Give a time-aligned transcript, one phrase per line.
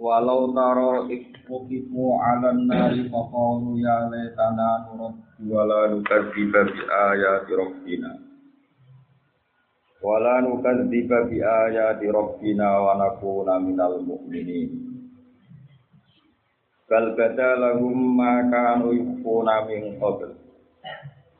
[0.00, 8.10] Walau taro ikfukifu ala nari faqalu ya laitana nuraddu wala nukadziba bi ayati rabbina.
[10.00, 14.88] Wala nukadziba bi ayati rabbina wa nakuna minal mu'minin.
[16.88, 20.32] Bal badalahum ma kanu yukuna min qabl.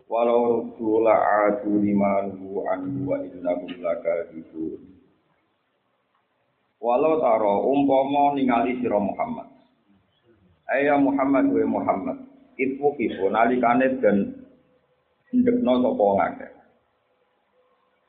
[0.05, 4.90] Walau ruddu la'adu liman anhu wa innahum lakadzibun
[6.81, 9.53] Walau taro umpama ningali sira Muhammad.
[10.65, 12.19] Ayah Muhammad wa Muhammad.
[12.57, 14.33] Iku kifu nalikane dan
[15.29, 16.49] ndekno sapa ngake.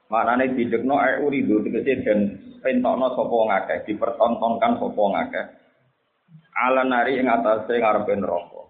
[0.08, 2.20] Maknane didekno ae uridu tegese den
[2.64, 5.42] pentokno sapa ngake, dipertontonkan sapa ngake.
[6.56, 8.62] Ala nari ing atase ngarepe neraka.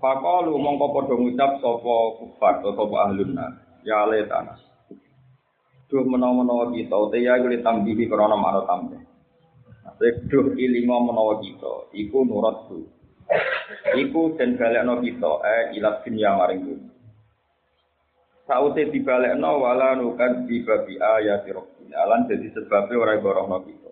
[0.00, 3.52] Faqalu mongko padha ngucap sapa kufar sapa ahlun nar.
[3.84, 4.69] Ya letana.
[5.90, 8.96] Duh menawa-menawa kita te ya kuwi tambihi krana maro tambe.
[10.30, 12.86] Duh ilingo menawa kita iku nurat tu
[13.98, 16.90] iku den balekno kita eh ilat dunya maring dunya
[18.50, 23.90] saute dibalekno wala nukan di babi ayat rabbina lan dadi sebabe ora gorohno kita.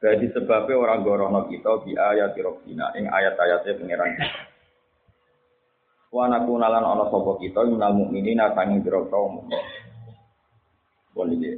[0.00, 4.40] Dadi sebabe ora gorohno kita bi ayat rabbina ing ayat-ayate pangeran kita.
[6.08, 9.52] Wa nakunalan ana sapa kita minal mukminina sanging biro kaum pun
[11.16, 11.52] iki.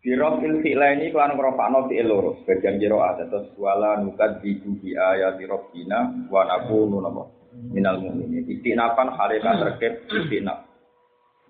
[0.00, 4.96] Firok il fi'la ini kelan ngrofakno fi'il loro, bagian ada terus wala nukat di bi
[4.96, 7.28] ayati rabbina wa nakunu napa
[7.68, 8.48] minal mu'minin.
[8.48, 10.64] Istinapan harikat terkep istinaf.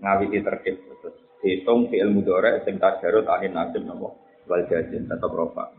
[0.03, 1.15] Ngawiti terkep terus
[1.47, 4.19] hitung fi'il mudhari sing tajarut anin nasib napa
[4.51, 5.71] wal jazin tetep rofa.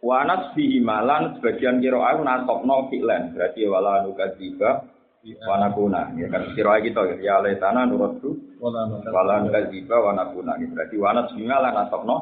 [0.00, 4.95] Wa nasbihi malan sebagian jero aku nasokno fi'lan berarti wala nukat diba
[5.34, 7.16] wanakuna ya kan sira kita ya.
[7.18, 12.16] Ya letana nuratu wala nukadziba wanakuna ini berarti wanat singa lan asopno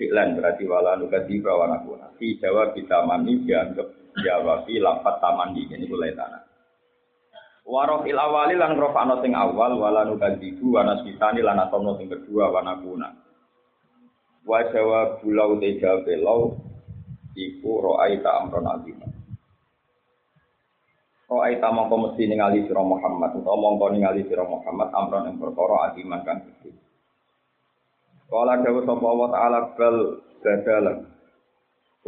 [0.00, 0.38] fi'lan.
[0.38, 3.88] Berarti wala nukadziba wanakuna fi jawab kita mani dianggap
[4.24, 5.68] jawab fi lafat tamani.
[5.68, 6.48] Ini ku letana
[7.68, 12.48] Warof il awali lan rofano sing awal wala nukadzibu wanas kitani lan asopno sing kedua
[12.48, 13.12] wanakuna
[14.48, 16.08] wa jawab bulau te jawab
[17.36, 19.17] iku ro'aita amron azimah
[21.28, 25.92] Roh ai tamangko mesti ningali sira Muhammad utawa mongko ningali sira Muhammad amron ing perkara
[25.92, 26.72] adiman kang gedhe.
[28.32, 29.96] Kala dawuh sapa wa ta'ala bal
[30.40, 30.98] badalan.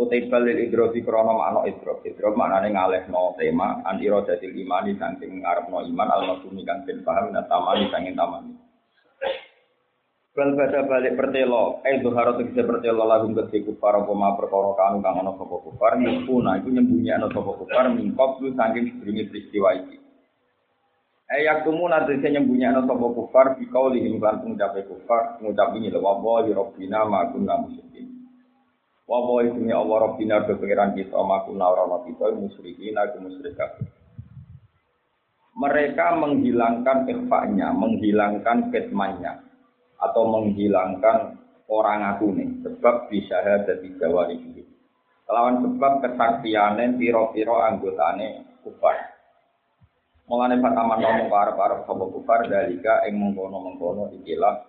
[0.00, 2.00] Utai balil idrofi krono makna idrof.
[2.00, 7.92] Idrof maknane ngalehno tema an iradatil imani saking ngarepno iman al-masumi kang den paham tamani
[7.92, 8.56] saking tamani.
[10.30, 15.02] Bal bada balik pertelo, eh duharo tegese pertelo lagu kedhe kufar apa ma perkara kanu
[15.02, 19.98] kang ana sapa kufar nyempuna iku nyembunyiano sapa kufar mingkop lu saking sedurunge peristiwa iki.
[21.34, 25.90] Eh yaktumu nanti saya nyembunyiano sapa kufar di kauli ing lan ngucape kufar ngucap ini
[25.90, 28.06] lho wa rabbina ma kunna musyrikin.
[29.10, 33.58] Wa wa Allah rabbina do kita ma kunna ora kita musyrikin aku musyrik
[35.58, 39.49] Mereka menghilangkan ikhfa'nya, menghilangkan ketmannya,
[40.00, 41.36] atau menghilangkan
[41.70, 44.66] orang aku nih sebab bisa ada di Jawa ini.
[45.30, 48.98] Lawan sebab kesaksiannya piro-piro anggotane kufar.
[50.26, 54.66] Mulane pertama ngomong para para sahabat kufar dalika ing mengkono-mengkono ikilah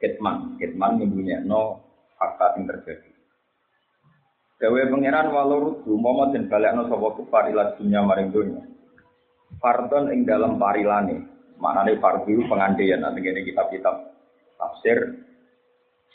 [0.00, 1.00] kitman, kitman
[1.48, 1.80] no
[2.20, 3.10] fakta yang terjadi.
[4.60, 8.62] Gawe pangeran walau rudu momo den balekno sapa kufar ila dunya maring dunya.
[9.60, 11.24] Fardon ing dalam parilane,
[11.56, 14.13] maknane fardu pengandian nanti ini kitab-kitab
[14.58, 14.98] tafsir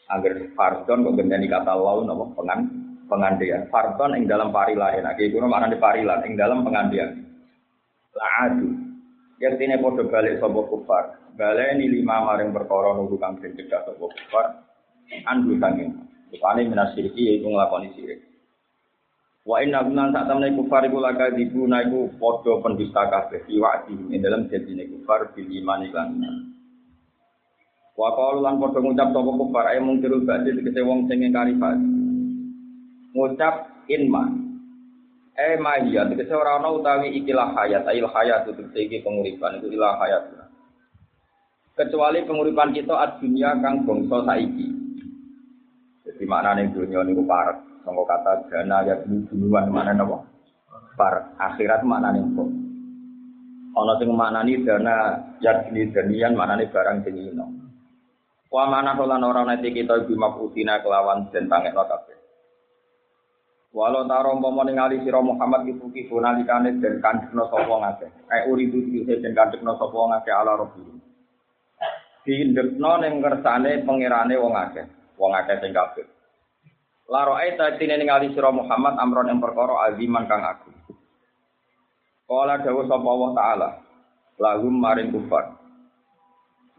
[0.09, 2.25] agar fardon kok gendani kata lau napa?
[2.33, 2.59] Pengan
[3.05, 3.69] pengandian.
[3.69, 7.09] Fardon ing dalam parilan nah iki kuno maknane parilan ing dalam pengandian.
[8.13, 8.69] La'adu.
[9.39, 11.03] Yaktine podo balik sapa kufar?
[11.39, 14.45] Baleni lima maring perkara nunggu kang den sapa kufar.
[15.25, 15.93] Andu sanging
[16.29, 18.19] rupane minasiriki yaitu nglakoni sirik.
[19.45, 23.45] Wa inna gunan sak temne kufar iku laka dibuna iku padha pendusta kabeh.
[23.49, 26.09] Iwak ing dalam jadine kufar bil iman lan
[27.99, 31.51] Wa qalu lan padha ngucap sapa kufar ae mung tiru badhe tegese wong sing ingkari
[33.11, 34.23] Ngucap inma.
[35.35, 39.99] Eh mahia tegese ora ana utawi ikilah hayat, ail hayat itu iki penguripan itu ilah
[39.99, 40.31] hayat.
[41.75, 44.67] Kecuali penguripan kita ad dunia kang bangsa saiki.
[46.07, 50.23] Jadi maknane dunia niku parek, Sangka kata dana ya duluan mana napa?
[50.95, 52.47] Par akhirat mana nih kok?
[53.75, 57.58] Ono sing maknani dana ya danian maknane barang sing.
[58.49, 62.17] Wa mana lan ora nanti kita ibu mafutina kelawan den pangekno kabeh.
[63.69, 68.09] Walau taro umpama ningali sira Muhammad iku ki nalikane den kandhekno sapa ngakeh.
[68.33, 70.81] Ai uridu iki den kandhekno sapa ngakeh ala rabbi.
[72.25, 74.85] Diindekno ning kersane pangerane wong akeh,
[75.21, 76.09] wong akeh sing kafir.
[77.05, 80.73] Laro aita tine ningali sira Muhammad amron yang perkara aziman kang agung.
[82.25, 83.69] Kala dawuh sapa Allah taala,
[84.41, 85.57] lahum maring kufar.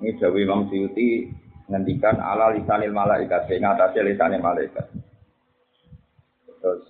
[0.03, 1.27] Ini dawuh Imam Suyuti
[1.71, 4.91] ngendikan ala lisanil malaikat, sing atase lisanil malaikat.
[6.61, 6.83] Terus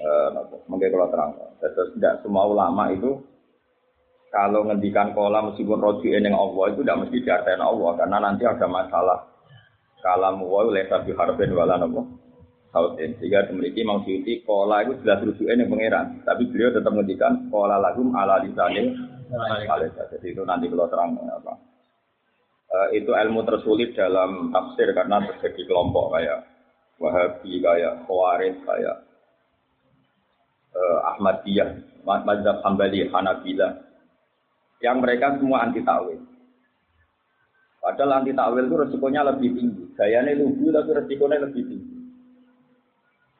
[0.00, 0.28] eh,
[0.66, 3.20] mungkin kalau terang, terus tidak semua ulama itu
[4.32, 8.66] kalau ngendikan kola meskipun roji yang Allah itu tidak mesti diartain Allah karena nanti ada
[8.66, 9.28] masalah.
[9.98, 12.06] Kalam wa lesa bi harbin wala napa
[12.70, 13.18] sautin.
[13.18, 17.82] Sehingga memiliki Imam Suyuti kola itu jelas rujukan yang pangeran tapi beliau tetap ngendikan kola
[17.82, 18.94] lagum ala lisanil
[19.32, 20.06] malaikat.
[20.16, 21.67] Jadi itu nanti kalau terang apa
[22.72, 26.44] uh, itu ilmu tersulit dalam tafsir karena terjadi kelompok kayak
[26.98, 28.96] Wahabi kayak Khawarij kayak
[30.74, 31.70] uh, Ahmadiyah
[32.02, 33.68] Mazhab Hambali Hanabila
[34.82, 36.22] yang mereka semua anti takwil.
[37.78, 39.84] Padahal anti takwil itu resikonya lebih tinggi.
[39.94, 41.98] Gayanya lugu tapi resikonya lebih tinggi.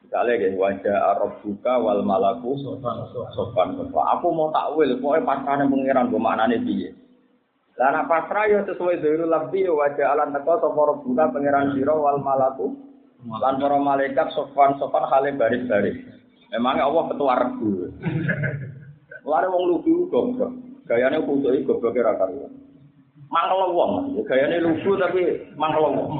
[0.07, 3.75] Misalnya kayak wajah Arab buka wal malaku sopan sopan.
[3.91, 6.91] Aku mau takwil, pokoknya pasrahnya pengiran gue maknanya dia.
[7.79, 12.75] Karena pasrah ya sesuai dari lebih wajah alam teko sopor buka pengiran siro wal malaku
[13.23, 15.95] lan para malaikat sopan sopan hale baris baris.
[16.51, 17.87] Memangnya Allah ketua regu.
[19.23, 20.51] Lari wong lugu kok.
[20.91, 22.51] Gayane kudu iki gobloke ra karuan.
[23.31, 25.21] Mangkel wong, gayane lugu tapi
[25.55, 26.19] mangkel wong.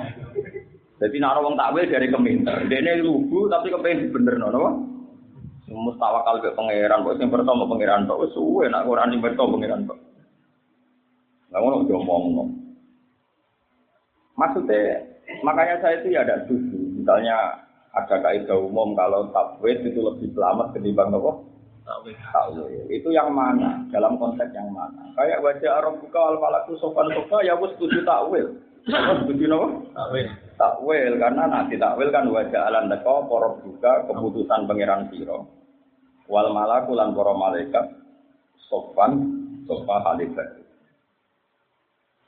[1.00, 2.56] Jadi nak wong takwil dari keminter.
[2.72, 4.72] Dene lugu tapi kepengen benerno napa?
[5.68, 10.09] Mustawakal ke pangeran kok sing pertama pangeran kok suwe nak ora ning pertama pangeran kok.
[11.50, 12.46] Lah ngono diomongno.
[14.38, 15.04] Maksudnya
[15.44, 16.78] makanya saya itu ya ada setuju.
[17.02, 17.36] Misalnya
[17.92, 21.32] ada kaidah umum kalau takwil itu lebih selamat ketimbang apa?
[22.30, 22.86] takwil.
[22.88, 23.82] Itu yang mana?
[23.90, 25.10] Dalam konteks yang mana?
[25.18, 28.48] Kayak wajah Arab buka al malaku sopan sofa ya wes setuju takwil.
[28.88, 29.68] Apa setuju nopo?
[29.98, 30.28] Takwil.
[30.56, 35.50] Takwil karena nanti takwil kan wajah alam deko porok buka keputusan pangeran siro.
[36.30, 37.86] Wal malaku lan para malaikat
[38.70, 39.12] sopan
[39.66, 40.59] sofa halifat.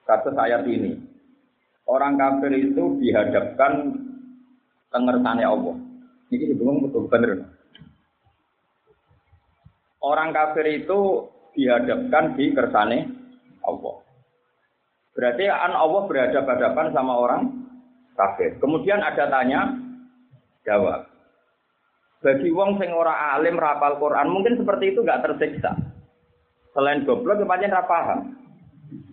[0.06, 0.98] Kata ayat ini,
[1.86, 3.96] orang kafir itu dihadapkan
[4.92, 5.76] tengersane Allah.
[6.32, 7.48] Ini bingung betul bener.
[10.02, 13.00] Orang kafir itu dihadapkan di kersane
[13.62, 14.02] Allah.
[15.12, 17.42] Berarti an Allah berhadapan-hadapan sama orang
[18.16, 18.58] kafir.
[18.58, 19.76] Kemudian ada tanya,
[20.66, 21.12] jawab.
[22.22, 25.74] Bagi wong sing ora alim rapal Quran mungkin seperti itu nggak tersiksa.
[26.72, 28.41] Selain goblok kemudian paham.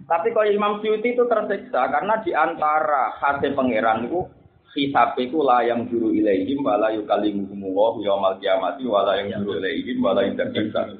[0.08, 4.24] Tapi kalau Imam Syuuti itu tersiksa karena di antara hasil pangeran itu
[4.72, 10.00] hisab iku la yang juru ilaihim wala yukallimuhum wa yaumal kiamati wala yang juru ilaihim
[10.00, 10.96] wala yudakisa.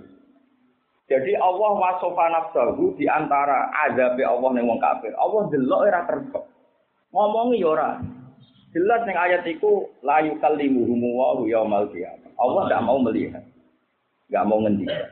[1.08, 5.16] Jadi Allah wasofa nafsahu di antara azab Allah ning wong kafir.
[5.16, 6.40] Allah delok ora kersa.
[7.08, 7.90] Ngomongi ya ora.
[8.76, 12.28] Jelas ning ayat iku la yukallimuhum wa yaumal kiamati.
[12.36, 13.40] Allah tidak mau melihat.
[14.28, 15.08] Enggak mau ngendikan.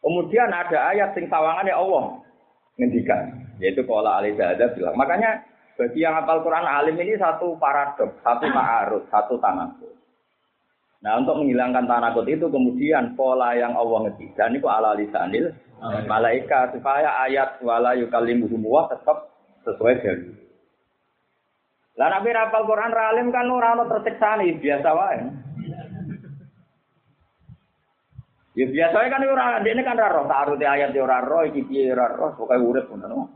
[0.00, 2.24] Kemudian ada ayat sing tawangannya Allah
[2.76, 4.36] ngendikan, yaitu qala alaihi
[4.76, 4.96] bilang.
[4.96, 5.44] Makanya
[5.76, 9.92] bagi yang hafal Quran alim ini satu paradok, satu ma'aruf, satu tanakut.
[11.04, 15.52] Nah untuk menghilangkan tanakut itu kemudian pola yang Allah ngedikan itu ala lisanil
[16.08, 19.28] malaikat supaya ayat wala yukallimuhum wa tetap
[19.68, 20.32] sesuai dengan
[21.96, 25.45] Lah nabi hafal Quran alim kan ora ono tersiksa biasa wae.
[28.56, 32.08] Ya biasanya kan ora ini kan ora roh, taruh ayat ora roh, iki piye ora
[32.16, 33.28] roh, pokoke urip ngono.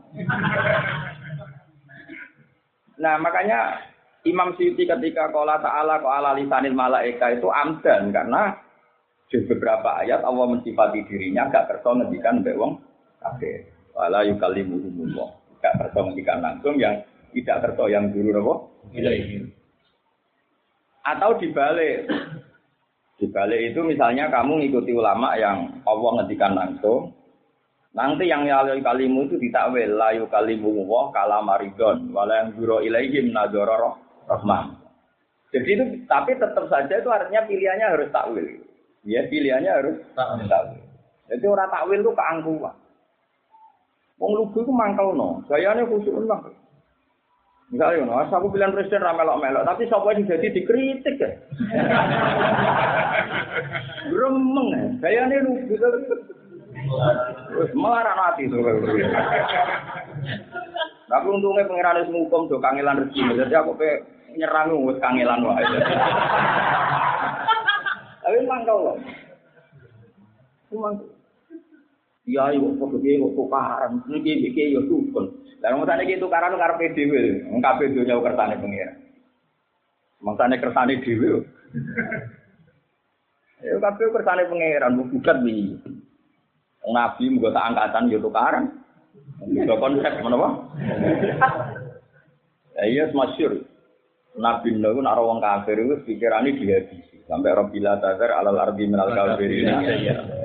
[2.97, 3.85] Nah makanya
[4.25, 8.53] Imam Syuuti ketika kola ta'ala ko ala lisanil malaika itu amdan karena
[9.29, 12.81] di beberapa ayat Allah mensifati dirinya gak kerso ngendikan mbek wong
[13.21, 13.69] kafir.
[13.93, 15.29] Wala yukallimuhumullah.
[15.61, 17.01] Gak kerso ngendikan langsung yang
[17.33, 18.53] tidak kerso yang dulu apa?
[21.05, 22.09] Atau dibalik.
[23.21, 27.13] Dibalik itu misalnya kamu ngikuti ulama yang Allah ngendikan langsung,
[27.91, 33.99] Nanti yang lalu kalimu itu ditakwil layu kalimu wah kalamaridon wala yang juro ilaihim nadoro
[34.31, 34.79] rahmah.
[35.51, 38.47] Jadi itu tapi tetap saja itu artinya pilihannya harus takwil.
[39.03, 40.79] Ya pilihannya harus takwil.
[41.27, 42.75] Jadi orang takwil itu keangkuhan.
[44.23, 46.39] Wong lugu itu mangkel no, gayanya khusyuk lah.
[47.71, 51.31] Misalnya, no, aku pilihan presiden ramelok-melok, tapi siapa yang jadi dikritik ya?
[54.11, 55.75] Gremeng ya, saya ini lugu
[57.47, 58.59] Terus melarang hati tuh.
[61.07, 64.03] Tapi untungnya pengiran itu hukum tuh kangelan rezeki, jadi aku pe
[64.35, 65.63] nyerang wis kangelan wae.
[68.19, 68.97] Tapi mangkal loh.
[70.71, 70.95] Memang
[72.21, 75.40] Iya, ibu kok gede kok tukaran, ini gede ya tukun.
[75.61, 78.93] Lah mosane iki tukaran karepe dhewe, wong kabeh donya kersane pengira.
[80.17, 81.45] Mangsane kersane dhewe.
[83.61, 85.77] Ya kabeh kersane pangeran bukat wi.
[86.81, 88.65] Nabi muga tak angkatan ya tukaran.
[89.45, 90.49] Juga konsep menapa?
[92.81, 93.61] Ya iya masyhur.
[94.33, 97.21] Nabi Nuh nak wong kafir itu pikirane dihabisi.
[97.29, 99.69] Sampai Rabbila Tazar alal ardi minal kafirin.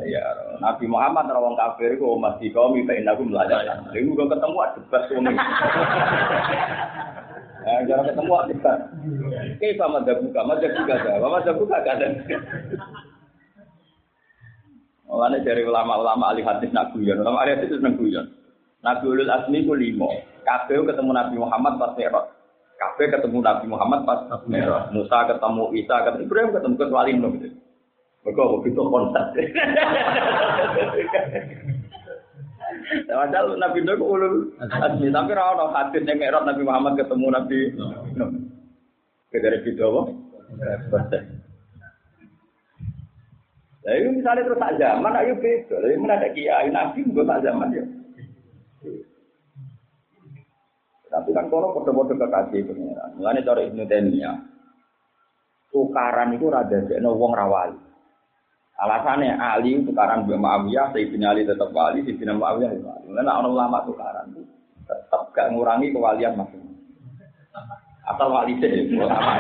[0.07, 0.23] Ya,
[0.63, 3.91] Nabi Muhammad ora wong kafir iku umat di kaum fa innakum la jalan.
[3.91, 5.25] Lha iku ketemu debat wong.
[7.67, 8.79] Ya, jarang ketemu debat.
[9.59, 12.15] Kayak sama buka, madzhab buka, madzhab buka kadang.
[15.07, 18.27] Mulane dari ulama-ulama ahli hadis nak guyon, ulama ahli hadis seneng guyon.
[18.83, 20.11] Nabi Ulul Azmi ku limo.
[20.47, 22.27] Kabeh ketemu Nabi Muhammad pas Mi'raj.
[22.79, 24.95] Kabeh ketemu Nabi Muhammad pas Mi'raj.
[24.95, 27.66] Musa ketemu Isa, ketemu Ibrahim ketemu kecuali Nuh gitu.
[28.27, 29.27] Mereka begitu konsep.
[33.07, 37.59] Padahal Nabi Nuh ulul azmi, tapi ora ono hadis yang Mi'raj Nabi Muhammad ketemu Nabi
[38.19, 38.31] Nuh.
[39.31, 40.03] Kedere video apa?
[43.87, 45.79] Lah ini misalnya terus tak zaman, ayo beda.
[45.79, 47.85] Lah ini ada kiai nabi juga tak zaman ya.
[51.15, 53.15] Tapi kan kalau foto-foto kekasih pengiran.
[53.15, 54.37] Mulanya cara Ibnu Taimiyah,
[55.71, 57.86] tukaran itu rada jekno wong rawali.
[58.77, 63.05] Alasannya Ali tukaran Mbak Muawiyah, Sayyidina Ali tetap wali, Sayyidina Muawiyah itu wali.
[63.09, 64.45] Mulanya orang ulama tukaran itu
[64.85, 66.63] tetap gak ngurangi kewalian masing
[68.07, 69.33] Asal wali sih, ulama.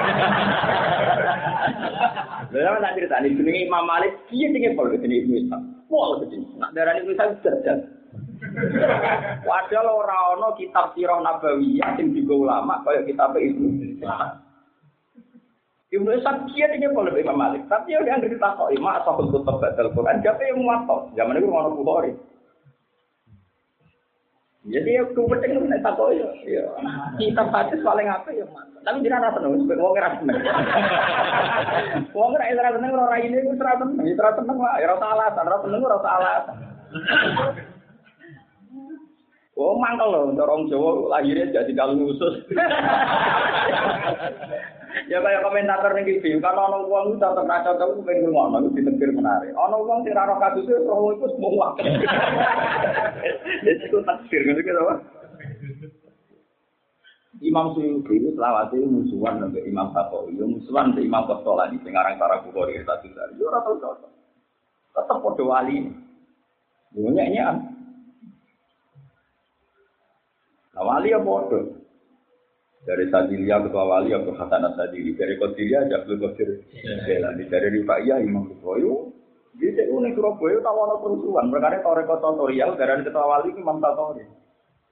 [2.50, 5.62] Lalu nak cerita ini, jenenge Imam Malik, dia tinggi pol ke sini Ibnu Ishaq.
[5.86, 6.46] Wah, ke sini.
[6.58, 7.78] Nak darah Ibnu Ishaq sudah
[9.46, 14.45] Padahal ora ana kitab sirah nabawiyah sing digo ulama kaya kitab Ishaq.
[15.94, 17.62] Ibnu Ishaq dia tinggi pol ke Imam Malik.
[17.70, 21.14] Tapi dia yang cerita kok, Imam Sahul Kutub Badal Quran, siapa yang muatok?
[21.14, 22.12] Zaman itu orang Bukhari.
[24.66, 26.26] Jadi ya tuh penting nek takok ya.
[26.42, 26.66] Ya
[27.22, 28.66] kitab hadis paling apa ya, Mas.
[28.82, 30.38] Tapi tidak rasa seneng, wong ora seneng.
[32.10, 35.98] Wong ora seneng ora ini ora seneng, ora seneng wae, ora salah, ora seneng ora
[36.02, 36.36] salah.
[39.56, 42.44] Oh mangkel loh, dorong Jawa lahirnya jadi kalung khusus.
[45.08, 49.16] ya kayak komentator ning TV, kan ana wong tak tak cocok pengen ngono iku ditetir
[49.16, 49.56] menarik.
[49.56, 51.88] Ana wong sing ora kasus roh iku semua wae.
[53.64, 54.94] Jadi itu takdir ngono ki apa?
[57.40, 62.44] Imam Suyuti itu selawase musuhan sampai Imam Syafi'i, musuhan sampai Imam Qastolani sing aran para
[62.44, 63.40] Bukhari tadi dari.
[63.40, 64.12] Yo ora tau cocok.
[64.96, 65.88] Tetep padha wali.
[66.92, 67.75] Yo nyanyian.
[70.76, 71.72] Nah, wali ya bodoh.
[72.84, 76.62] Dari Sadilia ketua wali Abdul Hasan Sadili, dari Qadiria Abdul Qadir
[77.08, 78.86] Jelani, dari Rifaiyah Imam Bukhari.
[79.56, 81.48] Jadi saya unik Surabaya tahu ada kerusuhan.
[81.48, 84.22] Mereka tahu rekod tutorial dari ketua wali Imam Tatori.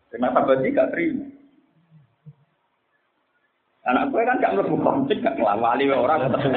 [0.09, 1.26] Kenapa bagi gak terima?
[3.85, 6.50] Anak gue kan gak mlebu konflik gak kelah wali we ora ketemu.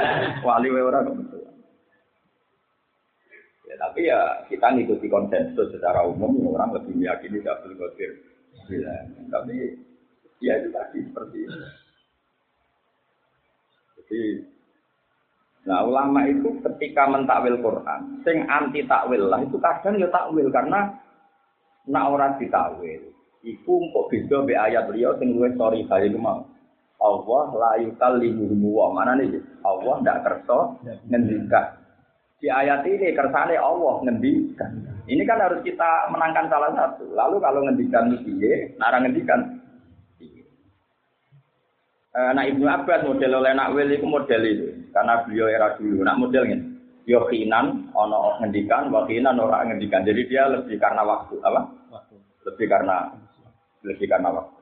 [0.46, 1.38] Wali we ora ketemu.
[3.64, 4.20] Ya tapi ya
[4.52, 8.33] kita ngikuti konsensus secara umum orang lebih meyakini Abdul Qadir
[9.28, 9.56] Tapi
[10.40, 11.58] ya itu tadi seperti itu.
[13.94, 14.22] Jadi
[15.64, 20.92] Nah ulama itu ketika mentakwil Quran, sing anti takwil lah itu kadang ya takwil karena
[21.88, 23.00] nak ora ditakwil.
[23.44, 26.44] Iku kok beda be ayat beliau sing luwih sorry kali itu mau.
[27.00, 29.40] Allah la yukallimuhum wa mana nih?
[29.64, 31.83] Allah ndak kerso ngendikan.
[32.44, 34.68] Di ayat ini kersane Allah ngendikan.
[35.08, 37.08] Ini kan harus kita menangkan salah satu.
[37.16, 39.64] Lalu kalau ngendikan piye, nara ngendikan.
[42.12, 44.68] Nah Ibnu Abbas model oleh nak wil itu model itu.
[44.92, 46.04] Karena beliau era dulu.
[46.04, 46.56] Nak model ini.
[47.08, 50.04] Yo khinan ono ngendikan wakinan orang ngendikan.
[50.04, 51.64] Jadi dia lebih karena waktu apa?
[51.96, 52.14] Waktu.
[52.44, 53.08] lebih karena
[53.88, 54.60] lebih karena waktu.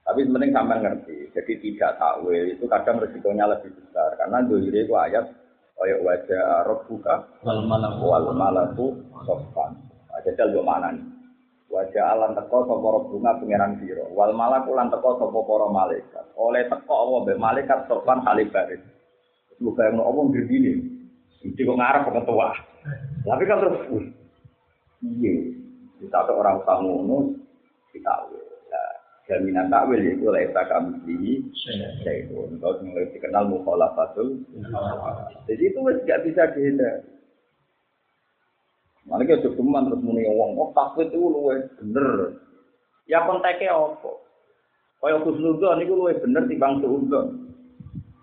[0.00, 4.16] Tapi penting sampai ngerti jadi tidak takwil itu kadang resikonya lebih besar.
[4.16, 5.43] Karena dulu itu ayat
[5.74, 8.04] kayak wajah Arab buka wal malaku
[8.34, 8.86] malaku
[9.26, 9.76] sofan
[10.24, 11.14] jajal dua mana nih
[11.74, 14.06] Wajah alam teko sopo bunga pangeran biro.
[14.14, 16.22] Wal malak ulan teko sopo para malaikat.
[16.38, 18.78] Oleh teko Allah be malaikat sopan halib baris.
[19.58, 20.78] Bukan yang ngomong gini.
[21.42, 22.54] Ini kok ngarep kok tua.
[23.26, 23.82] Tapi kan terus
[25.02, 25.34] iya.
[25.98, 27.34] Kita tuh orang ngono
[27.90, 28.43] kita ya.
[29.24, 34.44] Jaminan takwil itu laisa kami di itu kalau mulai dikenal mukhalafatul
[35.48, 37.14] jadi itu wis gak bisa dihindari
[39.04, 42.40] Malah kita cukuman terus muni wong, oh takwil itu luwe bener.
[43.04, 44.12] Ya konteknya apa?
[45.04, 47.52] Kaya khusnudon itu luwe bener timbang suudon.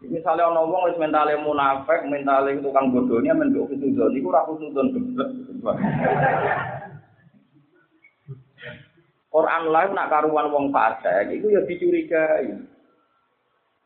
[0.02, 5.78] Misalnya ono wong wis mentale munafik, mentale tukang bodohnya menduk khusnudon iku ora khusnudon geblek.
[9.32, 12.52] Quran lain nak karuan wong fasik iku ya dicurigai.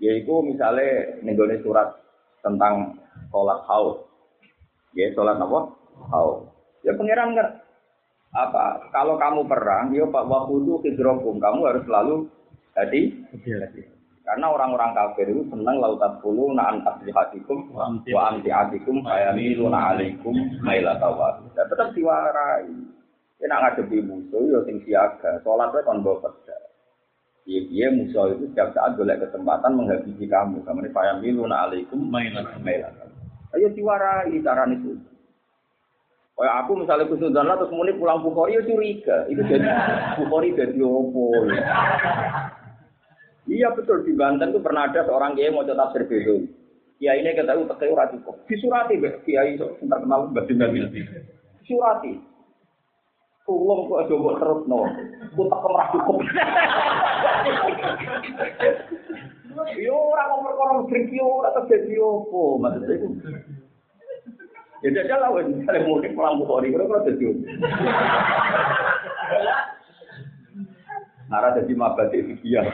[0.02, 1.94] Yaiku misalnya nenggone surat
[2.42, 2.98] tentang
[3.30, 4.02] sholat haus.
[4.98, 5.70] Ya sholat apa?
[6.10, 6.50] Haus.
[6.82, 7.52] Ya pangeran nggak
[8.36, 12.28] apa kalau kamu perang, ya Pak waktu itu hidrokum, kamu harus selalu
[12.76, 13.16] hati
[14.26, 20.34] karena orang-orang kafir itu senang lautat puluh naan hatikum wa anti atikum ayamiluna alaikum
[20.66, 21.46] mailatawat.
[21.54, 22.66] Ya tetap diwarai.
[23.46, 26.58] Nak ngadepi musuh ya sing siaga, salatnya kon bawa kerja.
[27.46, 30.66] Iya, iya musuh itu setiap saat boleh kesempatan menghabisi kamu.
[30.66, 33.06] Kamu ini ayamiluna alaikum mailatawat.
[33.54, 34.98] Ayo diwarai cara itu.
[36.36, 39.24] Kayak aku misalnya kusudana terus muni pulang Bukhari ya curiga.
[39.32, 39.72] Itu jadi
[40.20, 41.48] Bukhari jadi opo.
[43.46, 46.36] Iya betul di Banten itu pernah ada seorang kiai mau tetap berbeda.
[47.00, 48.36] Kiai ini kita tahu pakai urat cukup.
[48.52, 50.92] Disurati kiai sebentar kenal mbak Nabil.
[53.46, 54.80] Tulung kok aja mbok terusno.
[55.38, 56.18] Utek ora cukup.
[59.78, 63.08] Yo ora kok perkara drink yo ora terjadi opo maksudnya iku.
[64.82, 67.46] Ya dia jalan wae nyale mulih kurang bukhori ora ora terjadi.
[71.30, 72.66] Nara dadi mabati fikih.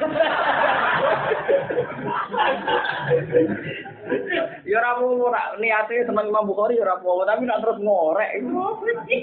[4.67, 8.31] Ya ora mau ora niate seneng Imam Bukhari ya ora apa tapi nak terus ngorek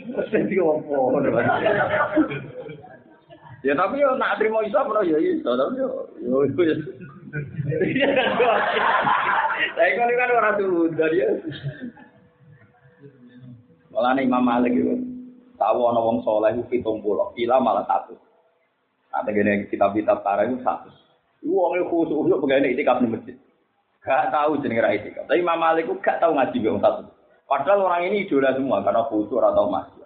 [0.09, 1.21] terus dadi opo.
[3.67, 5.89] Ya tapi yo nak trimo iso ora ya iso tapi yo
[6.25, 6.75] yo yo.
[9.77, 11.21] Saya kan ora tuh dari
[13.89, 14.95] Malah Imam Malik itu
[15.59, 18.15] tahu ana wong saleh iku 70, pila malah satu.
[19.11, 20.87] Nah, gini kitab-kitab tara itu satu.
[21.43, 23.37] Wong itu khusus untuk pegawai itikaf di masjid.
[24.03, 25.27] Gak tahu jenenge ra itikaf.
[25.27, 27.05] Tapi Imam Malik gak tahu ngaji wong satu.
[27.49, 30.05] Padahal orang ini idola semua karena khusus atau masjid.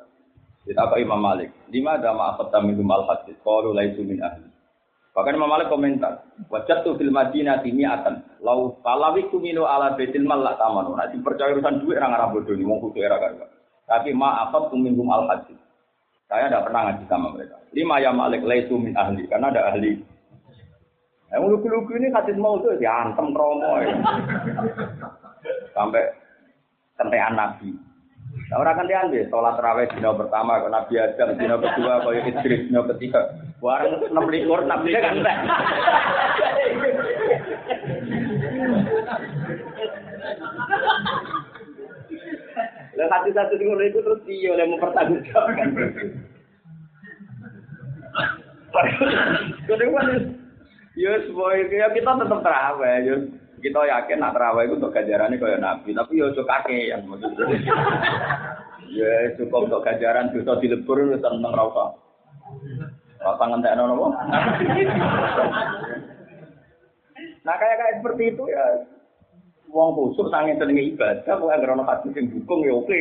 [0.62, 1.50] Kita apa Imam Malik?
[1.74, 3.34] Lima ada ma'afat minhum al-hadis.
[3.42, 4.46] Qalu laisu min ahli.
[5.12, 10.40] Bahkan Imam Malik komentar, wajat tuh film Madinah akan lau palawi kumino ala betil mal
[10.40, 10.96] lak tamanu.
[10.96, 13.36] Nanti percaya urusan duit orang Arab bodoh ini, mau era kan.
[13.84, 15.60] Tapi maafat kumingum al hadis.
[16.32, 17.60] Saya tidak pernah ngaji sama mereka.
[17.76, 20.00] Lima ya malik laisu min ahli karena ada ahli.
[21.32, 23.96] Yang lugu-lugu ini hadis mau tuh diantem kromo ya.
[25.72, 26.12] Sampai
[27.00, 27.72] kentean nabi.
[28.52, 32.68] Nah, orang kan diambil sholat terawih dino pertama, kalau Nabi Adam dino kedua, kalau Idris
[32.68, 33.32] dino ketiga,
[33.64, 35.36] warang enam likur kan entek.
[42.92, 45.68] Dan hati satu di itu terus dia oleh mempertanggungjawabkan.
[49.64, 50.00] Kedua
[50.98, 53.14] ya semua ya kita tetap terawih, ya
[53.62, 57.46] kita yakin nak terawih itu untuk gajarannya kayak nabi, tapi ya kakek yang maksudnya.
[58.92, 61.96] Ya cukup untuk gajaran dosa dilebur itu tentang rasa.
[63.24, 64.12] Rasa ngentek nono
[67.42, 68.84] Nah kayak kayak seperti itu ya
[69.72, 72.98] wong kusuk sange senenge ibadah kok anggere ana hadis sing dukung ya oke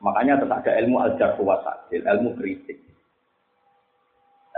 [0.00, 1.58] Makanya tetap ada ilmu al-jarh wa
[1.90, 2.78] ilmu kritik.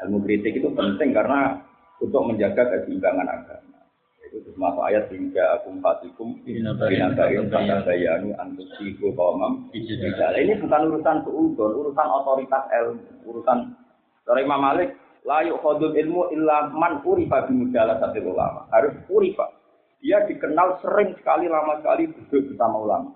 [0.06, 1.58] Ilmu kritik itu penting karena
[1.98, 3.78] untuk menjaga keseimbangan agama.
[4.28, 11.72] Itu termasuk ayat hingga akum fatikum binabain pada bayanu antusiku kaumam Ini bukan urusan seudon,
[11.80, 13.72] urusan otoritas ilmu, urusan
[14.28, 14.92] dari Imam Malik
[15.24, 18.68] layu khodul ilmu illa man urifa bimudala satu ulama.
[18.68, 19.48] Harus urifa.
[19.98, 23.10] Dia dikenal sering sekali, lama sekali duduk bersama ulama.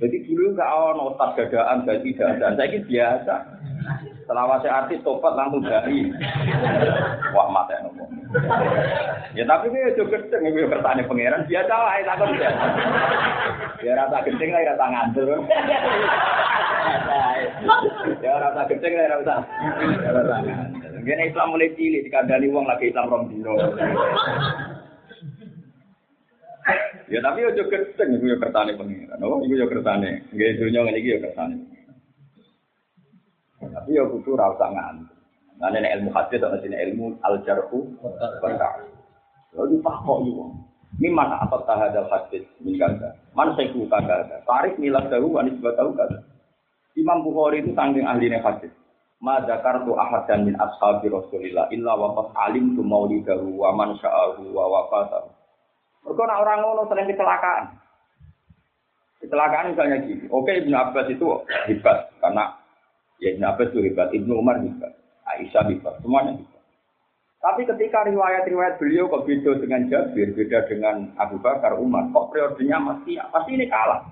[0.00, 2.56] Jadi dulu nggak ono ustaz gadaan, gaji dadaan.
[2.56, 3.34] Saya ini biasa.
[4.26, 6.10] Selama saya artis topat langsung dari.
[7.30, 8.10] Wah mata yang ngomong.
[9.38, 11.46] Ya tapi ini juga gede, ini bertanya pangeran.
[11.46, 12.54] Biasa lah, itu aku tidak.
[13.86, 15.28] Ya rasa gede lah, rasa ngantur.
[18.18, 19.34] Ya rasa gede lah, rasa
[20.10, 20.90] rasa ngantur.
[21.06, 23.54] Gini Islam mulai cilik, dikandani uang lagi Islam rom dino.
[27.06, 29.22] Ya tapi yo keteng iku yo kertane pengiran.
[29.22, 30.26] Oh, kertane.
[30.34, 31.75] Nggih dunya ngene iki yo kertane.
[33.72, 35.14] Tapi yo kudu ra usah nganti.
[35.56, 38.12] Nah, nek ilmu hadis atau sini ilmu al-jarhu wa
[39.56, 40.20] Lalu tak kok.
[40.96, 43.12] Ini mana apa tahadal hadis min kata?
[43.32, 44.44] Man saiku kata.
[44.44, 46.18] Tarik tahu anis tahu kata.
[46.96, 48.72] Imam Bukhari itu tanggung ahli hadis.
[49.20, 54.64] Ma dzakartu ahadan min ashabi Rasulillah illa wa qad alimtu maulidahu wa man sya'ahu wa
[54.68, 55.28] wafatahu.
[56.04, 57.64] Mergo nek orang ngono sering kecelakaan.
[59.24, 60.24] Kecelakaan misalnya gini.
[60.28, 61.26] Oke Ibnu Abbas itu
[61.68, 62.56] hebat karena
[63.22, 64.92] ya Ibnu Abbas itu hebat, Ibnu Umar hebat,
[65.36, 66.56] Aisyah hebat, semuanya hebat.
[67.36, 72.82] Tapi ketika riwayat-riwayat beliau kok beda dengan Jabir, beda dengan Abu Bakar, Umar, kok periodenya
[72.82, 74.02] masih pasti ini kalah.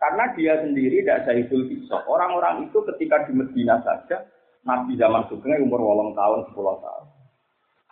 [0.00, 2.08] Karena dia sendiri tidak Zahidul Fisok.
[2.08, 4.24] Orang-orang itu ketika di Medina saja,
[4.64, 7.04] Nabi zaman Sugeng umur wolong tahun, 10 tahun.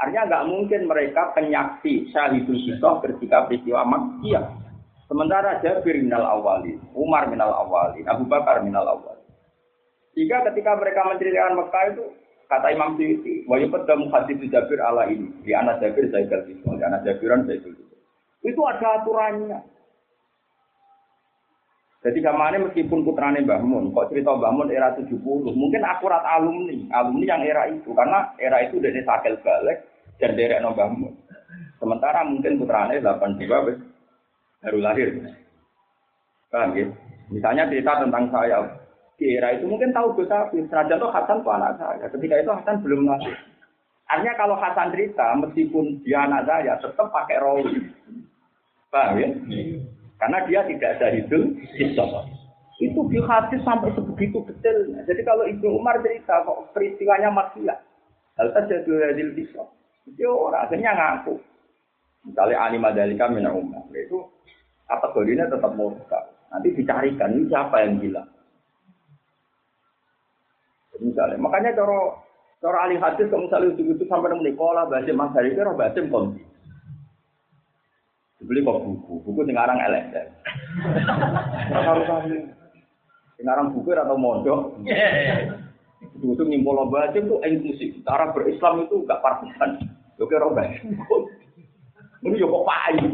[0.01, 4.47] Artinya nggak mungkin mereka penyaksi Syahidul Fisok ketika peristiwa Makkiyah.
[5.05, 9.18] Sementara Jabir minal awali, Umar minal awali, Abu Bakar minal awali.
[10.19, 12.05] Jika ketika mereka menceritakan Mekah itu,
[12.51, 16.83] kata Imam Syuuti, wa yuqaddamu hadis Jabir ala ini, di anak Jabir Zaidul Fisok, di
[16.83, 17.79] anak Jabiran Zaidul.
[18.43, 19.63] Itu ada aturannya.
[22.03, 25.19] Jadi kemarin meskipun putrane Mbah Mun, kok cerita Mbah Mun era 70,
[25.55, 29.83] mungkin akurat alumni, alumni yang era itu, karena era itu dari sakil balik
[30.19, 31.15] dan derek no Mbah Mun.
[31.79, 33.79] Sementara mungkin putrane 82 wis
[34.63, 35.09] baru lahir.
[36.51, 36.87] Paham ya?
[37.29, 38.63] Misalnya cerita tentang saya,
[39.19, 42.07] di era itu mungkin tahu Hafiz, senajan tuh Hasan tuh anak saya.
[42.07, 43.35] Ketika itu Hasan belum lahir.
[44.07, 47.83] Artinya kalau Hasan cerita, meskipun dia anak saya, tetap pakai rawi.
[48.95, 49.29] Paham ya?
[50.23, 51.39] Karena dia tidak ada itu
[52.79, 55.03] Itu di hadis sampai sebegitu detailnya.
[55.03, 57.79] Jadi kalau Ibnu Umar cerita kok peristiwanya maksiat.
[58.39, 59.67] Hal saja hadil bisa.
[60.07, 61.43] Itu orang akhirnya ngaku.
[62.23, 63.83] Misalnya Ali Madalika mina Umar.
[63.91, 64.31] Itu
[64.87, 66.23] kategorinya tetap murka.
[66.55, 68.31] Nanti dicarikan ini siapa yang bilang.
[70.99, 72.19] Misalnya, makanya cara
[72.59, 76.43] cara ahli hadis kalau misalnya itu sampai nemu Nikola, Basim Mas Hari itu Basim konti.
[78.39, 80.27] Dibeli kok buku, buku sekarang LSM.
[81.75, 82.39] Harus kami.
[83.35, 84.79] Sekarang buku atau mondok.
[85.99, 87.99] Itu itu nyimpul aja itu inklusif.
[88.07, 89.83] Cara berislam itu gak partisan.
[90.23, 90.67] Oke, roba.
[92.23, 93.07] Ini yo kok payu.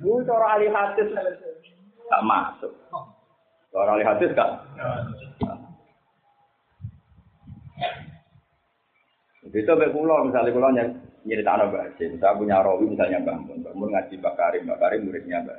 [0.00, 1.08] Itu cara ahli hadis
[2.08, 2.72] gak masuk.
[3.74, 4.50] Cara ahli hadis gak.
[9.42, 10.70] Itu sampai pulau misalnya pulau
[11.26, 12.14] nyerita anak Basim.
[12.22, 13.58] Saya punya rawi misalnya Mbak Mun.
[13.66, 14.62] Mbak Mun ngaji Mbak Karim.
[14.70, 15.58] Mbak Karim muridnya Mbak.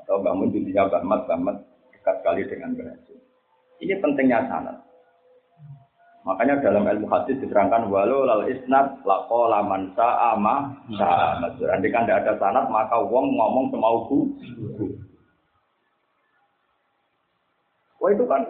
[0.00, 1.20] Atau Mbak Mun cucunya Mbak Mat.
[1.28, 1.56] Mbak Mat
[1.92, 2.96] dekat sekali dengan Mbak.
[3.84, 4.76] Ini pentingnya sanat.
[6.22, 11.46] Makanya dalam ilmu hadis diterangkan walau lal isnad lako laman sa'ama sa'ama.
[11.60, 14.30] Andai kan tidak ada sanat maka wong ngomong semauku.
[18.02, 18.42] Wah itu kan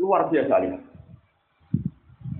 [0.00, 0.82] luar biasa lihat.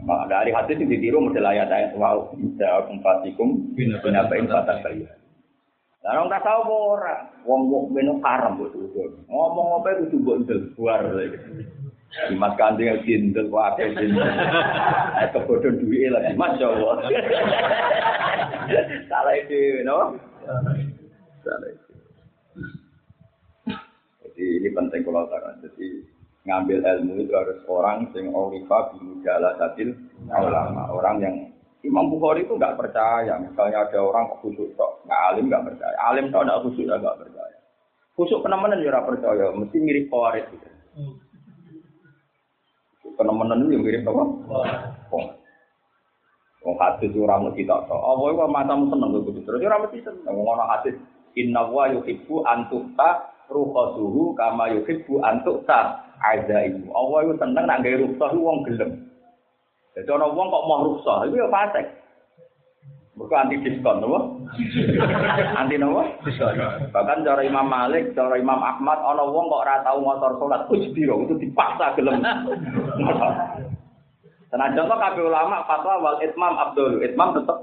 [0.05, 5.12] Nah, dari hadis yang ditiru model ayat ayat wow bisa kumpatikum bina bain batas kalian.
[6.05, 7.16] Lah orang tak tahu ora,
[7.48, 9.24] wong wong beno haram buat itu.
[9.24, 10.44] Ngomong apa itu tuh buat
[10.77, 11.64] luar lagi.
[12.29, 14.20] Di mas kandeng yang jindel, wah apa jindel.
[15.33, 16.94] Kebodohan duit lagi, masya Allah.
[19.11, 20.20] Salah itu, no?
[21.40, 21.92] Salah itu.
[24.20, 26.05] Jadi ini penting kalau tak Jadi
[26.44, 29.96] ngambil ilmu itu harus orang yang orifa bimujala satil
[30.28, 30.92] ulama.
[30.92, 31.35] Orang yang
[31.85, 33.40] Imam Bukhari itu nggak percaya.
[33.40, 35.96] Misalnya ada orang khusyuk tok nggak alim nggak percaya.
[36.09, 37.57] Alim tok nggak khusyuk nggak percaya.
[38.14, 40.68] Khusyuk penemenan juga percaya mesti mirip kawaris gitu
[43.14, 44.24] penemenan itu mirip apa?
[45.11, 45.24] Wong.
[46.80, 48.00] Hadis ora mesti tak tok.
[48.00, 50.33] Apa iku matamu seneng kudu terus ora mesti seneng.
[50.33, 50.96] Wong ana hadis
[51.37, 52.68] inna wa yuhibbu an
[53.44, 56.00] ruqasuhu kama yuhibbu an tuqta
[56.32, 56.88] azaimu.
[56.94, 58.90] Allah itu seneng nak gawe rukhsah wong gelem.
[59.94, 61.87] Jadi orang wong kok mau rukhsah, itu ya fasik.
[63.14, 64.18] Mereka anti diskon, nopo?
[65.62, 66.02] anti nopo?
[66.26, 66.58] Diskon.
[66.90, 71.22] Bahkan cara Imam Malik, cara Imam Ahmad, orang wong kok ora tau motor salat, ujbiro
[71.26, 72.22] itu dipaksa gelem.
[74.54, 77.58] Nah contoh kabeh ulama fatwa wal itmam abdul, itmam tetep.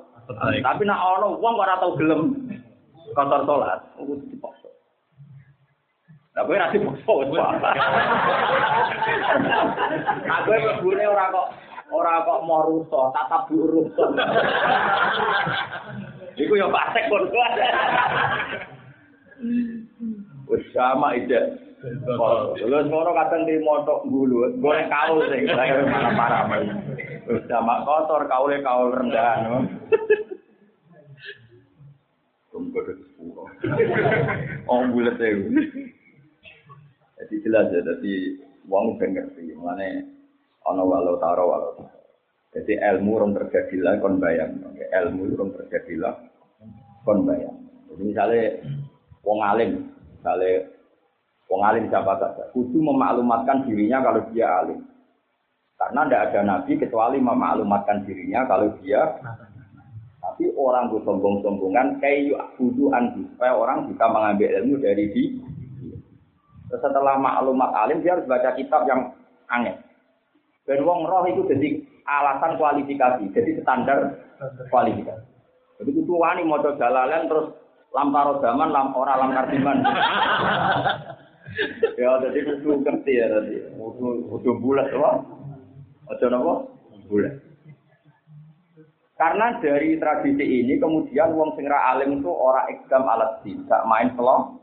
[0.60, 2.36] Tapi nak ono wong kok ora tau gelem
[3.16, 4.61] kotor salat, itu dipaksa.
[6.32, 7.44] Nah, gue nanti bokso, wes
[10.24, 11.48] Nah, gue mebune ora kok
[11.92, 13.92] ora kok mau rusuh, tatap buruk.
[16.40, 17.28] Iku yo pasek pun.
[20.48, 21.60] Wes sama ide.
[22.64, 26.48] Lha ngono kadang di motok gulu, goreng kaul sing saya mana parah
[27.28, 29.68] Wes sama kotor kaule kaul rendah.
[32.56, 33.48] Tunggu sepuluh.
[34.72, 35.36] Oh, bulat ya.
[37.32, 38.14] Jadi jelas ya, jadi
[38.68, 40.04] uang udah ngerti, mana
[40.68, 41.80] ono walau taro walau.
[42.52, 46.12] Jadi ilmu orang terjadilah kon bayang, ilmu orang terjadilah
[47.08, 47.56] kon bayang.
[47.88, 48.44] Jadi misalnya
[49.24, 49.72] wong alim,
[50.20, 50.68] misalnya
[51.52, 52.48] Wong alim siapa saja.
[52.56, 54.80] Kudu memaklumatkan dirinya kalau dia alim.
[55.76, 59.20] Karena tidak ada nabi kecuali memaklumatkan dirinya kalau dia
[60.22, 65.24] tapi orang itu sombong-sombongan kayak kudu supaya orang bisa mengambil ilmu dari di
[66.72, 69.12] setelah maklumat alim dia harus baca kitab yang
[69.52, 69.76] aneh.
[70.64, 74.16] Dan wong roh itu jadi alasan kualifikasi, jadi standar
[74.72, 75.32] kualifikasi.
[75.82, 77.58] Jadi kudu wani mau jalalan terus
[77.92, 79.82] lamparo zaman lam ora lam kardiman.
[82.00, 83.56] ya jadi kudu ngerti ya tadi.
[84.30, 85.12] Kudu bulat apa?
[86.14, 86.54] Ojo nopo?
[87.10, 87.34] Boleh.
[89.20, 94.10] Karena dari tradisi ini kemudian wong sing alim itu orang ekdam alat din, gak main
[94.18, 94.58] selong.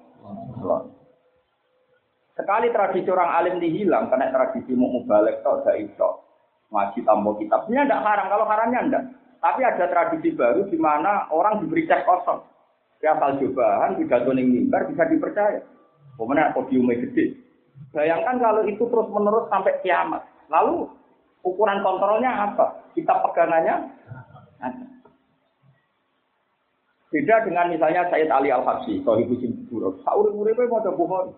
[2.39, 6.23] Sekali tradisi orang alim dihilang, karena tradisi mau balik tok gak iso.
[6.71, 9.05] Ngaji tambah kitabnya ndak haram, kalau haramnya ndak.
[9.43, 12.39] Tapi ada tradisi baru di mana orang diberi cek kosong.
[13.03, 15.63] Ya asal cobaan, tidak ning mimbar bisa dipercaya.
[16.19, 17.35] Pemenang podiumnya gede.
[17.95, 20.23] Bayangkan kalau itu terus menerus sampai kiamat.
[20.51, 20.91] Lalu
[21.47, 22.91] Ukuran kontrolnya apa?
[22.93, 23.95] Kita pegangannya
[27.09, 30.05] Beda dengan misalnya Sayyid Ali Al-Habsyi, Sohibu Simburuk.
[30.05, 31.33] Sauri-uripe mau Bukhari.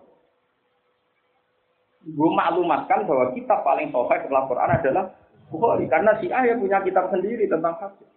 [2.01, 5.05] Gue maklumatkan bahwa kitab paling sohai setelah Quran adalah
[5.53, 5.85] Bukhari.
[5.85, 8.09] Karena si yang punya kitab sendiri tentang hadis.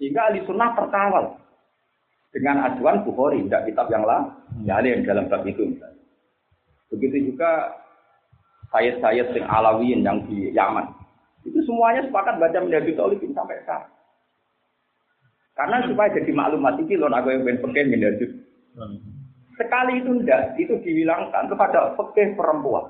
[0.00, 1.36] Sehingga ahli sunnah terkawal
[2.32, 4.32] dengan ajuan Bukhari, tidak kitab yang lain.
[4.64, 6.00] Ya, yang dalam bab itu misalnya.
[6.88, 7.76] Begitu juga
[8.72, 10.88] Sayyid-Sayyid sing Alawiyin yang di Yaman.
[11.44, 13.92] Itu semuanya sepakat baca menjadi tolikin sampai sekarang.
[15.58, 18.24] Karena supaya jadi maklumat itu loh aku yang pengen menjadi.
[19.60, 22.88] Sekali itu enggak, itu dihilangkan kepada pekeh perempuan.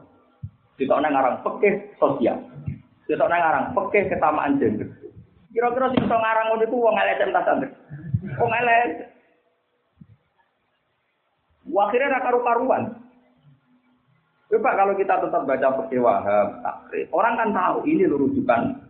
[0.80, 2.40] Kita orang ngarang pekeh sosial.
[3.04, 4.88] Kita orang ngarang pekeh kesamaan gender.
[5.52, 7.68] Kira-kira sih so ngarang itu uang elek entah santri.
[8.40, 9.12] Uang elek.
[11.68, 12.96] Akhirnya karu-karuan.
[14.50, 18.82] Coba kalau kita tetap baca fikih Wahab, takrif, orang kan tahu ini rujukan.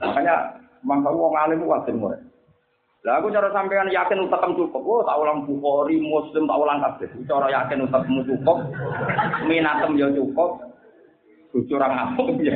[0.00, 2.31] Makanya mangka wong alim wae mulai.
[3.02, 4.82] Lah aku cara sampean yakin utekem cukup.
[4.86, 7.10] Oh, tak ulang Bukhari, Muslim, tak ulang kabeh.
[7.26, 8.58] Cara yakin utekmu cukup,
[9.50, 10.62] minatem ya cukup.
[11.50, 12.54] Bojo ora ngamuk ya.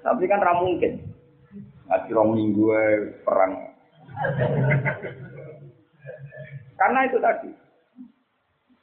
[0.00, 0.98] Tapi kan ra mungkin.
[1.88, 2.64] Ngaji rong minggu
[3.22, 3.52] perang.
[6.78, 7.50] Karena itu tadi,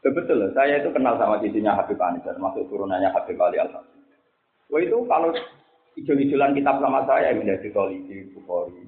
[0.05, 3.73] Betul, saya itu kenal sama cucunya Habib Anis, termasuk turunannya Habib Ali al
[4.69, 5.33] Wah itu kalau
[5.97, 8.85] ijol-ijolan kitab sama saya menjadi kolisi Bukhari.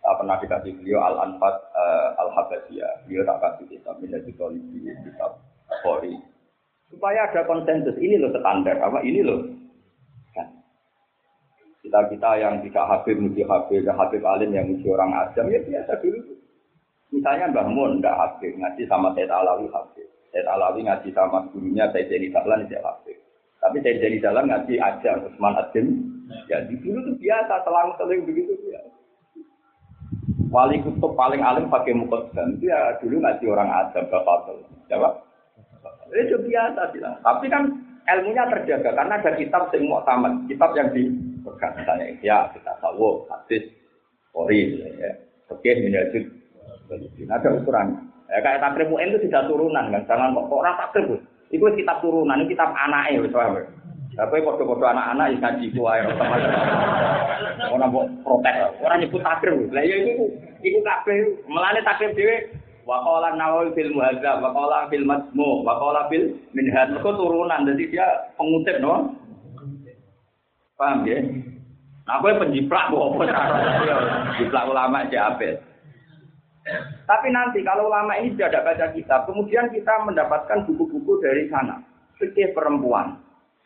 [0.00, 3.04] Tak pernah dikasih beliau Al Anfat uh, Al Habasiyah.
[3.04, 5.36] Beliau tak kasih kitab menjadi kolisi kitab
[5.68, 6.16] Bukhari.
[6.90, 9.44] Supaya ada konsensus ini loh standar apa ini loh.
[10.32, 10.48] Kan.
[11.84, 16.00] Kita kita yang tidak Habib muji Habib, Habib Alim yang muji orang Adam ya biasa
[16.00, 16.20] dulu.
[17.12, 20.10] Misalnya Mbah Mun tidak Habib ngaji sama Said Alawi Habib.
[20.30, 23.18] Saya Alawi ngaji sama gurunya saya jadi Dahlan saya Hafid.
[23.58, 25.86] Tapi saya jadi Dahlan ngaji aja Usman Adim.
[26.46, 28.78] Ya di dulu tuh biasa selang seling begitu ya.
[30.50, 31.94] Wali kutub paling alim pakai
[32.34, 34.50] dan dia dulu ngaji orang Adam Bapak
[34.90, 35.22] Jawab.
[36.10, 37.14] Itu biasa bilang.
[37.22, 37.70] Tapi kan
[38.18, 43.22] ilmunya terjaga karena ada kitab yang mau tamat, kitab yang dipegang misalnya ya kita tahu
[43.30, 43.70] hadis,
[44.34, 45.10] kori, ya,
[45.46, 46.18] oke menjadi
[47.30, 48.02] ada ukurannya.
[48.30, 51.22] Ya, kayak takrib UN itu tidak turunan kan, jangan kok orang takrib.
[51.50, 52.74] Itu kitab turunan, ini kitab
[53.22, 53.58] wis paham.
[54.10, 56.02] Tapi kode-kode anak-anak yang ngaji ku ae
[57.70, 59.70] Orang mau protes, orang nyebut takrib.
[59.70, 60.26] Lah ya itu
[60.66, 62.50] itu kabeh melane takrib dhewe
[62.82, 67.62] wa qala nawawi fil muhadzab wa qala fil majmu wa qala fil minhaj itu turunan
[67.70, 69.14] jadi dia pengutip no.
[70.74, 71.20] Paham ya?
[72.08, 73.22] Nah, aku penjiplak kok apa?
[74.40, 75.60] Jiplak ulama aja apik.
[77.04, 81.84] Tapi nanti kalau ulama ini tidak baca kitab, kemudian kita mendapatkan buku-buku dari sana.
[82.16, 83.20] Fikih perempuan,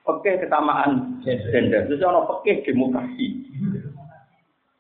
[0.04, 3.40] fikih kesamaan gender, terus ono fikih demokrasi.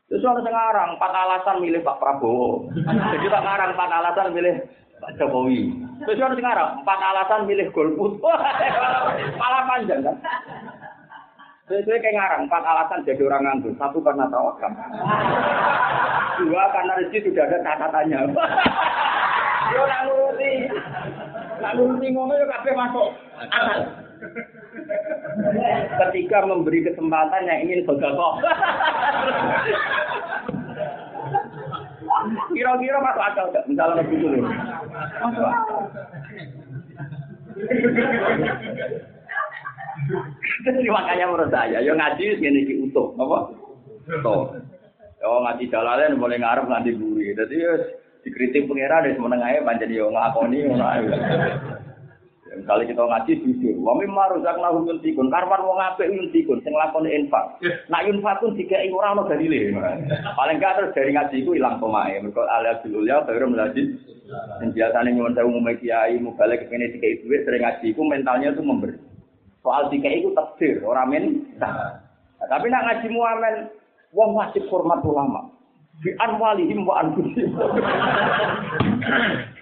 [0.08, 2.68] Terus ono sekarang empat alasan milih Pak Prabowo.
[2.76, 4.54] Jadi tak ngarang empat alasan milih
[5.00, 5.72] Pak Jokowi.
[6.04, 8.20] Terus ono sekarang empat alasan milih golput.
[9.40, 10.16] Malah panjang kan?
[11.64, 13.72] Sesuai kayak ngarang, empat alasan jadi orang nganggur.
[13.80, 14.68] Satu karena tawakal.
[16.44, 18.20] Dua karena rezeki sudah ada catatannya.
[19.72, 20.52] Yo nak nuruti.
[21.64, 23.08] Nak nuruti ngomong yo kabeh masuk
[23.40, 23.80] akal.
[25.94, 28.42] Ketika memberi kesempatan yang ingin bergabung.
[32.54, 33.64] Kira-kira masuk akal enggak?
[33.68, 34.42] Misalnya begitu loh.
[35.22, 35.80] Masuk akal.
[40.64, 43.38] Makanya menurut saya, yo ngaji ini iki utuh, apa?
[44.10, 44.42] Utuh.
[45.22, 47.32] Yo ngaji jalalan mulai ngarep nganti buri.
[47.32, 47.72] Jadi yo
[48.24, 50.86] dikritik pengira dari menengahnya panjang yo ngakoni ngono.
[52.54, 55.28] Misalnya kita ngaji jujur, wa mimma razaqnahum yunfikun.
[55.28, 57.58] Karwan wong apik yunfikun sing lakoni infak.
[57.90, 59.74] Nak infak pun dikai ora ono dalile.
[60.38, 62.22] Paling gak terus dari ngaji iku ilang pemae.
[62.22, 62.46] Mergo
[62.86, 63.98] dulul ya baru melajit.
[64.62, 68.00] Yang biasanya nyuwun saya umumnya kiai, mau balik ke sini dikai duit, sering ngaji itu
[68.00, 68.96] mentalnya itu memberi.
[69.60, 71.24] Soal dikai itu takdir, orang men.
[71.60, 72.00] Nah,
[72.48, 73.68] tapi nak ngaji muamen,
[74.16, 75.52] wong wajib hormat ulama.
[76.00, 77.52] Bi anwalihim wa anfusihim.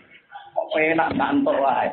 [0.72, 1.88] penak kantor wae.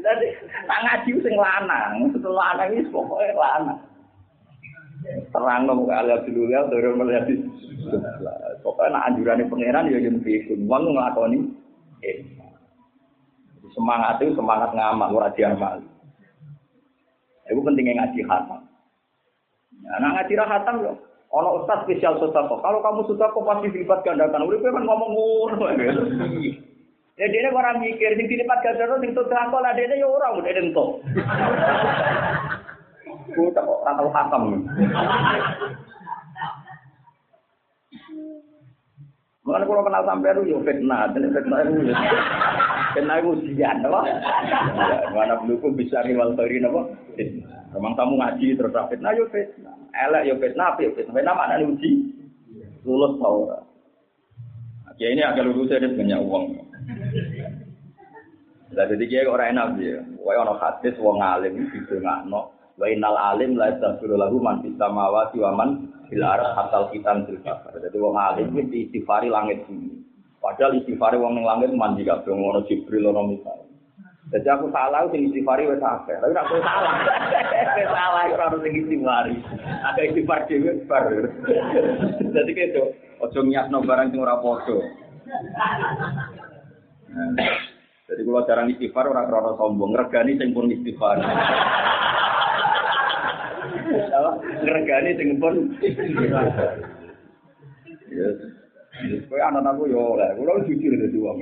[0.00, 0.26] Dadi
[0.66, 3.78] tak ngaji sing lanang, lanang iki pokoke lanang.
[5.32, 7.26] Terang dong kali dulu ya, turun melihat
[8.60, 11.48] Pokoknya nak anjurannya pangeran ya yang fikun, wong ngelakoni.
[12.04, 12.20] Eh,
[13.72, 15.80] semangat itu semangat ngamal, ora diamal.
[17.48, 18.60] Itu pentingnya ngaji khatam.
[19.80, 20.96] Nah, ngaji khatam loh.
[21.30, 22.58] Ono ustaz spesial sodako.
[22.58, 24.50] Kalau kamu sodako pasti dilipat gandakan.
[24.50, 25.66] Udah kan ngomong ngono.
[27.14, 30.86] Ya dia orang mikir sing dilipat gandakan sing sodako lah dia ya orang udah ento.
[33.30, 34.50] Ku kok ora tau.
[39.40, 41.96] Mulane kalau kenal sampai itu ya fitnah, dan fitnah itu ya.
[42.92, 44.00] Fitnah itu ujian, apa?
[45.16, 46.92] Mana belum bisa riwal tari, apa?
[47.72, 49.79] Memang kamu ngaji terus fitnah, ya fitnah.
[49.90, 51.14] Elek ya fitnah, ya fitnah.
[51.14, 51.90] Fitnah mana uji?
[52.86, 53.60] Lulus ora?
[55.00, 56.44] Ya ini agak lulus ada banyak uang.
[58.76, 60.04] Lah jadi kiai orang enak dia.
[60.20, 62.52] Wae ono hadis wong alim didongakno.
[62.76, 65.70] Wa innal alim la yastaghfiru lahu man fis samawati wa man
[66.12, 67.80] fil ardi hatal kitan kafar.
[67.80, 69.64] Jadi wong alim iki istighfari langit.
[70.36, 73.69] Padahal istighfari wong langit mandi kabeh ngono Jibril ono misal.
[74.30, 76.14] Jadi aku salah sing istighfari wis akeh.
[76.22, 77.02] Tapi aku salah.
[77.74, 79.34] Wis salah ora ono sing istighfari.
[79.82, 81.04] Ada istighfar dhewe bar.
[82.22, 82.94] Jadi gitu.
[83.18, 84.78] Ojo nyiapno barang sing ora padha.
[88.06, 91.18] Jadi kalau jarang istighfar orang krono sombong, regani sing pun istighfar.
[94.62, 95.54] Regani sing pun
[98.10, 98.34] Yes.
[99.30, 101.38] Kowe anak aku yo kula jujur dadi wong.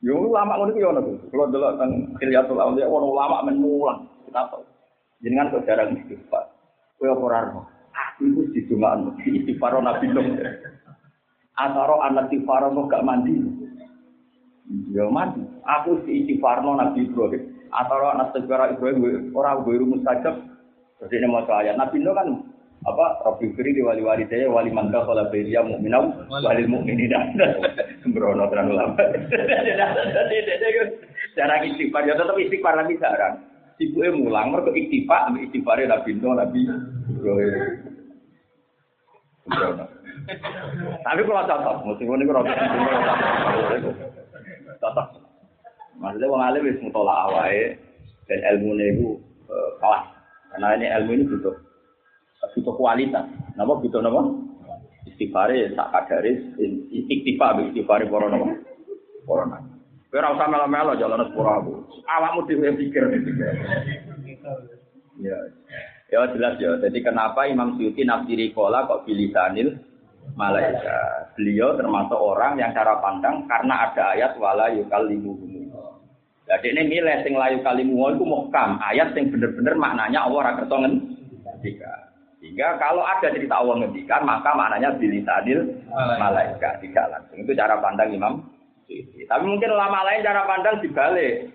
[0.00, 1.00] Yo ulama ngono ku yo ono.
[1.28, 1.92] Kula delok teng
[2.24, 4.08] Hilyatul Auliya ono ulama men mulang.
[4.24, 4.64] Kenapa?
[5.20, 6.48] Jenengan kok jarang istighfar.
[6.96, 7.62] Kowe ora ora.
[7.92, 10.24] Aku iku didongakno istighfar Nabi Nuh.
[11.60, 13.44] Ataro anak istighfar kok gak mandi.
[14.96, 15.44] Ya mandi.
[15.68, 17.68] Aku si istighfarno Nabi Ibrahim.
[17.68, 20.48] Ataro anak istighfar Ibrahim ora gue mustajab.
[21.00, 21.76] Jadi ini mau ayat.
[21.76, 22.28] Nabi Nuh kan
[22.80, 23.06] apa?
[23.28, 26.64] Rabbi Firi di wali wali saya wali mangga kalau beria mukminau wali.
[26.64, 27.12] Mukminin
[28.00, 28.96] sembrono terlalu lama.
[31.36, 32.08] Cara istighfar.
[32.08, 36.60] Ya tetap istighfar lagi sekarang ibu mulang mereka istighfar istighfarnya Nabi Nuh Nabi
[39.48, 39.84] sembrono
[41.00, 42.44] tapi kalau cocok meskipun ini kalau
[44.78, 45.06] cocok
[45.96, 47.80] maksudnya wong alim wis mutolak awake
[48.28, 49.18] dan ilmu itu
[49.82, 50.04] kelas.
[50.54, 51.56] Karena ini ilmu ini butuh
[52.56, 53.26] butuh kualitas.
[53.56, 54.22] Napa butuh napa?
[55.08, 56.32] Istighfare sak kadare
[56.88, 58.46] istighfar istighfar para napa?
[59.28, 59.70] Para napa?
[60.10, 61.72] Ora usah melo-melo jalan sepuro aku.
[62.02, 63.04] Awakmu dhewe pikir.
[65.22, 65.38] Ya.
[66.10, 66.74] Ya jelas ya.
[66.82, 69.78] Jadi kenapa Imam Suyuti nafsiri kola kok bilisanil
[70.34, 71.30] malaika.
[71.38, 75.70] Beliau termasuk orang yang cara pandang karena ada ayat wala yukallimuhum.
[76.50, 80.74] Jadi ini milih sing layu kalimu itu muhkam ayat yang bener-bener maknanya Allah ora kersa
[80.82, 81.94] ngendika.
[82.50, 85.70] Sehingga kalau ada cerita Allah ngendikan, maka maknanya bilisanil
[86.18, 87.46] malaikat tidak langsung.
[87.46, 88.42] Itu cara pandang Imam
[88.90, 89.22] Suyuti.
[89.30, 91.46] Tapi mungkin ulama lain cara pandang dibalik.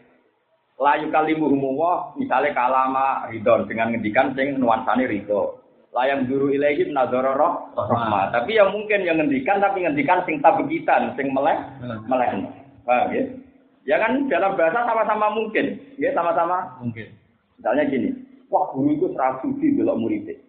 [0.79, 5.60] Layu kalimu humuwah, misalnya kalama ridon dengan ngendikan sing nuansane ridho.
[5.91, 8.31] Layang duru ilaihim nazaroro rahmah.
[8.31, 11.60] Tapi yang mungkin yang ngendikan tapi ngendikan sing tabegitan, sing meleh,
[12.08, 12.39] meleh.
[12.88, 13.23] Paham ya?
[13.84, 17.12] Ya kan dalam bahasa sama-sama mungkin, ya sama-sama Mungkin.
[17.60, 18.10] Misalnya gini,
[18.47, 20.39] wah guru itu serasuti belok muridnya.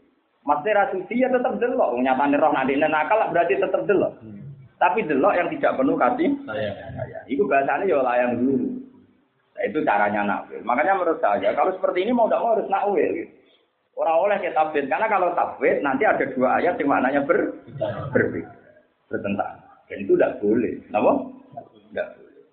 [0.46, 1.98] Maksudnya rasuti ya tetap delok.
[1.98, 4.14] Nyatane roh nanti nakal berarti tetap delok.
[4.78, 6.70] Tapi delok yang tidak penuh kasih Saya.
[7.26, 8.68] Itu bahasanya ya layang dulu.
[9.56, 10.60] Nah, itu caranya nakwil.
[10.62, 13.10] Makanya menurut saya kalau seperti ini mau tidak mau harus nakwil.
[13.10, 13.32] Gitu.
[13.96, 17.56] Orang oleh kita tafsir karena kalau tafsir nanti ada dua ayat yang maknanya ber
[18.12, 18.52] berbeda,
[19.08, 19.64] bertentangan.
[19.88, 20.72] Dan itu tidak boleh.
[20.84, 21.12] Kenapa?
[21.72, 22.44] Tidak boleh.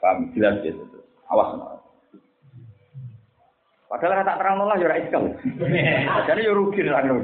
[0.00, 0.32] Paham?
[0.32, 0.80] Jelas gitu.
[1.28, 1.75] Awas.
[3.86, 5.30] Padahal rata terang lah ya iskal.
[6.28, 7.22] Jadi ya rugi terang nol.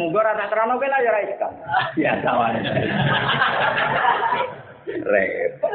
[0.00, 1.52] Muga rata terang nol lah ya iskal.
[1.92, 2.60] Biasa wae.
[5.04, 5.72] Repot.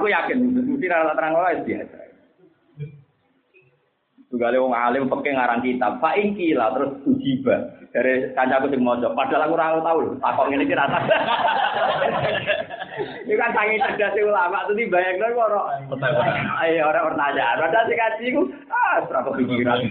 [0.00, 1.96] Aku yakin mesti rata terang nol biasa.
[4.32, 7.81] Tugale wong alim peke ngarang kitab, fa ingkila terus ujiba.
[7.92, 9.12] Dari kancaku sing maca.
[9.12, 10.98] Padahal aku ora tau lho, takok ngene iki rata.
[13.24, 15.60] Ini kan sangi cerdas ulama tuh dibayangno kok ora.
[16.64, 17.60] Ayo ora pertanyaan.
[17.60, 19.78] Padahal sing kaji iku ah ora kepikiran.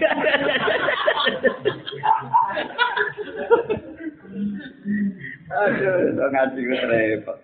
[5.52, 7.38] Aduh, itu ngaji ku repot.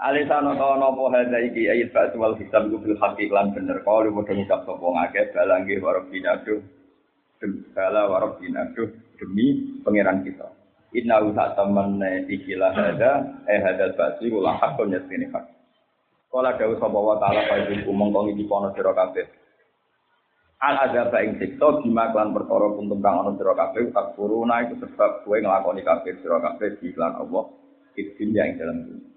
[0.00, 4.32] Alisana ta napa hadza iki ayat ba'd wal hisab bil haqiq lan bener kalau padha
[4.34, 6.60] ngucap sapa ngakeh balangge warabina duh
[7.72, 8.88] bala warabina duh
[9.20, 10.48] demi pangeran kita.
[10.94, 11.98] Inna usa temen
[12.30, 13.12] ikilah hadza
[13.50, 15.44] eh hadza ba'd wal haqqun yasini hak.
[16.30, 19.26] Kala dawuh sapa wa ta'ala fa iku mongko iki pono sira kabeh.
[20.64, 24.80] al azab ing siksa bima kan perkara kuntum kang ana sira kabeh tak kuruna iku
[24.80, 27.44] sebab kowe nglakoni kabeh sira kabeh iklan Allah
[27.94, 29.12] iki yang dalam dunia.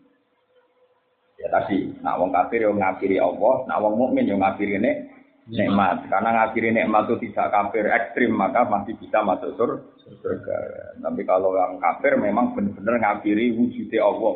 [1.38, 5.16] Ya tadi, nak wong kafir yo ngafiri Allah, nak wong mukmin yo ngafiri nek
[5.48, 6.08] nikmat.
[6.12, 10.58] Karena ngafiri nikmat itu tidak kafir ekstrim, maka masih bisa masuk surga.
[11.00, 14.34] Tapi kalau yang kafir memang benar-benar ngafiri wujudnya Allah.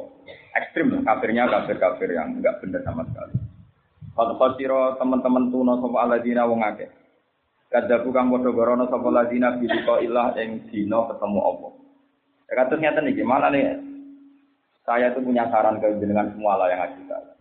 [0.52, 3.36] Ekstrim, kafirnya kafir-kafir yang enggak benar sama sekali.
[4.12, 6.92] Kalau khosiro teman-teman tuno sopa aladina wong akeh.
[7.72, 11.72] Kadzabu kang padha gorono sapa ladina bi ilah ing dina ketemu Allah.
[12.52, 13.80] Ya iki, malah nih
[14.84, 17.32] saya itu punya saran ke jenengan semua lah yang ngaji saya.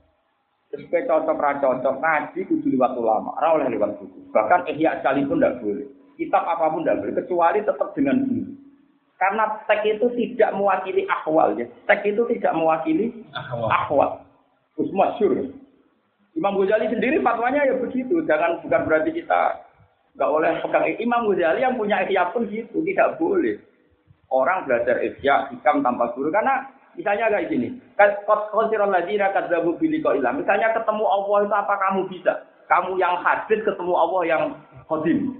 [0.70, 4.30] Terus cocok ra cocok ngaji kudu liwat ulama, ora oleh liwat buku.
[4.30, 5.86] Bahkan ihya sekalipun tidak boleh.
[6.14, 8.54] Kitab apa pun tidak boleh kecuali tetap dengan buku.
[9.18, 11.66] Karena teks itu tidak mewakili akwal ya.
[11.90, 13.66] Teks itu tidak mewakili akwal.
[13.66, 14.10] akwal.
[14.78, 15.32] Terus masyur.
[16.38, 18.22] Imam Ghazali sendiri fatwanya ya begitu.
[18.24, 19.66] Jangan bukan berarti kita
[20.14, 23.58] nggak boleh pegang Imam Ghazali yang punya ihya pun gitu, tidak boleh.
[24.30, 26.62] Orang belajar ihya hikam tanpa guru karena
[27.00, 27.80] Misalnya kayak gini,
[28.52, 30.36] konsiral ladina kadzabu biliko ilah.
[30.36, 32.44] Misalnya ketemu Allah itu apa kamu bisa?
[32.68, 34.42] Kamu yang hadir ketemu Allah yang
[34.84, 35.32] kodim.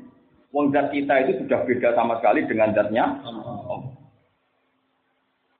[0.56, 3.20] Wong zat kita itu sudah beda sama sekali dengan zatnya.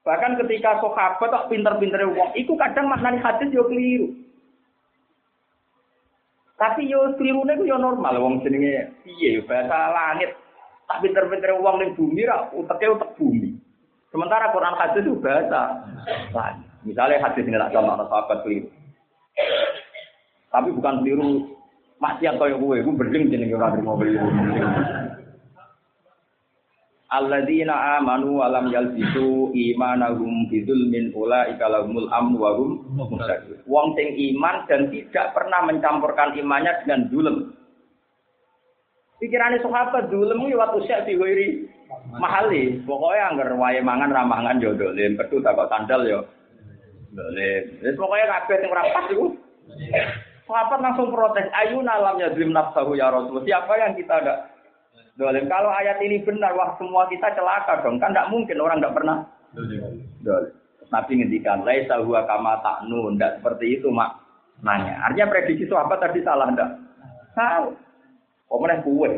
[0.01, 4.17] Bahkan ketika sahabat kok pinter-pinter wong, itu kadang maknanya hadis yo keliru.
[6.57, 10.33] Tapi yo keliru itu yo normal wong jenenge piye bahasa langit.
[10.89, 13.53] Tak pinter-pinter wong ning bumi ra uteke utek bumi.
[14.11, 15.87] Sementara Quran hadis itu bahasa
[16.35, 16.67] lain.
[16.83, 18.69] Misalnya hadis ini tak contoh sahabat keliru.
[20.51, 21.31] Tapi bukan keliru
[22.03, 24.27] maksiat kaya gue, gue berdeng jenenge ora terima keliru.
[27.11, 33.63] Alladzina amanu wa lam yalbisu imanahum bidzulmin ulaika lahumul amnu wa hum muhtadun.
[33.67, 37.37] Wong sing iman dan tidak pernah mencampurkan imannya dengan zulm.
[39.23, 40.23] Pikirannya sahabat itu
[40.55, 41.69] waktu syek diwiri
[42.17, 42.79] mahali.
[42.85, 46.21] Pokoknya anggar wae mangan ramangan yo dolim, pedu tak kok sandal yo.
[47.15, 47.63] Dolim.
[47.83, 49.27] Wis pokoknya kabeh sing ora pas iku.
[50.51, 53.47] Langsung protes, ayu nalamnya dzim nafsahu ya Rasul.
[53.47, 54.51] Siapa yang kita ada
[55.15, 55.47] dolim?
[55.47, 58.03] Kalau ayat ini benar, wah semua kita celaka dong.
[58.03, 59.17] Kan tidak mungkin orang tidak pernah
[60.27, 60.51] dolim.
[60.91, 63.15] Nabi ngendikan, laisa huwa kama ta'nun.
[63.15, 64.19] Tidak seperti itu, mak.
[64.61, 65.07] Nanya.
[65.07, 66.71] Artinya prediksi sahabat tadi salah enggak?
[67.39, 67.73] Tahu.
[68.51, 69.11] Pemenang kue.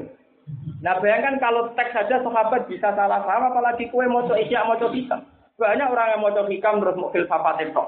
[0.83, 4.75] Nah bayangkan kalau teks saja sahabat bisa salah sama, apalagi kue mau coba isya mau
[4.75, 5.21] coba hikam.
[5.55, 7.85] Banyak orang yang mau coba hikam terus mau filsafat itu.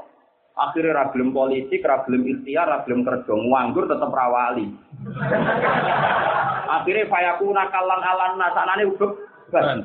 [0.54, 4.70] Akhirnya ragilum politik, ragilum ikhtiar, ragilum kerja, nganggur tetap rawali.
[6.78, 9.10] Akhirnya fayaku nakalan alan nasanane udah
[9.50, 9.82] kan.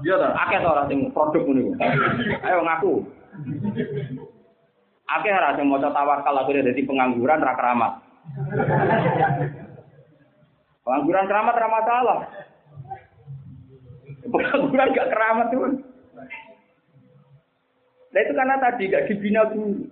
[0.00, 1.72] Iya tuh, akeh tuh orang yang produk ini.
[2.40, 2.92] Ayo ngaku.
[5.12, 7.92] Akeh orang yang mau coba tawakal akhirnya jadi pengangguran rakeramat.
[10.86, 12.18] Pengangguran keramat ramah salah.
[14.22, 15.82] Pengangguran gak keramat tuh.
[18.14, 19.90] Nah itu karena tadi gak dibina dulu.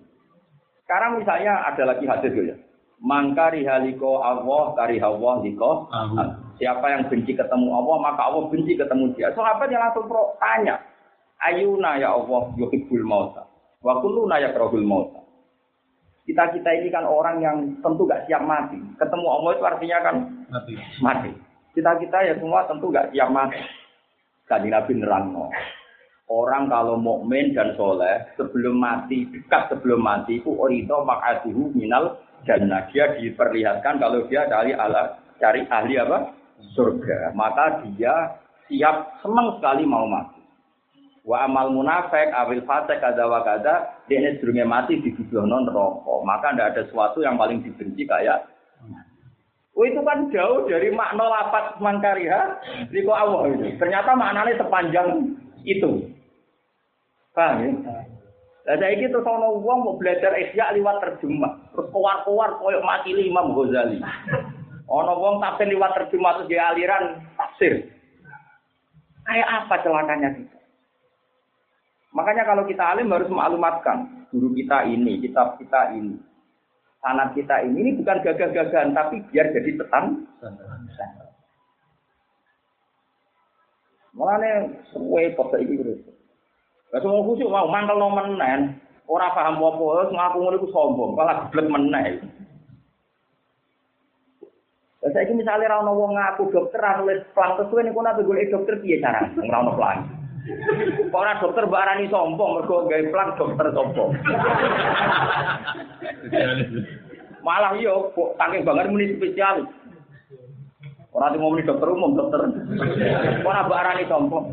[0.87, 2.55] Sekarang misalnya ada lagi hadis ya.
[3.03, 5.91] Mangkari haliko Allah kari Allah liko.
[6.63, 9.35] Siapa yang benci ketemu Allah maka Allah benci ketemu dia.
[9.35, 10.79] Sahabat yang langsung pro, tanya.
[11.43, 13.51] Ayuna ya Allah yuhibbul mauta.
[13.83, 15.24] Wa kulluna yakrahul mauta.
[16.25, 18.81] Kita-kita ini kan orang yang tentu gak siap mati.
[18.97, 20.17] Ketemu Allah itu artinya kan
[20.49, 20.73] mati.
[21.05, 21.31] mati.
[21.77, 23.61] Kita-kita ya semua tentu gak siap mati.
[24.49, 25.53] Tadi Nabi nerangno.
[26.25, 32.17] Orang kalau mukmin dan soleh sebelum mati dekat sebelum mati itu orito makasihu minal
[32.49, 36.33] dan dia diperlihatkan kalau dia dari ala cari ahli apa
[36.77, 40.44] surga maka dia siap senang sekali mau mati
[41.25, 45.01] Wa amal munafik awil fasik kada wa kada dia sedurunge mati
[45.33, 46.21] non rokok.
[46.21, 48.45] Maka tidak ada sesuatu yang paling dibenci kayak
[49.75, 52.63] Oh itu kan jauh dari makna lapat mangkariha
[52.95, 53.75] liko Allah itu.
[53.75, 55.35] Ternyata maknanya sepanjang
[55.67, 56.15] itu.
[57.35, 57.71] Paham ya?
[58.65, 61.59] Lah saya gitu sono wong mau belajar isya liwat terjemah.
[61.75, 63.99] Terus keluar-keluar koyok mati Imam Ghazali.
[64.87, 67.91] Ono wong tafsir liwat terjemah terus dia aliran tafsir.
[69.27, 70.54] Kayak apa celakanya kita?
[72.15, 76.15] Makanya kalau kita alim harus maklumatkan guru kita ini, kitab kita ini,
[77.03, 80.23] sanat kita ini, ini bukan gagah-gagahan, tapi biar jadi tetan.
[84.15, 86.01] Mulane suwe kok iki terus.
[86.95, 88.79] Lah semua khusyuk mau mantel no menen,
[89.11, 92.23] ora paham apa-apa, ngaku iku sombong, malah geblek meneh.
[95.03, 98.55] Lah saiki misale ra ono wong ngaku dokter ra nulis plang kesuwe niku nabe golek
[98.55, 99.35] dokter piye carane?
[99.43, 99.75] Ora ono
[101.15, 104.11] Ora dokter mbak arani sombong mergo gawe plang dokter sombong.
[107.41, 109.69] Malah yo kok saking banget muni spesialis.
[111.17, 112.45] Ora mau muni dokter umum, dokter.
[113.41, 114.47] Ora mbak arani sombong.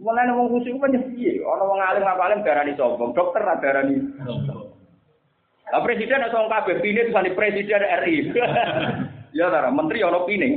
[0.00, 1.40] Mulane wong khusyuk kan piye?
[1.44, 4.72] Ana wong alim alim darani sombong, dokter ra darani sombong.
[5.68, 8.16] Lah presiden wong kabeh pine terus presiden RI.
[9.36, 10.48] ya ta, menteri ono pine.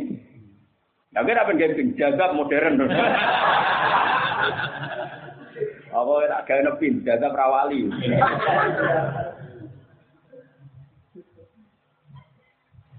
[1.17, 2.77] Ya kira apa gemping jaga modern.
[5.89, 7.89] Apa tak gawe nepin jaga perawali.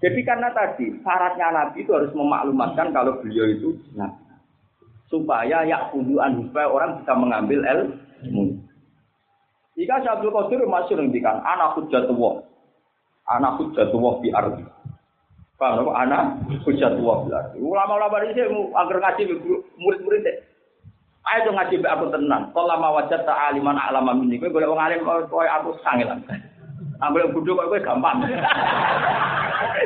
[0.02, 4.18] Jadi karena tadi syaratnya Nabi itu harus memaklumatkan kalau beliau itu Nabi.
[5.06, 8.58] Supaya ya kuduan supaya orang bisa mengambil ilmu.
[9.78, 12.42] Jika Syabdul Qadir masih ngendikan anak hujatullah.
[13.30, 14.66] Anak hujatullah di arti.
[15.58, 15.90] Paham?
[15.90, 17.56] Anak hujatullah di arti.
[17.58, 18.46] Ulama-ulama ini
[18.78, 19.22] agar ngaji
[19.74, 20.36] murid-murid deh.
[21.26, 22.54] Ayo dong ngaji aku tenang.
[22.54, 26.22] Kalau lama wajah tak aliman alama ini, gue boleh mengalim kau aku sangilan.
[27.02, 28.22] Ambil bodoh kok gue gampang.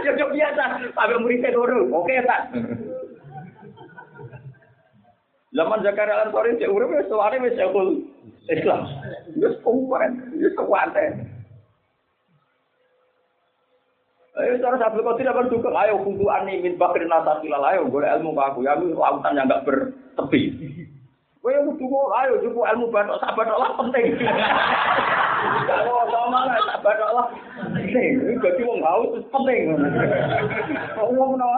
[0.02, 0.62] Ya biasa,
[0.98, 1.94] ambil muridnya dulu.
[1.94, 2.50] Oke tak.
[5.52, 8.08] Zaman Zakaria Ansori cek urip wis suwane wis sekul
[8.48, 8.88] Islam.
[9.36, 10.96] Wis kuat, wis kuat.
[14.32, 18.32] Ayo cara sabtu kau tidak berdukung, ayo kudu ani min bakri nasakilal, ayo boleh ilmu
[18.32, 20.56] ke aku, ya ini lautan yang enggak bertepi.
[21.44, 21.84] Kowe kudu
[22.16, 24.16] ayo cukup ilmu batok sabar lah penting.
[25.68, 27.28] Kalau sama lah sabar lah
[27.60, 28.24] penting.
[28.24, 29.60] Ini jadi wong haus penting.
[30.96, 31.48] Wong ngono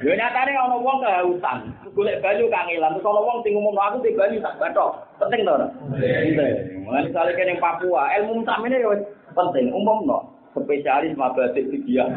[0.00, 1.58] Yo nyatane ana wong kehausan,
[1.92, 5.04] golek banyu kangelan, terus ana wong sing ngomong aku te banyu tak bathok.
[5.20, 5.68] Penting to ora?
[5.92, 6.88] Penting.
[6.88, 8.96] Mulane kene Papua, ilmu samene yo
[9.36, 9.68] penting.
[9.76, 12.04] Umumno spesialis mabadik dia.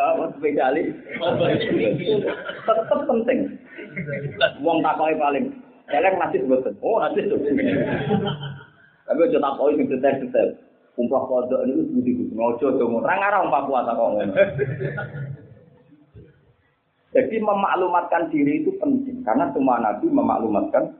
[0.00, 0.92] Apa spesialis?
[2.66, 3.38] Tetep penting.
[4.62, 5.44] Wong takoki paling
[5.90, 6.74] elek nasib mboten.
[6.84, 7.38] Oh, nasib tuh.
[9.06, 10.48] Tapi aja takoki sing detail-detail.
[10.98, 13.00] Umpah kodok ini budi budi ngojo dong.
[13.00, 14.10] Orang arah umpah puasa kok
[17.10, 20.94] Jadi memaklumatkan diri itu penting karena semua nabi memaklumatkan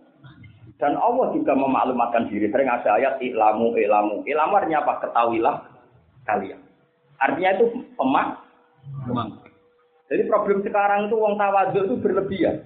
[0.80, 2.48] dan Allah juga memaklumatkan diri.
[2.48, 4.24] Sering ada ayat ilamu ilamu.
[4.24, 5.04] Ilamu artinya apa?
[5.04, 5.56] Ketahuilah
[6.24, 6.60] kalian.
[7.20, 7.64] Artinya itu
[7.94, 8.40] pemak.
[10.10, 12.64] Jadi problem sekarang itu wong tawaduk itu berlebihan.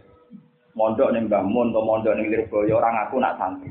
[0.79, 3.71] Mondok nih Mbah Mun atau mondok nih Lirboyo orang aku nak santri.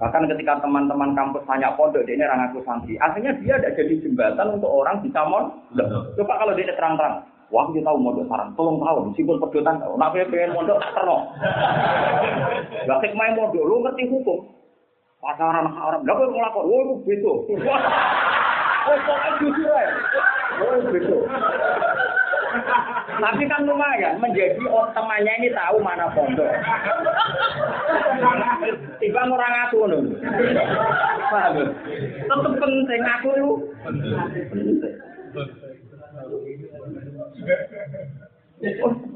[0.00, 2.96] Bahkan ketika teman-teman kampus tanya pondok, dia ini orang aku santri.
[2.96, 5.52] Akhirnya dia tidak jadi jembatan untuk orang bisa mon.
[6.16, 7.20] Coba kalau dia terang-terang,
[7.50, 11.18] wah dia tahu mondok sarang, tolong tahu, meskipun perdotan, nak pengen mondok tak terno.
[12.86, 14.46] Gak main mondok, lu ngerti hukum.
[15.20, 17.36] Pasaran orang, gak boleh ngelakor, wah lu betul.
[18.80, 19.92] Oh, kok jujur ya?
[20.64, 20.80] Oh.
[23.20, 26.48] Tapi kan lumayan menjadi oh, temannya ini tahu mana pondok.
[28.98, 29.84] Tiba orang aku.
[31.28, 31.54] Paham?
[32.24, 33.28] Tetap penting aku.
[33.36, 33.58] Oh,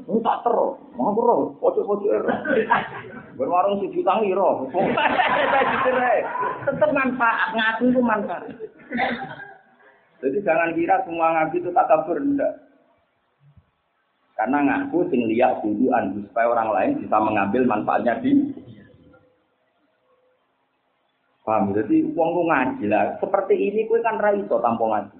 [0.09, 2.29] oh, tak terus, mau bro, pojok-pojok ero.
[3.37, 4.65] Berwarung si juta iro.
[6.65, 8.49] Tetap manfaat, ngaku itu manfaat.
[10.23, 12.53] Jadi jangan kira semua ngaji itu tak berendah.
[14.35, 18.31] Karena ngaku sing liyak kuduan supaya orang lain bisa mengambil manfaatnya di
[21.45, 21.77] Paham?
[21.77, 23.21] Jadi uang lu ngaji lah.
[23.21, 25.17] Seperti ini kue kan raiso tanpa ngaji.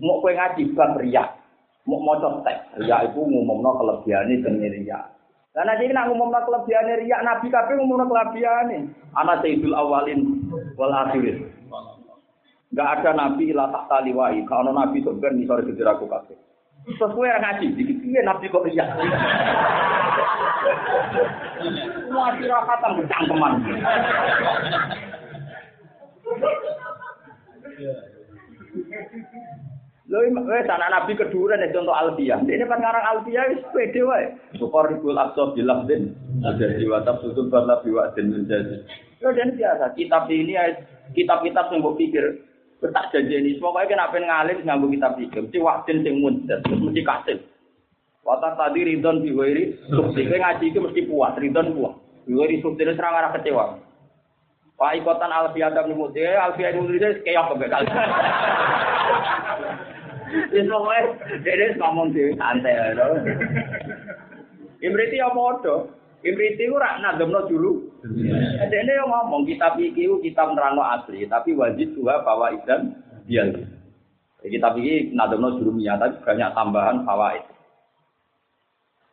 [0.00, 1.43] Mau kue ngaji bukan riak.
[1.84, 2.80] Mau mau teks.
[2.80, 5.04] Riak itu ngumumno kelebihannya demi riak.
[5.52, 7.20] Dan nanti nak ngumumno kelebihannya riak.
[7.20, 8.78] Nabi kabeh ngumumno kelebihannya.
[9.12, 10.48] Anak sayyidul awalin
[10.80, 11.44] wal akhirin.
[12.74, 14.42] Gak ada nabi ilah tak taliwai.
[14.50, 16.36] Kalau nabi sebenarnya sore aku kabeh.
[16.84, 18.84] Sesuai yang ngaji, dikit piye nabi kok iya.
[21.96, 23.52] Semua sirakatan bercangkeman.
[30.14, 32.38] Lho wis anak nabi kedua nek contoh Alfiyah.
[32.46, 34.30] Ini kan ngarang Alfiyah wis pede wae.
[34.54, 36.14] Ribul aqsa bilah din.
[36.46, 38.86] Ada jiwa tafsudul bala din menjadi.
[39.18, 40.54] Lho dan biasa kitab ini
[41.18, 42.46] kitab-kitab yang mbok pikir
[42.84, 47.38] tak janjeni pokoknya kena pengen ngalim nganggo kitab iki mesti waktin sing mundur mesti kasih
[48.24, 49.84] Wata tadi ridon biwiri.
[49.92, 51.92] Kowe ngaji itu mesti puas, ridon puas.
[52.24, 53.76] Biwiri itu serang arah kecewa.
[54.80, 57.84] Pak ikotan Alfiyah bin Muti, Alfiyah bin Muti keok kebekal.
[60.52, 61.00] Wis pokoke
[61.44, 63.06] dhewe ngomong dhewe santai lho.
[64.84, 65.88] Imriti ya padha.
[66.24, 67.72] Imriti ku rak nademno dulu.
[68.68, 72.96] Dene yo ngomong kitab iki ku kitab nerangno asli, tapi wajib juga bawa idan
[73.28, 73.44] dia.
[74.44, 77.44] Kitab iki nademno jurumiyah, tapi banyak tambahan fawaid.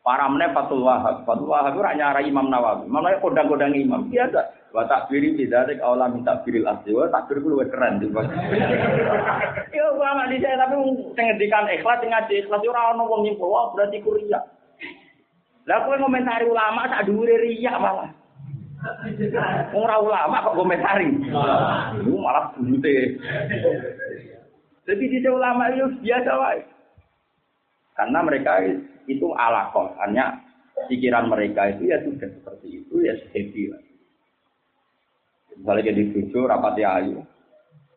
[0.02, 1.22] Para meneh Fatul Wahab.
[1.22, 2.90] Fatul Wahab itu nyara Imam Nawawi.
[2.90, 4.10] Imam Nawawi kodang-kodang imam.
[4.10, 4.61] Biasa.
[4.72, 6.96] Wa takbiri bidatik awla min takbiril asli.
[6.96, 8.00] Wa takbir itu lebih keren.
[9.72, 10.76] Ya ulama di saya tapi
[11.16, 13.48] sing ngendikan ikhlas sing ngaji ikhlas ora ono wong nyimpul.
[13.48, 14.40] Wah berarti kuria.
[15.64, 18.12] Lah kowe ngomentari ulama sak dhuwure riya malah.
[19.72, 21.08] Ora ulama kok komentari.
[22.04, 23.16] Lu malah bunute.
[24.82, 26.60] Jadi di ulama itu biasa wae.
[27.94, 28.58] Karena mereka
[29.06, 30.40] itu alakoh, hanya
[30.90, 33.82] pikiran mereka itu ya sudah seperti itu ya happy lah.
[35.58, 37.20] Misalnya jadi bujo rapati ayu,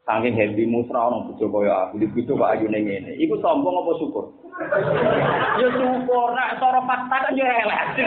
[0.06, 3.80] saking happy musra orang bujo kaya aku, di bujo kok ayu neng ini, itu sombong
[3.80, 4.26] apa syukur?
[5.62, 7.84] ya syukur, nak soro fakta kan ya elek.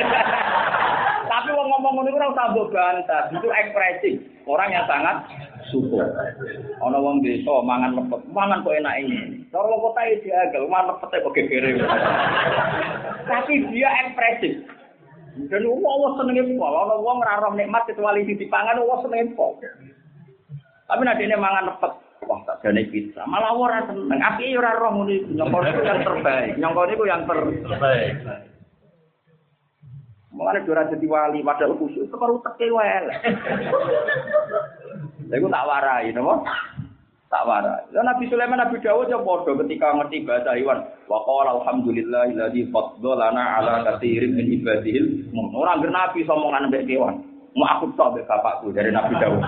[1.29, 4.11] Tapi wong ngomong ngono ora usah bantah, itu ekspresi
[4.49, 5.17] orang yang sangat
[5.69, 6.01] syukur.
[6.81, 9.45] Ana wong desa mangan lepet, mangan kok enak ini.
[9.53, 11.71] Wong kota iki agak mangan lepet kok gegere.
[13.31, 14.78] Tapi dia ekspresif.
[15.47, 19.55] Dan wong senenge pol, ana wong ora roh nikmat kecuali sing dipangan wong senenge pol.
[20.91, 21.93] Tapi nek dene mangan lepet,
[22.27, 23.23] wah tak jane pizza.
[23.23, 24.19] Malah ora seneng.
[24.19, 26.53] Api ora roh ngono iku, nyongkone yang terbaik.
[26.59, 28.13] Nyongkone iku yang terbaik.
[30.35, 33.11] Mulane ora dadi wali padahal khusyuk separuh teke wae.
[35.29, 36.35] Lha iku tak warai, napa?
[37.29, 37.85] Tak warai.
[37.93, 40.81] Lah Nabi Sulaiman Nabi Dawud ya padha ketika ngerti bahasa hewan.
[41.13, 45.53] Wa qala alhamdulillahilladzi faddalana ala katsirin min ibadihil mu'min.
[45.53, 47.21] Ora ngerti Nabi somongan mbek kewan.
[47.53, 49.45] Mau aku tok mbek bapakku dari Nabi Dawud.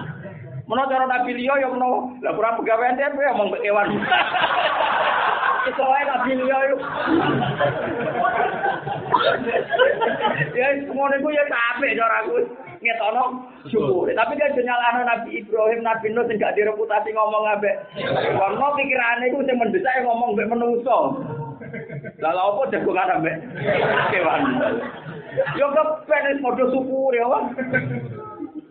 [0.69, 2.13] Menawa cara Nabi liya ya menawa.
[2.21, 3.89] Lah kurang pegawean tempe ya ngomong mbek kewan.
[5.73, 6.77] Itu wae Nabi liya yo.
[10.57, 12.37] Ya semono iku ya apik cara aku
[12.81, 13.25] ngetono
[13.69, 14.09] syukur.
[14.17, 17.77] Tapi dia jenyalano Nabi Ibrahim, Nabi Nuh sing gak direputasi ngomong ambek.
[18.37, 20.99] Kono pikirane iku sing mendesak ngomong mbek menungso.
[22.21, 23.37] Lah lha opo jagongan ambek
[24.13, 24.43] kewan.
[25.61, 27.45] Yo kepen padha syukur ya, Wah.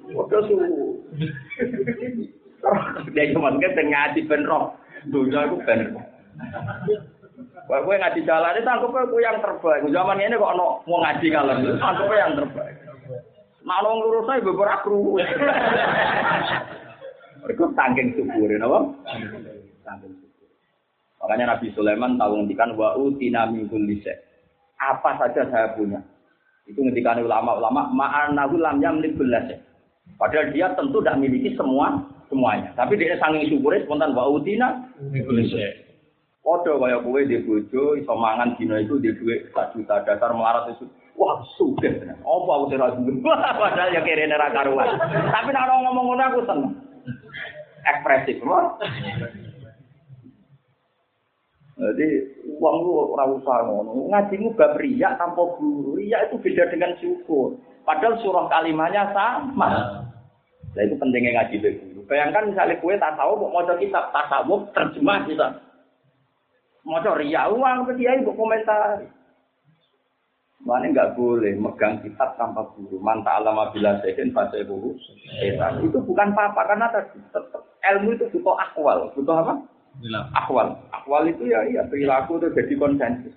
[0.10, 0.98] Padha syukur.
[3.14, 4.74] Dia cuma kan ngaji ben roh.
[5.08, 5.96] Dunia itu ben.
[7.70, 9.86] Wah, gue ngaji jalan itu gue yang terbaik.
[9.94, 12.89] Zaman ini kok ono mau ngaji kalian, anggapnya yang terbaik.
[13.68, 15.20] Orang lurus saya beberapa kru.
[17.44, 18.80] Mereka tangking syukur, apa?
[19.84, 20.48] Tangking syukur.
[21.20, 24.00] Makanya Nabi Sulaiman tahu ngendikan wa utina min kulli
[24.80, 26.00] Apa saja saya punya.
[26.68, 29.44] Itu ngendikan ulama-ulama ma'anahu lam yamlik billah
[30.16, 32.00] Padahal dia tentu tidak memiliki semua
[32.32, 32.72] semuanya.
[32.76, 35.52] Tapi dia sangat syukurnya spontan wa utina min kulli
[36.40, 40.72] Podo kaya kowe di bojo iso mangan dina itu di dhuwit 1 juta dasar melarat
[40.72, 40.88] itu.
[41.20, 41.44] Wah,
[41.84, 42.16] tenan.
[42.24, 43.20] Apa aku ora sugih?
[43.60, 44.96] Padahal ya kene ra karuan.
[45.04, 46.72] Tapi orang ngomong ngono aku seneng.
[47.84, 48.80] Ekspresif, loh.
[51.80, 52.08] Jadi
[52.56, 54.08] uang lu ora usah ngono.
[54.08, 56.00] Ngajimu bab riya tanpa guru.
[56.00, 57.60] Riya itu beda dengan syukur.
[57.84, 60.08] Padahal surah kalimatnya sama.
[60.72, 62.00] Nah itu pentingnya ngaji be guru.
[62.08, 65.48] Bayangkan misalnya kue tak tahu mau mau kitab tasawuf terjemah kita.
[66.88, 69.19] Mau ria uang ke dia ibu komentar.
[70.60, 73.00] Mana nggak boleh megang kitab tanpa guru.
[73.00, 74.92] Manta alama bila sehin baca guru.
[75.80, 77.64] Itu bukan apa-apa karena tetap
[77.96, 79.08] ilmu itu butuh akwal.
[79.16, 79.54] Butuh apa?
[80.36, 80.76] Akwal.
[80.92, 83.36] Akwal itu ya iya perilaku itu jadi konsensus.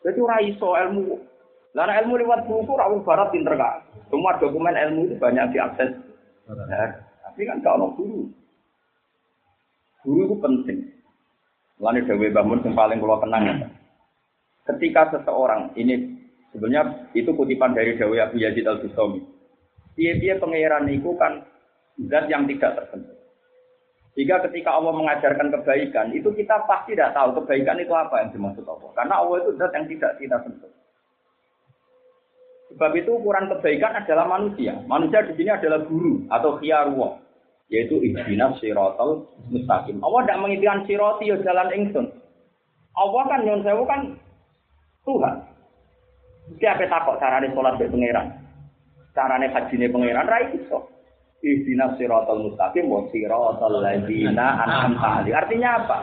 [0.00, 1.20] Jadi ora iso ilmu.
[1.76, 3.84] Karena ilmu lewat buku rawuh barat pinter kan.
[4.08, 6.00] Semua dokumen ilmu itu banyak diakses.
[6.48, 6.90] Nah,
[7.28, 8.24] tapi kan kalau guru.
[10.00, 10.78] Guru itu penting.
[11.80, 13.56] Lalu Dewi Bangun yang paling kalau kenang ya.
[14.68, 16.20] Ketika seseorang ini
[16.52, 19.22] sebenarnya itu kutipan dari Dewi Abu Yazid Al Bustami.
[19.98, 21.44] Dia-dia pengeran itu kan
[22.08, 23.18] zat yang tidak tersentuh.
[24.18, 28.66] Jika ketika Allah mengajarkan kebaikan, itu kita pasti tidak tahu kebaikan itu apa yang dimaksud
[28.66, 28.90] Allah.
[28.92, 30.72] Karena Allah itu zat yang tidak kita sentuh.
[32.70, 34.78] Sebab itu ukuran kebaikan adalah manusia.
[34.86, 37.18] Manusia di sini adalah guru atau khiyarullah
[37.70, 40.02] yaitu ihdinas siratal mustaqim.
[40.02, 42.06] Allah tidak menginginkan siroti ya jalan ingsun.
[42.98, 44.18] Allah kan nyon sewu kan
[45.04, 45.34] Tuhan.
[46.58, 48.26] Siapa takut carane sholat be pangeran?
[49.14, 50.90] Carane hajine pangeran ra iso.
[51.40, 55.98] Ihdinas siratal mustaqim wa siratal ladzina an'amta Artinya apa?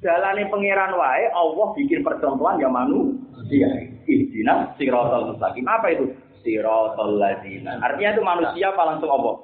[0.00, 3.68] Jalane pangeran wae Allah bikin percontohan ya manusia.
[4.08, 5.64] Ihdina siratal mustaqim.
[5.64, 6.12] Apa itu?
[6.40, 7.78] Siratal ladzina.
[7.84, 9.34] Artinya itu manusia apa langsung Allah?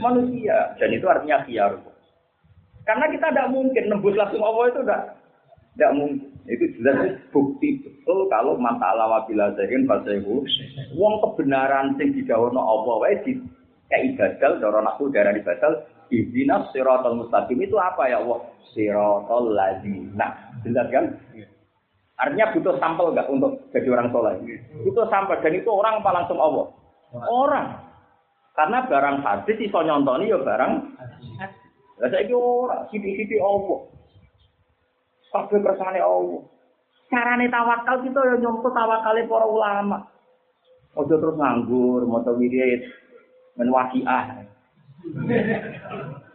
[0.00, 0.74] Manusia.
[0.80, 1.72] Dan itu artinya khiyar.
[2.88, 5.02] Karena kita tidak mungkin nembus langsung Allah itu tidak
[5.78, 6.34] tidak mungkin.
[6.50, 10.42] Itu jelas bukti betul kalau masalah wabila zahin fasehu.
[10.98, 13.38] Wong kebenaran sing didawono Allah wae di
[13.86, 18.48] kayak ibadal, cara nakku darah ibadal, Ihdinas siratal mustaqim itu apa ya Allah?
[18.74, 20.50] Siratal ladzina.
[20.66, 21.04] Jelas kan?
[22.18, 24.34] Artinya butuh sampel enggak untuk jadi orang soleh?
[24.82, 26.66] Butuh sampel dan itu orang apa langsung Allah?
[27.14, 27.66] Orang.
[28.58, 30.72] Karena barang hadis iso nyontoni ya barang
[31.98, 33.97] Lah saiki ora sithik-sithik Allah.
[35.28, 36.40] Kabeh kersane Allah.
[37.08, 39.98] Carane tawakal kita ya nyontoh tawakale para ulama.
[40.96, 42.84] Ojo terus nganggur, maca wirid,
[43.56, 44.44] men waqiah.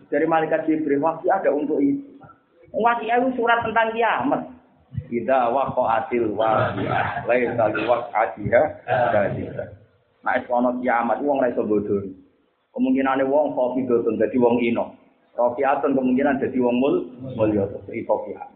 [0.08, 2.06] Dari malaikat Jibril, waqiah ada untuk itu.
[2.74, 4.42] Waqiah itu surat tentang kiamat.
[5.10, 8.62] Kita waqa'atil waqiah, laisa liwaqa'atiha
[9.14, 9.68] kadhibah.
[10.24, 12.00] Nah, es ono kiamat wong ra iso bodho.
[12.72, 14.96] Kemungkinane wong khafidhatun dadi wong ino.
[15.36, 16.96] Rafiatun kemungkinan dadi wong mul
[17.36, 18.53] mulya iso kiamat.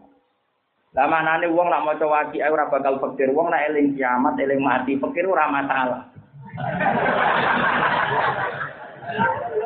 [0.96, 4.96] Lah manane wong lak maca waqiah ora bakal pikir wong nek eling kiamat, eling mati,
[4.96, 6.08] pikir ora masalah.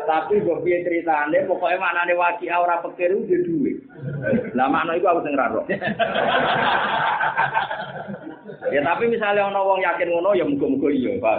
[0.02, 3.78] Tapi gue piye ceritane, pokoknya maknane waki ora pikir udah duwe.
[4.54, 5.48] Lah makna iku aku sing ra
[8.72, 11.38] Ya tapi misalnya ana wong yakin ngono ya muga-muga iya, Pak.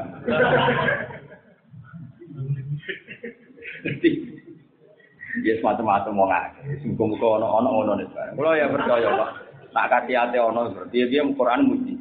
[5.43, 6.63] Ya semacam-macam wong akeh.
[6.93, 8.07] Muga-muga ana ngono nek.
[8.37, 9.31] Kulo ya percaya, Pak.
[9.73, 11.93] Tak kasih ate ana berarti dia Quran muji.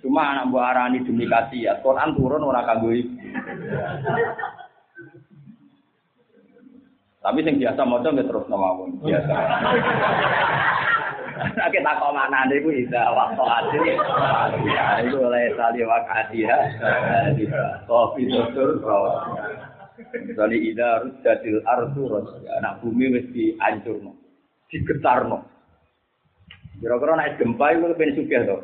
[0.00, 1.72] Cuma anak buah arani demi kasih ya.
[1.84, 3.12] Quran turun ora kanggo iku.
[7.22, 9.36] Tapi sing biasa maca nggih terus mawon, biasa.
[11.42, 13.82] Nek tak kok maknane iku ida waktu adil.
[14.66, 16.58] Ya iku oleh sali wakati ya.
[17.86, 18.78] Kopi dokter
[20.12, 22.02] Misalnya ida rudatil ardu
[22.58, 24.18] anak bumi wis dihancurno,
[24.72, 25.46] digetarno.
[26.82, 28.56] Kira-kira naik gempa itu lebih to.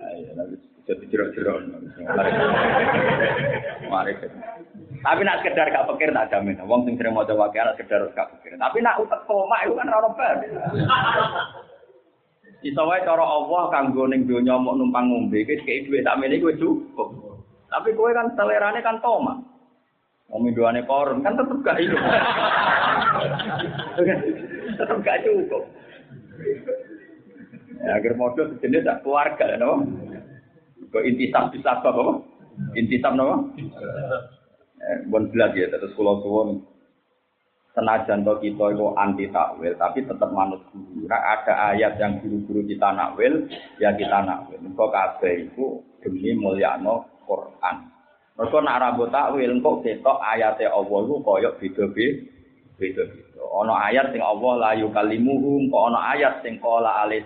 [0.00, 0.44] Ayo,
[0.84, 1.60] jadi jerok-jerok.
[3.88, 4.12] Mari
[5.04, 6.56] Tapi nak sekedar gak pikir tak jamin.
[6.64, 8.56] Wong sing sering maca wae nak sekedar gak pikir.
[8.56, 10.36] Tapi nak utek koma itu kan ora bar.
[12.64, 16.40] Iso wae cara Allah kanggo ning donya mok numpang ngombe iki kei dhuwit tak mene
[16.40, 17.12] kuwi cukup.
[17.68, 19.36] Tapi kowe kan selerane kan toma.
[20.32, 20.50] Wong
[20.88, 22.00] koron kan tetep gak hidup.
[24.74, 25.62] tetep gak cukup.
[27.84, 29.84] Ya, agar modal sejenis tak keluarga, ya, no?
[30.88, 32.14] Kok intisab bisa apa apa?
[32.78, 33.44] Intisab nama?
[34.84, 36.48] Eh, bon belas ya, terus kalau suwon
[37.74, 41.04] senajan to kita itu anti takwil, tapi tetap manut guru.
[41.10, 43.44] Nah, ada ayat yang guru-guru kita nakwil,
[43.82, 44.60] ya kita nakwil.
[44.64, 47.93] Kok kabeh itu demi mulyano Quran.
[48.34, 52.26] Mereka nak rambut takwil, kok ketok ayatnya Allah itu koyok beda-beda.
[52.74, 53.42] Beda-beda.
[53.62, 57.22] Ono ayat sing Allah layu kalimuhum, kok ono ayat sing kola alaihi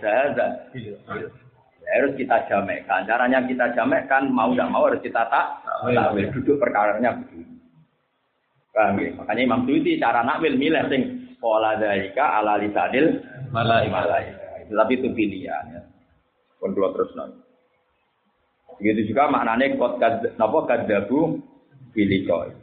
[1.88, 3.08] harus kita jamekan.
[3.08, 6.28] Caranya kita jamekan mau tidak mau harus kita tak takwil.
[6.36, 7.56] Duduk perkaranya begini.
[8.76, 9.10] Paham ya?
[9.16, 11.02] Makanya Imam Suyuti cara nakwil milih sing
[11.40, 14.04] pola daika ala lisanil malaika.
[14.68, 15.82] Tapi itu pilihan ya.
[16.60, 17.47] Pun terus nanti.
[18.78, 19.98] Begitu juga maknanya kot
[20.38, 21.42] napa kadabu
[21.90, 22.54] bilikoi.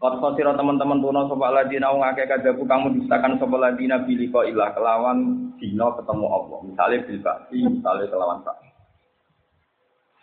[0.00, 4.72] Kot khosiro teman-teman tuno sopa ladina wong akeh kadabu kamu distakan sopa ladina biliko ilah
[4.72, 6.58] kelawan dino ketemu Allah.
[6.64, 7.20] Misalnya bil
[7.68, 8.56] misalnya kelawan tak.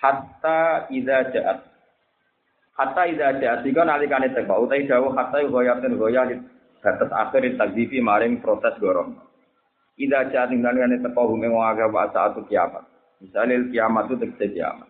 [0.02, 1.58] Hatta ida jaat.
[2.74, 6.26] Hatta ida jaat jika nalikane teko utai jauh hatta goyatin goyah
[6.82, 9.14] batas akhir di takdifi maring proses gorong.
[10.02, 11.86] Ida jaat nalikane teko hume wong akeh
[12.18, 12.97] saat kiamat.
[13.22, 14.90] Misalnya kiamat itu terjadi kiamat.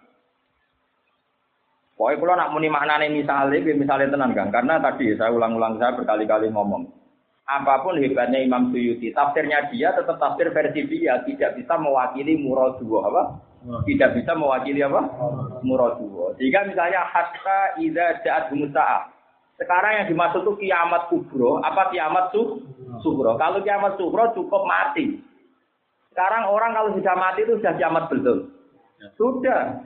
[1.98, 4.54] Pokoknya kalau nak muni maknanya misalnya, misalnya tenang kan?
[4.54, 6.86] Karena tadi saya ulang-ulang saya berkali-kali ngomong.
[7.48, 13.04] Apa pun hebatnya Imam Suyuti, tafsirnya dia tetap tafsir versi dia, tidak bisa mewakili muradullah
[13.08, 13.24] apa?
[13.88, 15.02] Tidak bisa mewakili apa?
[15.64, 16.36] Muradullah.
[16.38, 19.04] Jika misalnya hatta idza ja'at musa'ah.
[19.58, 22.62] Sekarang yang dimaksud itu kiamat kubro, apa kiamat su
[23.02, 23.34] subro?
[23.42, 25.18] Kalau kiamat subro cukup mati.
[26.18, 28.50] Sekarang orang kalau sudah mati itu sudah kiamat betul.
[29.22, 29.86] Sudah.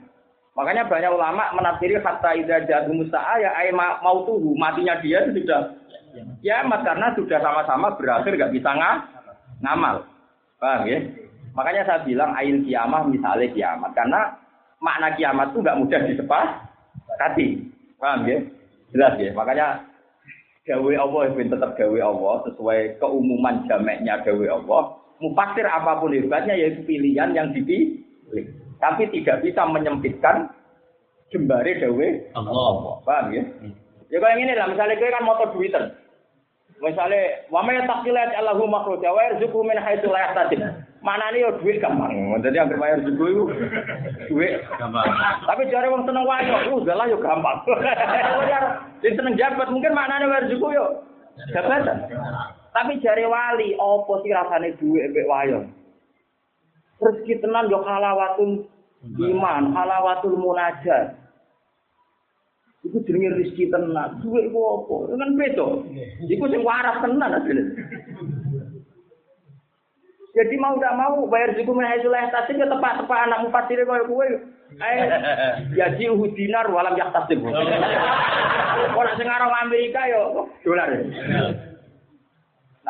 [0.56, 3.52] Makanya banyak ulama menafsiri hatta idza ja'at musa'ah ya
[4.00, 5.76] mau tuh matinya dia itu sudah
[6.40, 8.84] kiamat karena sudah sama-sama berakhir nggak bisa ng
[9.60, 10.08] ngamal.
[10.56, 11.04] Paham ya?
[11.52, 14.32] Makanya saya bilang ail kiamah misalnya kiamat karena
[14.80, 17.48] makna kiamat itu nggak mudah disepakati.
[18.00, 18.40] Paham ya?
[18.96, 19.36] Jelas ya.
[19.36, 19.84] Makanya
[20.64, 24.96] gawe Allah ben tetap gawe Allah sesuai keumuman jamaknya gawe Allah.
[25.22, 28.46] Mufasir apa pun hebatnya yaitu pilihan yang dipilih.
[28.82, 30.50] Tapi tidak bisa menyempitkan
[31.30, 32.98] jembare gawe Allah.
[33.06, 33.42] Paham ya?
[34.10, 35.84] Ya kayak gini lah, misalnya gue kan motor duitan.
[36.82, 40.60] Misalnya, wa may taqilat Allahu makhruja wa yarzuqu min haitsu la yahtasib.
[41.02, 42.10] Manane yo duit gampang.
[42.42, 43.44] Dadi anggere bayar rezeki iku
[44.30, 45.06] duit Gampang.
[45.46, 47.58] Tapi jare wong seneng wayo, uh lah yo gampang.
[49.02, 50.86] Sing seneng jabat mungkin maknane bayar rezeki yo
[51.54, 51.98] jabatan.
[52.72, 55.68] Tapi jare wali, apa sih rasane duit mbek wayo?
[57.04, 58.64] Rezeki tenan yo halawatul
[59.04, 61.12] iman, halawatul munajat.
[62.80, 64.24] Iku jenenge rezeki tenan.
[64.24, 64.96] Duit iku apa?
[65.20, 65.68] Kan beda.
[66.32, 67.64] Iku sing waras tenan asline.
[70.32, 74.08] Jadi mau tidak mau bayar rezeki min haitsu la yahtasib ya tepat-tepat anak mufasir koyo
[74.08, 74.28] kowe.
[74.80, 75.04] Eh,
[75.76, 77.44] ya ji dinar walam yahtasib.
[78.96, 80.88] Ora sing arep Amerika yo dolar.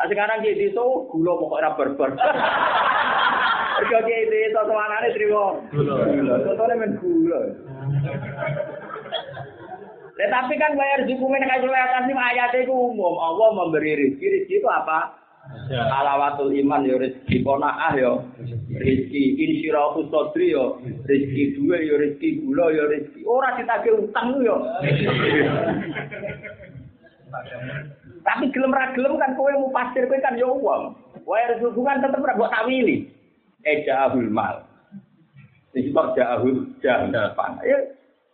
[0.03, 2.11] Nah sekarang ki diso gula pokok ora barbar.
[3.79, 5.63] Mergo ki diso semanane trimo.
[5.71, 6.43] Gula.
[6.43, 7.39] Contohnya men gula.
[10.19, 13.15] Lah tapi kan bayar rezeki min haitsu la yahtasib ayat itu umum.
[13.15, 15.23] Allah memberi rezeki, rezeki itu apa?
[15.71, 18.27] Alawatul iman yo rezeki konaah yo
[18.75, 24.59] rezeki insyirahu sodri yo rezeki duwe yo rezeki gula yo rezeki ora ditagih utang yo
[28.23, 30.95] tapi gelem ra gelem kan kowe mau pasir kowe kan yo uang.
[31.23, 33.07] Wae kan tetep ora mbok tawili
[33.67, 34.63] ejahul mal.
[35.75, 37.77] Disebut jahul jahan ya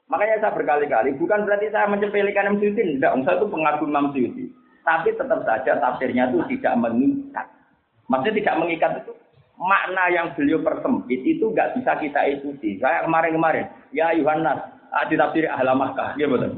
[0.10, 4.46] makanya saya berkali-kali bukan berarti saya mencepelikan Imam Suyuti tidak saya itu pengagum Imam Suyuti.
[4.82, 7.46] Tapi tetap saja tafsirnya itu tidak mengikat.
[8.10, 9.14] Maksudnya tidak mengikat itu
[9.60, 12.80] makna yang beliau persempit itu nggak bisa kita ikuti.
[12.82, 16.58] Saya kemarin-kemarin, ya Yohanes, ah, di tafsir ahla Makkah, iya betul.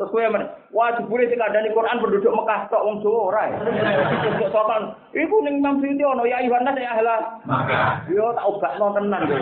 [0.00, 0.32] Terus gue yang
[0.72, 3.52] wah jebule sing di Quran penduduk Mekah tok wong Jawa ora.
[3.52, 8.08] Terus sopan, iku ning Imam Suyuti ono ya Yohanes ya ahla Maka.
[8.08, 9.40] Yo tak obakno tenan kowe.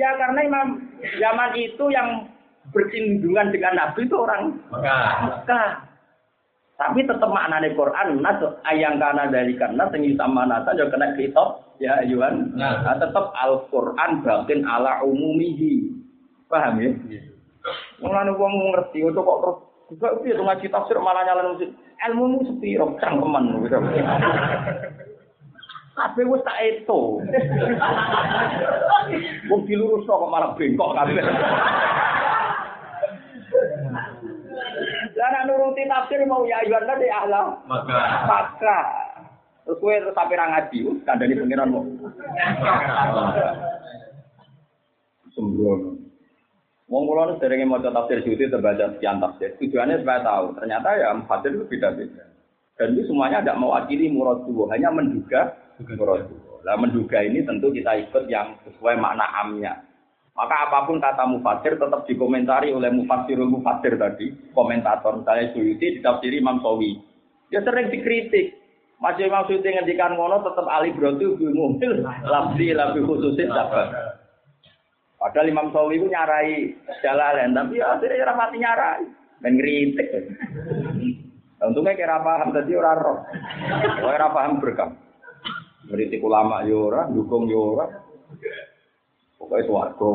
[0.00, 0.88] ya karena Imam
[1.20, 2.32] zaman itu yang
[2.72, 4.96] bercindungan dengan Nabi itu orang Maka.
[5.28, 5.70] Mekah.
[6.80, 8.40] Tapi tetap maknanya Quran nas
[8.72, 12.56] ayang kana dari karena tinggi sama nasa juga kena kitab ya Yuhan.
[12.56, 12.88] Nah.
[12.96, 15.92] Tetap Al Quran bagian ala umumihi.
[16.48, 16.88] Paham ya?
[18.02, 19.58] Mulane wong ngerti itu kok terus
[19.92, 21.70] juga piye tuh ngaji tafsir malah nyalain musik.
[22.02, 23.78] Ilmu mu sepiro cangkeman gitu.
[25.92, 27.20] Kabeh wis tak eto.
[29.52, 31.22] Wong dilurus kok malah bengkok kabeh.
[35.12, 38.26] Lah nuruti tafsir mau ya ayuan tadi ahla Maka.
[38.26, 38.78] maka
[39.62, 41.86] terus kowe terus sampe ra ngaji kandhani pengiran mau.
[45.30, 46.11] Sembrono.
[46.92, 49.56] Wong kula nu sering maca tafsir Suyuti terbaca sekian tafsir.
[49.56, 52.28] Tujuannya supaya tahu, ternyata ya mufassir itu beda-beda.
[52.76, 54.44] Dan itu semuanya tidak mewakili murad
[54.76, 55.56] hanya menduga
[55.96, 56.28] murad
[56.68, 59.72] Lah menduga ini tentu kita ikut yang sesuai makna amnya.
[60.36, 66.44] Maka apa pun kata mufasir tetap dikomentari oleh mufassirul mufassir tadi, komentator misalnya Suyuti ditafsiri
[66.44, 67.00] Imam Sawi.
[67.48, 68.52] Dia sering dikritik.
[69.00, 74.20] Masih Imam Suyuti ngendikan ngono tetap ali brotu bil mumil labdi labi khususin sabar.
[75.22, 79.06] Padahal Imam Sawi itu nyarai jalalan, tapi ya akhirnya ora mati nyarai.
[79.38, 80.08] Dan ngeritik.
[81.62, 83.22] Untungnya kira paham tadi ora roh.
[84.02, 84.98] Ora paham berkam.
[85.86, 87.86] Ngeritik ulama yo ora, dukung yo ora.
[89.38, 90.10] Pokoknya suarga.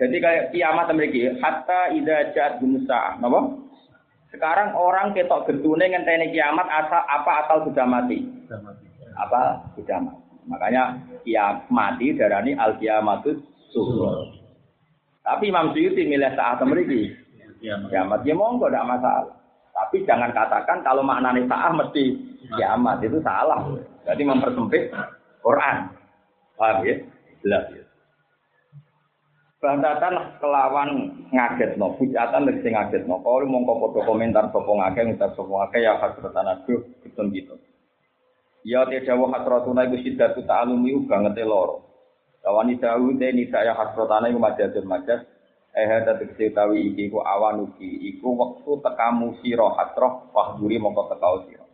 [0.00, 3.40] Jadi kayak kiamat memiliki hatta ida jat gumsa, apa?
[4.32, 8.24] Sekarang orang ketok getune ngenteni kiamat asa apa atau sudah mati?
[9.16, 10.29] Apa sudah mati?
[10.50, 13.38] Makanya kiamat mati darani al kiamatus
[13.70, 14.26] suhur.
[15.22, 17.14] Tapi Imam Suyuti milih saat memiliki
[17.62, 19.36] kiamat ya monggo tidak masalah.
[19.70, 22.18] Tapi jangan katakan kalau maknanya saat mesti
[22.58, 23.62] kiamat itu salah.
[24.02, 24.90] Jadi mempersempit
[25.38, 25.76] Quran.
[26.58, 26.94] Paham ya?
[27.40, 27.84] Jelas ya.
[29.60, 30.90] Bantatan kelawan
[31.36, 33.20] ngaget no, bujatan dari sing ngaget no.
[33.20, 37.54] Kalau mongko podo komentar sopo ngake, ngucap sopo ngake ya hasratan aduh, gitu gitu.
[38.60, 41.88] Ya tidak wah hasratuna iku sidatu ta'alumi banget loro.
[42.44, 45.24] Lawani dawu te nisa ya hasratana iku majadun majad.
[45.70, 51.46] Eh dadi tawi iki iku awan ugi iku wektu tekamu sira hasrah wahduri mongko tekau
[51.48, 51.64] sira.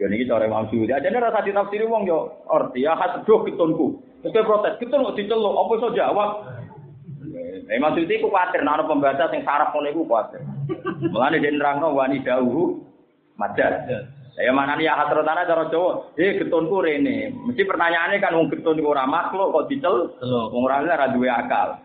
[0.00, 0.96] Ya niki cara Imam Suyuti.
[0.96, 4.00] Ajane rasa ditafsiri wong yo arti ya hasduh ketunku.
[4.20, 6.30] Terus protes, kita nggak diceluk, apa iso jawab?
[7.24, 10.40] Eh, Imam Suyuti ku kuatir, nah, ana pembaca sing saraf ngono iku kuatir.
[11.08, 12.80] Mulane dia nerangno wani dawuh
[13.36, 13.88] madad.
[14.38, 17.34] Ya mana nih ya hasratana cara Jawa, eh ketunku rene.
[17.34, 21.76] Mesti pertanyaannya kan wong iku ora makhluk kok dicel, wong ora ora duwe akal.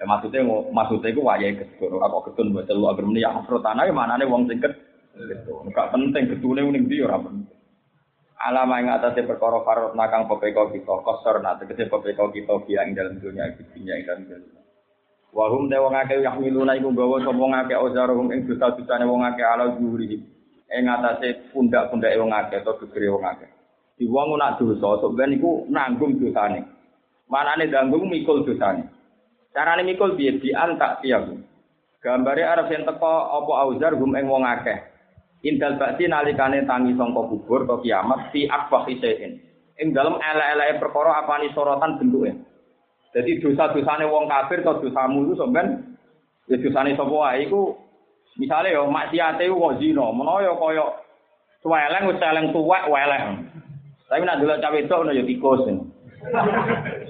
[0.00, 0.40] Ya, maksudnya
[0.72, 2.00] maksudnya itu wayai ketun.
[2.00, 5.68] Aku ketun buat telu agar meni afro tanah ya mana nih wong sing ketun.
[5.68, 7.56] Enggak penting ketune ning ndi ora penting.
[8.40, 12.96] Alama yang atasnya perkara farot nakang pepeko kita kosor nanti tegese pepeko kita dia ing
[12.96, 14.60] dalam dunia dunia ing dalam dunia.
[15.36, 19.20] Wahum te wong akeh yang miluna iku gawa sapa wong akeh ozarum ing dosa-dosane wong
[19.28, 20.39] akeh ala juri.
[20.70, 23.50] Ing atase pundak-pundake wong akeh atau gegere wong akeh.
[23.98, 26.62] Di wong nak dosa ben iku nanggung dosane.
[27.26, 28.86] Manane nanggung mikul dosane.
[29.50, 31.26] Carane mikul piye bi antak tiap.
[32.00, 34.78] Gambare arep yen teko apa auzar gum ing wong akeh.
[35.42, 39.42] Indal bakti nalikane tangi sangka kubur atau kiamat fi akbah isein.
[39.80, 42.36] Ing dalem elek-eleke perkara apani sorotan bentuke.
[43.10, 45.98] Jadi dosa-dosane wong kafir atau dosamu itu sampean
[46.46, 47.74] ya dosane sapa wae iku
[48.38, 50.86] misale yo maksiate kok zina, menawa yo kaya
[51.64, 53.48] suweleng wis eleng tuwek weleng.
[54.10, 55.62] Tapi nak delok cawe itu ono yo tikus.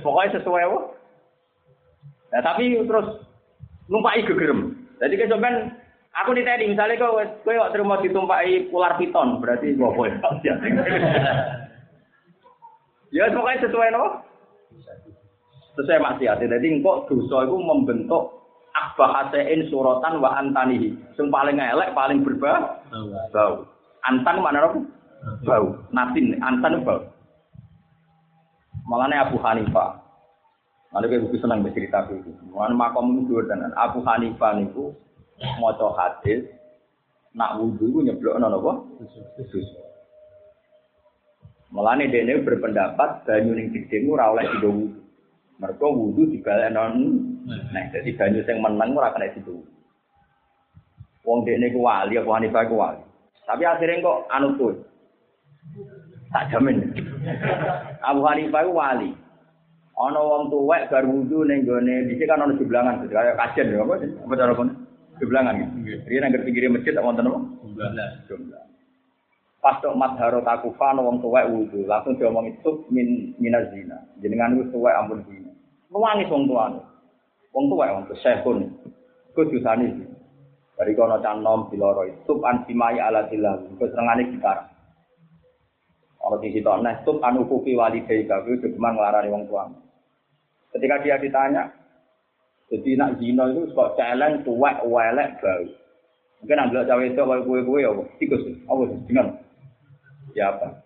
[0.05, 0.81] Pokoknya sesuai wae.
[2.31, 3.27] Nah, tapi terus
[3.91, 4.87] numpai gegerem.
[5.03, 5.75] Jadi sampean
[6.15, 10.15] aku ditanya misalnya kau kau kok terima ditumpai ular piton berarti gua boleh.
[13.11, 14.23] ya pokoknya sesuai no.
[15.75, 16.39] Sesuai maksiat.
[16.39, 18.40] Jadi engkau dosa itu membentuk
[18.75, 20.95] akbah hasein suratan wa antanihi.
[21.19, 22.81] Yang paling elek, paling berbau.
[23.35, 23.55] Bau.
[24.07, 24.79] Antan mana apa?
[25.45, 25.67] Bau.
[25.93, 27.05] Natin, antan bau.
[28.89, 30.01] Malahnya Abu Hanifah.
[30.91, 32.35] Lalu kayak buku senang bercerita itu.
[32.51, 34.91] Mana makom itu dan Abu Hanifah niku
[35.63, 36.51] maca hadis
[37.31, 38.73] nak wudhu itu nyeblok nono apa?
[39.47, 39.79] Susu.
[41.71, 44.99] Mulane dene berpendapat banyu ning gede ora oleh dido wudhu.
[45.63, 46.83] Mergo wudhu dibalekno
[47.47, 49.65] nah dadi banyu sing meneng ora kena dido.
[51.25, 53.03] Wong dekne ku wali apa Hanifah ku wali.
[53.45, 54.75] Tapi akhirnya kok anu tuh.
[56.33, 56.81] Tak jamin.
[58.01, 59.11] Abu Hanifah ku wali.
[60.01, 64.01] Ana wong tuwek bar wudu ning gone dhisik kan ana jeblangan kaya kajen ya apa
[64.01, 64.73] apa cara kono
[65.21, 66.09] jeblangan gitu.
[66.09, 67.41] Riyen nang pinggire masjid tak wonten apa?
[68.25, 68.65] Jeblangan.
[69.61, 74.01] Pas tok madharo takufa ana wong tuwek wudu, langsung diomong itu min minazina.
[74.25, 75.53] Jenengan wis tuwek ampun zina.
[75.93, 76.81] Nangis wong tuane.
[77.51, 78.59] Wong tuwek wong sehun.
[79.35, 79.89] Ku dosane.
[80.81, 83.61] Dari kono canom diloro itu an simai ala tilah.
[83.77, 84.71] Ku serengane gitar.
[86.21, 89.77] Ono di situ nah tup anu kufi wali baika ku cuma nglarani wong tuane.
[90.71, 91.67] Ketika dia ditanya,
[92.71, 95.67] jadi nak zina itu kok celeng, tuwek, welek, bau.
[96.41, 98.03] Mungkin ambil cawe itu kalau kue kue apa?
[98.17, 98.55] Tikus, sih?
[99.11, 99.35] Dengan
[100.33, 100.79] ya apa?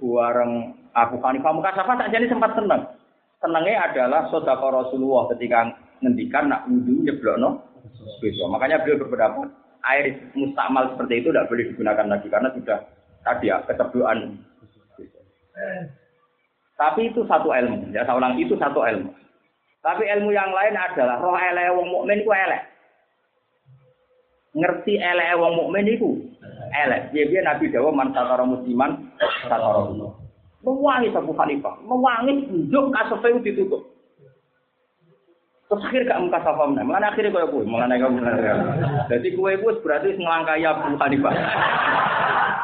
[0.00, 2.82] Warang aku Hanifah muka safa tak jadi sempat senang.
[3.38, 5.70] Senangnya adalah sodako Rasulullah ketika
[6.02, 7.62] ngendikan nak wudhu nyeblokno
[8.18, 8.48] besok.
[8.50, 9.46] Makanya beliau berpendapat
[9.86, 12.78] air mustakmal seperti itu tidak boleh digunakan lagi karena sudah
[13.22, 14.42] tadi ya keterduaan.
[16.78, 19.10] Tapi itu satu ilmu, ya saya ulang itu satu ilmu.
[19.82, 22.62] Tapi ilmu yang lain adalah roh elek wong mukmin ku elek.
[24.54, 26.18] Ngerti elek wong mukmin iku
[26.74, 27.10] elek.
[27.14, 29.10] Dia dia Nabi Dawa man satara musliman
[29.46, 29.90] satara
[30.68, 33.88] Mewangi Abu Hanifah, mewangi unjuk kasefe ditutup.
[35.68, 36.84] Terus akhir gak muka meneh.
[36.84, 38.20] Mulane akhirnya kaya kowe, mulane kamu
[39.08, 41.32] Jadi kowe iku berarti nglangkai Abu Hanifah.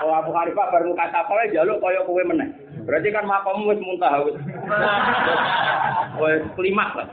[0.05, 2.49] Kalau Abu Hanifah baru muka safa jaluk kaya kowe meneh.
[2.85, 4.37] Berarti kan makammu wis muntah wis.
[6.21, 6.45] Wis
[6.77, 7.09] lah.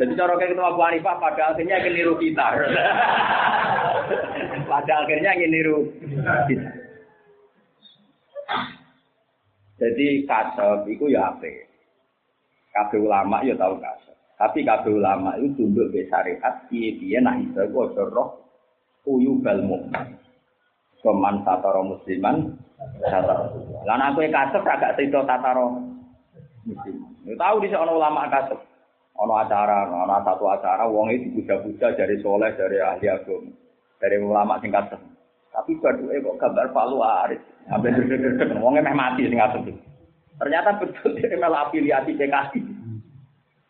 [0.00, 2.44] Jadi cara kayak ketemu Abu Hanifah pada akhirnya ingin niru kita.
[4.68, 5.78] pada akhirnya ingin niru
[6.48, 6.80] kita.
[9.80, 11.48] Jadi kasab itu ya apa?
[12.76, 14.12] Kabeh ulama ya tahu kasab.
[14.36, 18.44] Tapi kabeh ulama itu tunduk be syariat piye-piye nah iso iku aja roh
[19.08, 20.20] uyu mukmin.
[21.00, 22.60] Peman satara musliman
[23.00, 23.48] satara.
[23.88, 25.80] Lan aku kasab agak cerita tataro
[26.68, 27.00] muslim.
[27.24, 28.60] Ya tahu di ana ulama kasab.
[29.16, 33.52] Ana acara, ana satu acara wong itu dipuja-puja dari soleh, dari ahli agama,
[34.00, 35.00] dari ulama sing kasab.
[35.60, 37.36] Tapi baduke kok gambar Palu Aris.
[37.68, 39.68] Sampai deg-deg wongnya meh mati sing kasab.
[40.40, 42.60] Ternyata betul dia malah afiliasi PKI.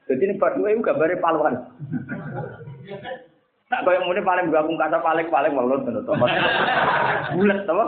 [0.07, 1.43] Jadi ini baduke itu gambarnya Palu.
[3.71, 6.15] Nah, kau yang muni paling gabung kata paling paling walon bener to.
[7.35, 7.83] Bulat to.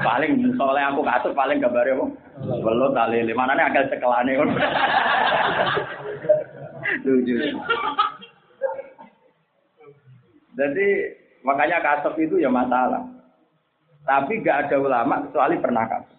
[0.00, 2.06] Paling soalnya aku kasut paling gambarnya apa?
[2.64, 4.56] Walon tali mana nih agak sekelane kon.
[7.04, 7.36] Lucu.
[10.56, 10.88] Jadi
[11.46, 13.04] makanya kasut itu ya masalah.
[14.04, 16.18] Tapi gak ada ulama kecuali pernah kasut.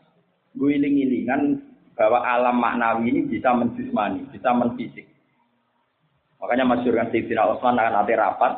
[0.58, 1.60] Guling-gilingan
[1.96, 5.06] bahwa alam maknawi ini bisa menjismani, bisa menfisik.
[6.42, 8.54] Makanya masyur kan Sayyidina Utsman akan nanti rapat.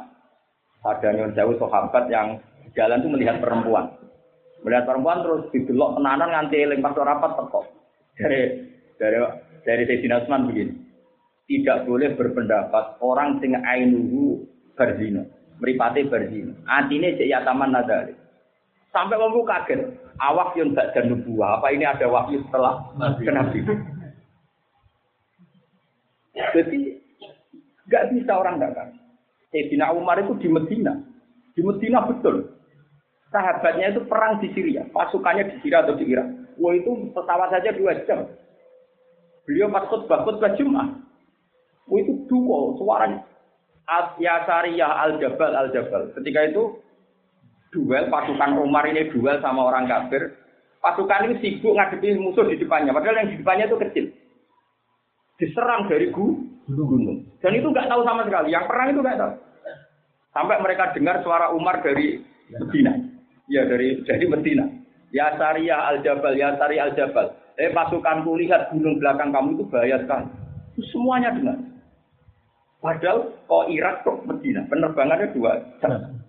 [0.83, 2.39] Ada nyon jauh sahabat yang
[2.75, 3.91] jalan itu melihat perempuan.
[4.63, 7.61] Melihat perempuan terus didelok tenanan nganti eling pas rapat teko.
[8.19, 8.41] Dari
[8.99, 9.17] dari
[9.63, 10.73] dari Sayyidina Utsman begini.
[11.43, 14.47] tidak boleh berpendapat orang sing ainuhu
[14.79, 15.27] berzina,
[15.61, 16.53] meripati berzina.
[16.65, 18.13] Artinya cek ya taman nadari.
[18.93, 19.81] Sampai kamu kaget,
[20.21, 21.57] awak yang tak dan nubuah.
[21.57, 23.25] Apa ini ada wahyu setelah Nabi?
[26.33, 26.77] Jadi
[27.89, 28.89] nggak bisa orang nggak kan.
[29.53, 30.93] Sayyidina Umar itu di Medina,
[31.53, 32.53] di Medina betul.
[33.29, 36.29] Sahabatnya itu perang di Syria, pasukannya di Syria atau di Irak.
[36.61, 38.29] Wah itu pesawat saja dua jam.
[39.49, 41.01] Beliau pas khutbah khutbah Jumat.
[41.89, 43.25] Wah itu dua suaranya.
[44.19, 46.15] Ya Syariah Al Jabal Al Jabal.
[46.15, 46.79] Ketika itu
[47.73, 50.39] duel pasukan Umar ini duel sama orang kafir.
[50.79, 52.91] Pasukan ini sibuk ngadepi musuh di depannya.
[52.91, 54.05] Padahal yang di depannya itu kecil.
[55.39, 57.23] Diserang dari gunung.
[57.39, 58.51] Dan itu nggak tahu sama sekali.
[58.51, 59.33] Yang perang itu nggak tahu.
[60.33, 62.19] Sampai mereka dengar suara Umar dari
[62.51, 62.93] Medina.
[63.47, 64.65] Ya dari jadi Medina.
[65.13, 67.27] Ya Syariah Al Jabal, Ya Syariah Al Jabal.
[67.59, 70.27] Eh pasukanku lihat gunung belakang kamu itu bahaya sekali.
[70.73, 71.72] Itu semuanya dengar.
[72.83, 76.19] Padahal kok Irak kok Medina, penerbangannya dua jam.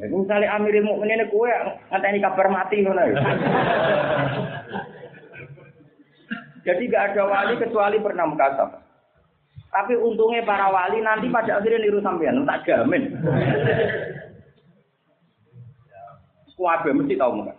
[0.00, 1.52] Nah, misalnya Amirul Mukminin kue
[1.92, 3.20] ngenteni kabar mati ngono ya.
[6.64, 8.80] Jadi gak ada wali kecuali pernah mukasab.
[9.68, 13.12] Tapi untungnya para wali nanti pada akhirnya niru sampean, tak jamin.
[16.56, 17.56] Kuabe mesti tahu muka.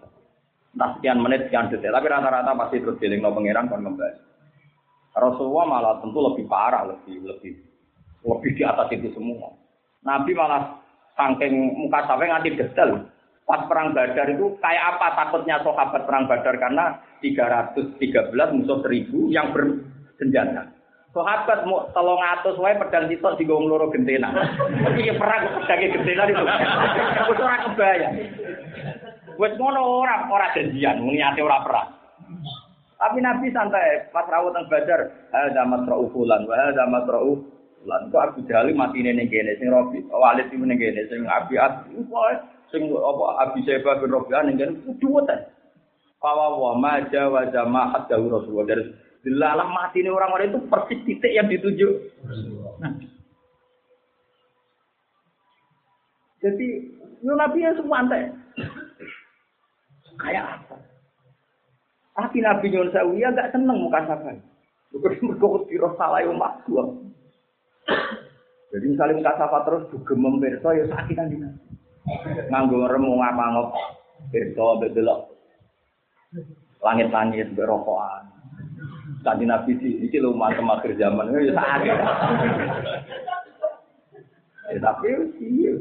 [0.78, 1.90] Entah sekian menit, sekian detik.
[1.90, 4.31] Tapi rata-rata pasti terus dieling no pangeran kan membahas.
[5.12, 7.54] Rasulullah malah tentu lebih parah, lebih lebih
[8.24, 9.52] lebih di atas itu semua.
[10.06, 10.82] Nabi malah
[11.20, 13.06] saking muka sampai nganti detail.
[13.44, 19.52] Pas perang Badar itu kayak apa takutnya sahabat perang Badar karena 313 musuh 1000 yang
[19.52, 20.72] bersenjata.
[21.12, 24.32] Sahabat mau tolong atus wae pedang sitok di gong loro gentena.
[24.96, 26.44] Iki perang pedangnya gentena itu.
[27.28, 28.16] Wis ora kebayang.
[29.36, 31.90] Wis ngono ora ora janjian, muni ate ora perang.
[33.02, 37.34] Tapi Nabi santai pas rawuh teng Badar, ada masra'u fulan wa ada masra'u
[37.82, 38.02] fulan.
[38.14, 41.90] Kok Abu Jahal mati ning kene sing Robi, Walid ning kene sing Abi At,
[42.70, 45.34] sing apa Abi Syaibah bin Rabi'ah ning kene duwet.
[46.22, 48.86] Fawa wa ma jawa jamaat dawu Rasulullah dari
[49.26, 51.90] dilalah mati ini orang-orang itu persis titik yang dituju.
[56.42, 56.68] Jadi,
[57.26, 58.06] Nabi yang semua
[60.22, 60.91] Kayak apa?
[62.12, 64.36] Tapi Nabi Nyun Sewu ya gak seneng muka sabar.
[64.92, 66.84] Mereka kira salah umat gua.
[68.72, 71.50] Jadi misalnya muka sabar terus juga memberi ya sakit kan dina.
[72.52, 73.70] Nganggo remu ngapa ngop.
[74.32, 75.32] Berso bedelok.
[76.84, 78.28] Langit-langit berokokan.
[79.22, 81.98] Tadi Nabi di ini lo mantem akhir zaman ya sakit.
[84.72, 85.08] Ya, tapi
[85.40, 85.74] iya.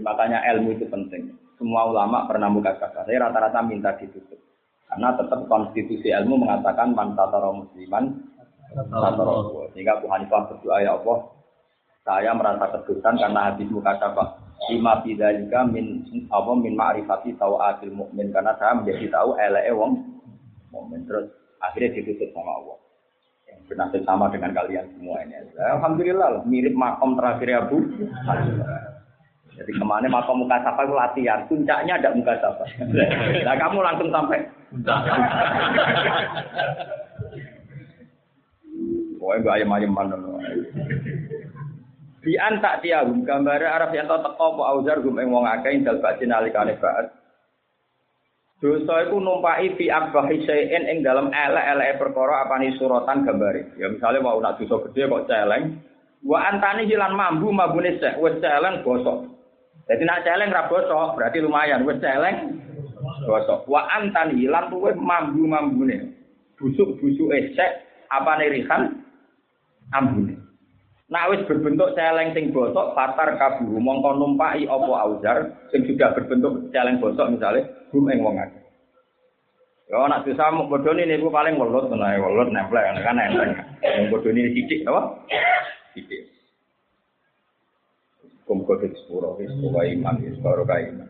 [0.00, 3.08] Makanya ilmu itu penting semua ulama pernah buka kata.
[3.08, 4.45] Saya rata-rata minta ditutup.
[4.86, 8.22] Karena tetap konstitusi ilmu mengatakan man tataro musliman
[8.74, 11.18] tataro Sehingga Abu Hanifah berdoa ya Allah,
[12.06, 14.24] saya merasa kedudukan karena habis muka kata
[14.72, 19.92] lima bidalika min apa min ma'rifati tawatil mukmin karena saya menjadi tahu ele wong
[20.72, 21.28] mukmin terus
[21.60, 22.76] akhirnya ditutup sama Allah.
[23.46, 25.34] Yang bernasib sama dengan kalian semua ini.
[25.58, 27.78] Alhamdulillah mirip makom terakhir Abu
[29.56, 32.64] jadi ke mana makom muka sapa itu latihan, puncaknya ada muka sapa.
[33.40, 34.44] Nah kamu langsung sampai.
[39.16, 40.16] Pokoknya gue ayam-ayam mana
[42.20, 46.02] Di antak tiagum gambar Arab yang tau teko po auzar gum ing wong akeh dal
[46.04, 47.16] bajin alikane baat.
[48.58, 53.72] Dosa iku numpai fi akbahi syai'in ing dalam elek-eleke perkara apane suratan gambare.
[53.78, 55.78] Ya misalnya mau nak dosa gede kok celeng,
[56.26, 59.35] wa antani hilan mambu mabune sek wis celeng bosok.
[59.86, 61.86] Jadi nak celeng ra bosok, berarti lumayan.
[61.86, 62.58] Wis celeng
[63.22, 63.70] bosok.
[63.70, 66.14] Wa antan hilang tuh mambu-mambune.
[66.58, 67.70] Busuk-busuk esek
[68.10, 69.06] apa rihan
[69.94, 70.42] ambune.
[71.06, 76.66] Nah wis berbentuk celeng sing bosok, fatar kaburu mongko numpai apa auzar sing sudah berbentuk
[76.74, 77.62] celeng bosok misalnya
[77.94, 78.66] gum ing wong akeh.
[79.86, 83.54] Yo nak bisa mau bodoni niku paling welut tenan welut nempel kan nempel.
[83.86, 85.14] Yang bodoni sithik apa?
[85.94, 86.35] Sithik.
[88.46, 91.08] Kumpul di sepuro, di sepuro iman, di sepuro iman.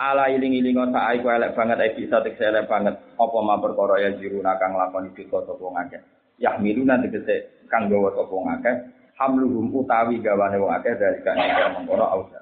[0.00, 2.96] Ala iling iling sa aiku elek banget, ai bisa tik elek banget.
[3.20, 6.00] Apa ma perkara ya jiru nakang lakon iki kok sapa ngakeh.
[6.40, 8.74] Yah milu nanti kete kang gawa sapa ngakeh.
[9.20, 11.36] Hamluhum utawi gawane wong akeh dari kan
[11.76, 12.40] mengkono ausa.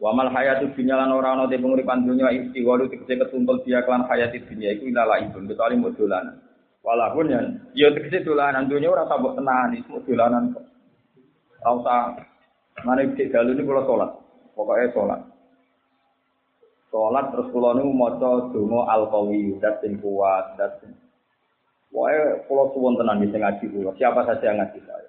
[0.00, 4.08] Wa mal hayatu dunya lan ora ana te penguripan dunya istiwalu tegese ketumpul dia kelan
[4.08, 6.40] hayati dunya iku ilala ibun kecuali modulanan.
[6.80, 7.44] Walaupun ya
[7.76, 10.64] ya tegese dolanan dunya ora sabuk tenan iki dolanan kok.
[11.68, 12.16] Ora
[12.86, 14.10] Mana cek dalu ini kalau sholat,
[14.54, 15.20] pokoknya sholat.
[16.88, 20.94] Sholat terus kalau ini mau dongo al qawi, dat kuat, dat sing.
[21.92, 22.12] Wah,
[22.44, 25.08] kalau suwon tenan bisa ngaji kula, siapa saja yang ngaji saya.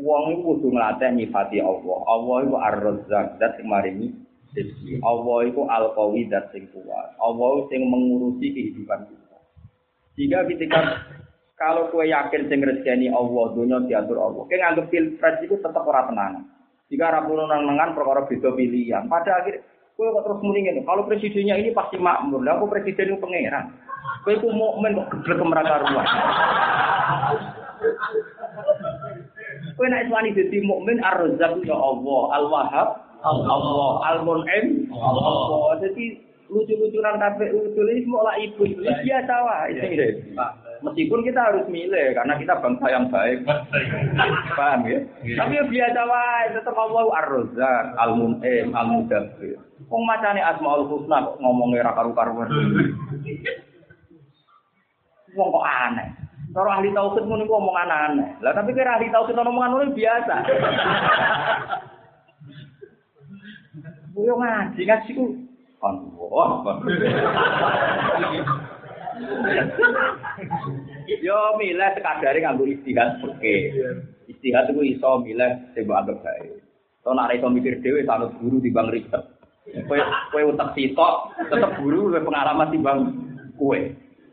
[0.00, 1.98] Wong itu kudu nglatih nyifati Allah.
[2.08, 3.68] Allah itu ar-razzaq, dat sing.
[5.04, 7.16] Allah itu al-qawi, dat sing kuat.
[7.20, 9.38] Allah sing mengurusi kehidupan kita.
[10.16, 10.80] Jika ketika
[11.60, 14.42] kalau kue yakin sing rezeki Allah, dunia diatur Allah.
[14.48, 16.48] Kue nganggep pilpres itu tetap ora tenang.
[16.90, 19.06] Jika rapuh nengan perkara beda pilihan.
[19.06, 19.62] Pada akhir
[19.94, 20.82] kue kok terus mendingin.
[20.82, 22.42] Kalau presidennya ini pasti makmur.
[22.42, 23.70] Lah aku presiden itu pangeran.
[24.26, 26.08] Kue ku mukmin kok geblek mereka ruang.
[29.78, 32.88] Kowe nek iswani dadi mukmin ar-razzaq ya Allah, al-wahhab
[33.24, 35.78] Allah, al-mun'im Allah.
[35.80, 38.66] Jadi lucu-lucunan kabeh usul ini semua lah ibu.
[38.82, 39.72] Biasa wae.
[40.80, 43.44] Meskipun kita harus milih karena kita bangsa yang baik.
[44.56, 45.00] Paham ya?
[45.36, 49.60] Tapi ya biasa wae, tetap Allah ar-razzaq, al-mun'im, al-mudabbir.
[49.88, 52.48] Wong macane Asmaul Husna kok ngomongnya ra karu-karuan.
[55.36, 56.08] Wong kok aneh.
[56.50, 58.28] Cara ahli tauhid ngono iku omongan aneh.
[58.42, 60.34] Lah tapi kira ahli tauhid omongan ngono biasa.
[64.20, 65.24] Yo ngaji ngaji ku
[65.80, 66.76] Allah.
[71.20, 73.54] Yo milih sekadare nganggo istihad oke.
[74.30, 76.48] Istihad itu iso milih sing mbok anggap bae.
[77.04, 79.22] To nek iso mikir dhewe sanut guru timbang riset.
[79.86, 79.98] Kowe
[80.32, 81.14] kowe utek sitok,
[81.48, 82.98] tetep guru luwih pengalaman timbang
[83.60, 83.78] kowe.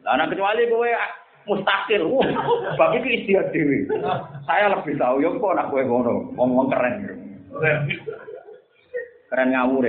[0.04, 0.90] Lah nek kecuali kowe
[1.48, 2.28] mustakil, wah,
[2.76, 3.88] bagi ke istihad dhewe.
[4.44, 6.96] Saya lebih tahu yo kok nek kowe ngono, ngomong keren.
[9.28, 9.84] Keren ngawur.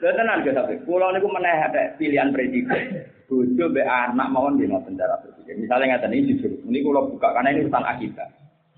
[0.00, 1.56] Lha tenan ge tapi kula niku meneh
[1.96, 3.08] pilihan presiden.
[3.26, 5.64] Bojo mbek anak mawon nggih ngoten cara presiden.
[5.64, 8.28] Misalnya ngaten ini jujur, ini kula buka karena ini urusan akidah.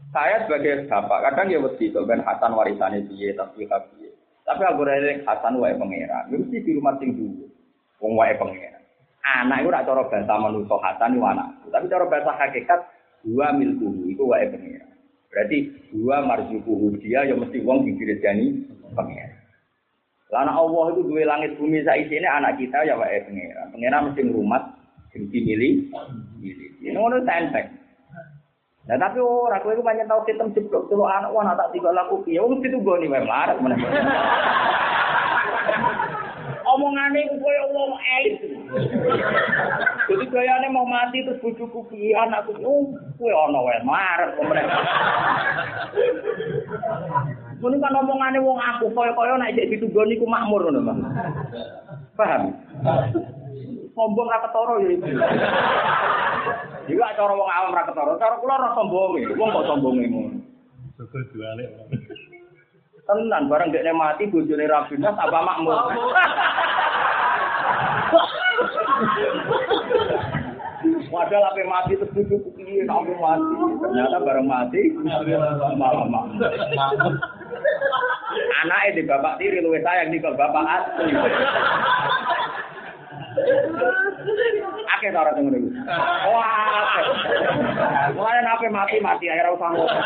[0.09, 4.09] Saya sebagai bapak kadang ya mesti kok ben Hasan warisane piye tapi piye.
[4.49, 6.33] Tapi aku rene Hasan wae pangeran.
[6.33, 7.45] Mesti di rumah sing dulu.
[8.01, 8.81] Wong wae pangeran.
[9.21, 11.49] Anak itu ora cara bahasa manusa Hasan iku anak.
[11.69, 12.81] Tapi cara bahasa hakikat
[13.21, 14.89] dua milku itu wae pangeran.
[15.29, 15.59] Berarti
[15.93, 18.65] dua marzukuhu dia ya mesti wong didirejani
[18.97, 19.38] pangeran.
[20.29, 23.73] Lana Allah itu dua langit bumi saiki ini anak kita ya wae pangeran.
[23.73, 24.63] Pangeran mesti ngrumat
[25.09, 25.89] sing dimilih.
[26.37, 26.69] Milih.
[26.85, 27.73] Ini ngono tenteng.
[28.89, 32.21] Nah tapi ora kowe iku pancen tau ketem jeblok telu anak wah tak tiga laku
[32.29, 33.81] piye wong itu goni wae mlarat meneh.
[36.77, 38.37] Omongane iku koyo wong elit.
[40.13, 43.81] Jadi gayane mau mati terus bojoku piye anakku oh kowe ana wae.
[47.59, 51.01] Mun kan omongane wong aku koyo-koyo nek jek ditugoni ku makmur ngono, Bang.
[52.15, 52.55] Paham?
[53.99, 55.07] Sombong ra ketara ya iku.
[56.87, 59.27] Iku cara wong awam ra ketara, cara kula ora sombonge.
[59.35, 60.39] Wong kok sombonge ngono.
[61.35, 61.91] Juale orang.
[63.09, 65.79] Tenan bareng dekne mati bojone ra binas apa makmur.
[71.09, 73.55] Padahal apa mati terus bujuk piye kamu mati.
[73.83, 74.81] Ternyata bareng mati
[75.75, 76.47] malah makmur.
[78.65, 81.13] Anaknya di bapak tiri luwih sayang di bapak asli.
[84.99, 85.71] Akeh ora ngono iku.
[86.33, 86.51] Wah.
[86.83, 87.07] akeh.
[88.19, 89.99] Mulane nape mati-mati ae ora usah ngono.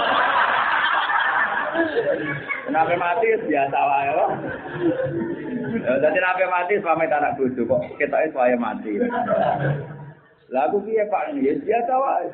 [2.69, 4.12] Nape mati biasa wae.
[5.81, 9.01] Ya dadi nape mati pamit anak bojo kok ketoke saya mati.
[10.52, 11.32] Lah aku piye Pak?
[11.40, 12.28] Ya biasa wae.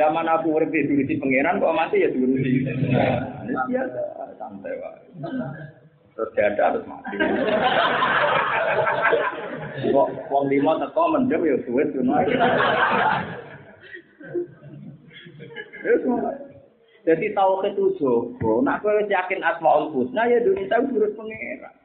[0.00, 2.64] Zaman aku urip diurusi pangeran kok mati ya diurusi.
[2.64, 4.00] Ya biasa,
[4.40, 5.04] santai wae.
[6.16, 7.16] Terus ada harus mati.
[9.92, 12.16] Kok wong lima teko mendem ya suwe ngono.
[17.06, 18.64] Jadi tauhid itu jogo.
[18.64, 21.76] Nak kowe yakin asmaul husna ya dunia tahu urus pangeran.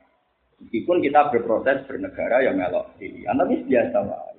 [0.63, 4.30] Meskipun kita berproses bernegara yang melok pilihan, tapi biasa wae.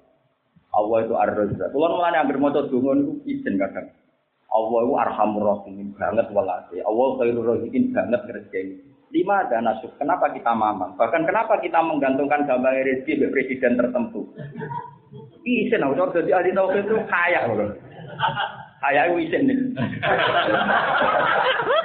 [0.72, 1.68] Allah itu ar-razzaq.
[1.68, 3.92] Kulo mulane anggere maca donga niku izin kadang.
[4.52, 6.76] Allah itu arhamur rahimin banget walase.
[6.84, 8.80] Allah khairur razikin banget rezeki.
[9.12, 9.92] Lima ada nasib.
[10.00, 10.96] Kenapa kita mamang?
[10.96, 14.28] Bahkan kenapa kita menggantungkan gambar rezeki ke presiden tertentu?
[15.44, 17.44] Izin, aku jadi ahli tauhid itu kaya.
[18.80, 19.58] Kaya itu izin nih.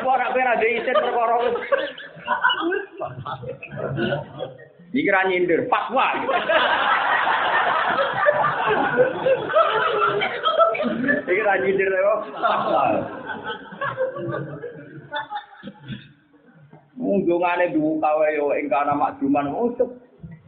[0.08, 1.36] Orang kira ada izin perkara.
[4.96, 6.08] Dikira nyindir, fatwa.
[11.48, 12.84] Dikira nyindir lewat fatwa.
[17.00, 20.04] Munggungane duka wae yo ing kana makjuman untuk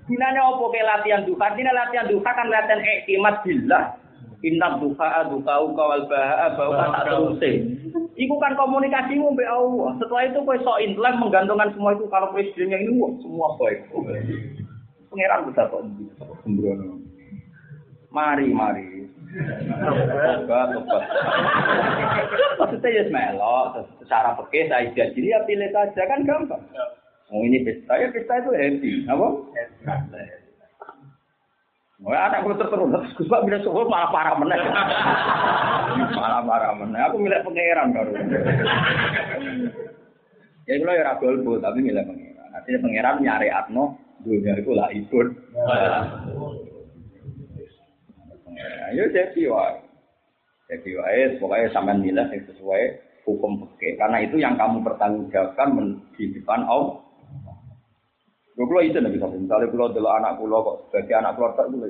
[0.10, 1.54] Dinane opo ke latihan duha?
[1.54, 3.94] Dina latihan duha kan latihan iktimat billah.
[4.42, 7.52] Inna duha duha kawal baha bau tak teruse.
[8.18, 9.94] Iku kan komunikasimu mbek Allah.
[10.02, 13.80] Setelah itu kowe sok intelek menggantungkan semua itu kalau presidennya ini wah, semua baik.
[15.14, 15.82] Pangeran bisa kok
[16.42, 16.98] sembrono.
[18.10, 18.99] Mari, mari.
[19.30, 21.04] Tobat, tobat.
[22.58, 26.62] Maksudnya ya melok, secara pekeh saya jadi ya pilih saja kan gampang.
[27.30, 29.28] Oh ini pesta ya pesta itu happy, apa?
[32.00, 34.58] Oh anak gue terus terus Gus Pak bila subuh malah parah meneh.
[36.18, 37.02] malah parah meneh.
[37.06, 38.12] Aku milih pangeran karo.
[40.64, 42.48] ya kalau ya golput tapi milih pangeran.
[42.56, 45.28] Nanti pangeran nyari Atno dunia itu lah ikut.
[48.94, 49.80] Ya jadi wae.
[50.70, 52.84] Jadi wae pokoknya sampean milih yang sesuai
[53.24, 53.96] hukum fikih.
[53.96, 57.00] Karena itu yang kamu pertanggungjawabkan di depan Allah.
[58.60, 61.88] Kalau itu nabi sampai misalnya kalau dulu anak pulau kok sebagai anak keluarga dulu.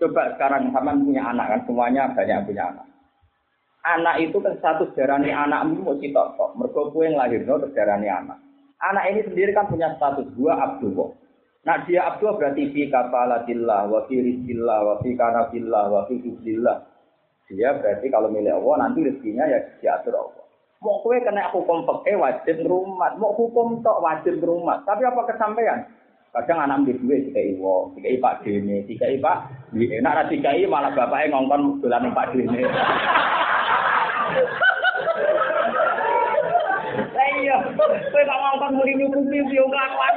[0.00, 2.86] Coba sekarang sama punya anak kan semuanya banyak punya anak.
[3.84, 6.50] Anak itu kan satu darani anakmu mau sitok kok.
[6.56, 8.40] Mereka yang lahir no darani anak.
[8.80, 11.19] Anak ini sendiri kan punya status dua abdullah.
[11.60, 16.16] Nah dia abdullah berarti fi kafalatillah, wa fi rizkillah, wa fi kanabillah, wa fi
[17.50, 20.44] Dia berarti kalau milik Allah nanti rezekinya ya diatur Allah.
[20.80, 24.80] Mau kue kena hukum pakai wajib rumah, mau hukum tok wajib rumah.
[24.88, 25.84] Tapi apa kesampaian?
[26.30, 29.50] Kadang anak di dua tiga iwo, tiga ipak dini, tiga ipak.
[29.76, 32.64] Enak lah tiga i malah bapaknya ngongkon bulan ipak dini.
[37.76, 40.14] Kue gak ngongkon muni nyukupi piung kelakuan.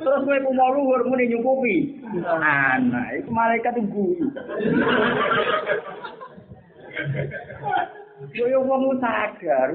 [0.00, 1.74] Terus kowe ku mau luhur muni nyukupi.
[2.26, 4.26] Anak, itu malaikat guyu.
[8.34, 9.72] Yo yo wong sadar,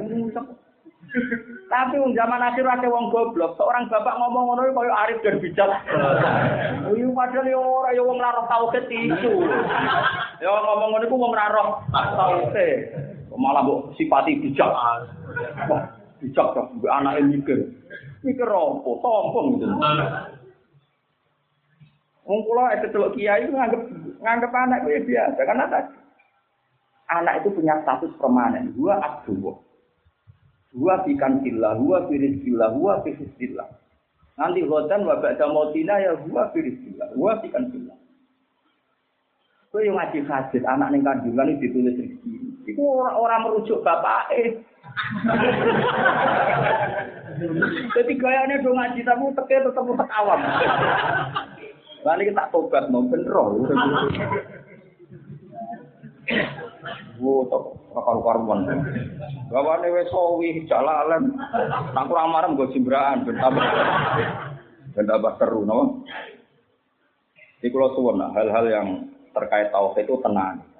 [1.66, 5.72] Tapi wong zaman akhir ate wong goblok, seorang bapak ngomong ngono koyo arif dan bijak.
[6.92, 9.32] Yo padahal yo ora yo wong ora tau ketisu.
[10.44, 12.52] Yo ngomong ngono iku wong ora roh tau
[13.36, 14.72] Malah mbok sipati bijak.
[15.68, 15.84] Wah,
[16.24, 17.60] bijak kok mbok anake mikir.
[18.26, 19.00] Mikir opo?
[19.04, 19.68] Sombong gitu.
[22.26, 23.82] Wong kula itu kiai nganggep
[24.18, 25.94] nganggep anak kuwi biasa karena tadi
[27.14, 28.74] anak itu punya status permanen.
[28.74, 29.62] Dua abdullah.
[30.76, 33.70] Dua bikan sillah, dua firis sillah, dua firis sillah.
[34.36, 37.96] Nanti hotan wabak damotina ya dua firis sillah, dua bikan sillah.
[39.72, 42.55] Itu yang ngaji hadis anak ning kandungan itu ditulis rezeki.
[42.66, 44.58] Itu orang, merujuk bapak eh.
[47.96, 50.40] Jadi gayanya dong ngaji tapi teke tetap tetap awam.
[52.06, 53.36] Lalu kita tobat mau bener.
[57.20, 57.58] Wo to
[57.92, 58.60] karu-karuan.
[59.52, 61.34] Gawane wis sawi jalalan.
[61.92, 63.66] Nang kurang marem nggo jimbraan ben tambah.
[64.96, 66.06] Ben tambah seru no.
[67.60, 68.88] Di kula suwun hal-hal yang
[69.34, 70.75] terkait tauhid itu tenang.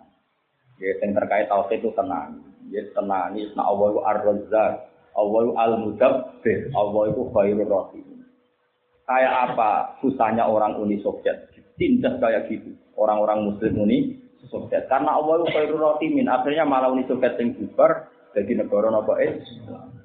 [0.76, 2.44] Ya, yang terkait tauhid itu tenang.
[2.68, 3.32] Ya, tenang.
[3.36, 4.74] Ini Allah itu ar-razzaq.
[5.16, 6.60] Allah itu al-mudabbir.
[6.76, 8.08] Allah itu khairur rahim.
[9.06, 9.72] Kayak apa
[10.04, 11.54] susahnya orang Uni Soviet?
[11.80, 12.76] Tindas kayak gitu.
[13.00, 14.20] Orang-orang Muslim Uni
[14.52, 14.92] Soviet.
[14.92, 16.28] Karena Allah itu khairul rotimin.
[16.28, 19.96] Akhirnya malah Uni Soviet yang bubar jadi negara nopo Islam.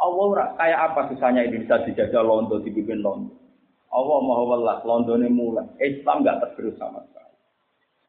[0.00, 3.36] Allah kayak apa susahnya Indonesia dijajah Londo dibikin Londo.
[3.90, 5.66] Allah mau welas Londone mulai.
[5.82, 7.36] Islam nggak tergerus sama sekali.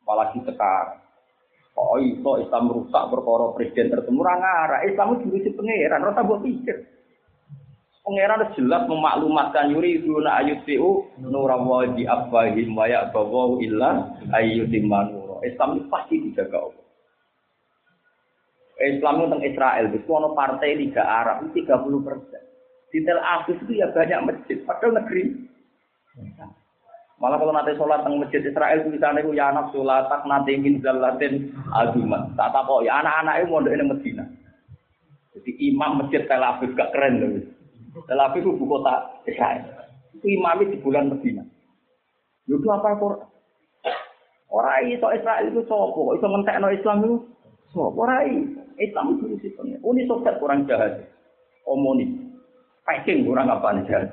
[0.05, 1.01] Apalagi sekarang.
[1.79, 4.83] Oh itu Islam rusak perkara presiden tertemu arah.
[4.83, 6.03] Islam itu diuji pangeran.
[6.03, 6.77] Rasa buat pikir.
[8.01, 15.87] Pangeran jelas memaklumatkan yuri na ayutiu nurawa di abahim waya bawa illa ayutimanu Islam itu
[15.89, 16.85] pasti dijaga Allah.
[18.81, 22.41] Islam itu tentang Israel, itu partai Liga Arab, itu 30 persen.
[22.89, 25.23] Di Tel Aviv itu ya banyak masjid, padahal negeri.
[27.21, 30.57] Malah kalau nanti sholat tentang masjid Israel itu sana itu ya anak sholat tak nanti
[30.57, 32.33] ingin zalatin aduman.
[32.33, 34.25] Tak tahu ya anak-anak itu mau di Medina.
[35.37, 37.45] Jadi imam masjid Tel Aviv gak keren loh.
[38.09, 39.69] Tel Aviv itu kota Israel.
[40.17, 41.45] Itu imamnya di bulan Medina.
[42.49, 43.29] Itu apa Quran?
[44.51, 47.15] Ora iso Israel itu sopo, iso ngentekno Islam itu
[47.69, 48.01] sopo.
[48.01, 48.25] Ora
[48.81, 49.77] Islam itu sistemnya.
[49.85, 51.05] Uni Soviet kurang jahat.
[51.69, 52.17] Omoni.
[52.81, 54.09] Peking kurang apa nih jahat.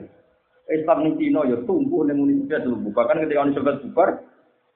[0.68, 2.92] Islam di Cina ya tumbuh ning Uni Soviet dulu.
[2.92, 4.08] Bahkan ketika Uni Soviet bubar,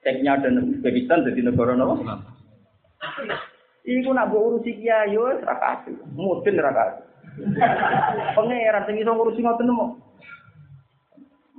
[0.01, 2.01] Ceknya dan Uzbekistan jadi negara nopo.
[3.83, 5.95] Iku nak mbok urusi kiai yo ora kasih.
[6.15, 7.05] Mudin ora kasih.
[8.35, 9.99] Pangeran sing iso ngurusi ngoten mo.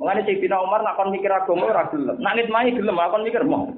[0.01, 2.17] Sayyidina Umar nak kon mikir agama ora gelem.
[2.21, 3.71] Nak ngitmai gelem, kon mikir mau.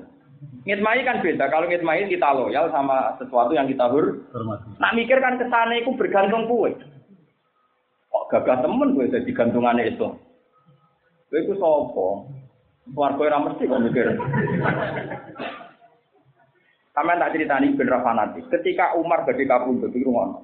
[0.66, 1.46] Ngitmai kan beda.
[1.46, 4.24] Kalau ngitmai kita loyal sama sesuatu yang kita hur.
[4.82, 6.74] Nak mikir kan ke sana itu bergantung kue.
[8.10, 10.08] Kok gagah temen gue jadi gantungannya itu.
[11.30, 12.30] Gue itu sopo.
[12.86, 14.06] Keluarga yang mesti kok mikir.
[16.94, 18.46] Kami tak cerita ini bener fanatik.
[18.48, 20.38] Ketika Umar bagi kabur di rumah,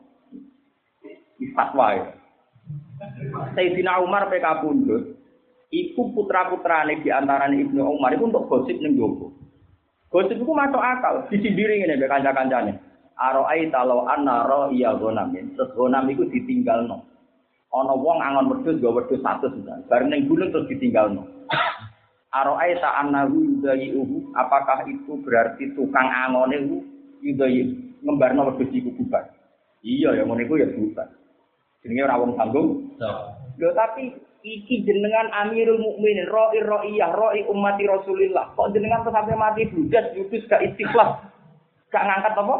[1.54, 2.04] fatwa ya.
[3.54, 5.22] Sayyidina Umar PK Pundut,
[5.72, 9.32] Iku putra-putrane di antarane Ibnu Umar itu untuk gosip ning jowo.
[10.12, 12.76] Gosip itu masuk akal, disindiri ngene mbek kanca-kancane.
[13.16, 15.56] Aro'ai talau anna ro iya gonamin.
[15.56, 16.84] Terus gonam itu ditinggal
[17.72, 19.80] Ono wong angon wedhus gak wedhus satu sudah.
[19.88, 21.24] Bareng ning gunung terus ditinggal no.
[22.32, 24.32] Aro'ai ta annahu yudayi uhu.
[24.36, 26.78] Apakah itu berarti tukang angone uhu
[27.24, 27.72] yudayi
[28.04, 29.24] ngembarno wedhus iku bubar.
[29.80, 31.08] Iya ya ngono iku ya bubar.
[31.80, 32.92] Jenenge ora wong tanggung.
[33.56, 38.54] Lho tapi iki jenengan Amirul Mukminin, roi roiyah, roi ummati Rasulillah.
[38.58, 41.18] Kok jenengan sampai mati budas, yudus gak istiqlal,
[41.94, 42.56] gak ngangkat apa?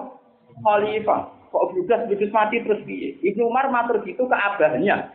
[0.63, 1.21] Khalifah.
[1.53, 3.21] Kok budas, yudus mati terus piye?
[3.21, 5.13] Ibnu Umar matur gitu ke abahnya.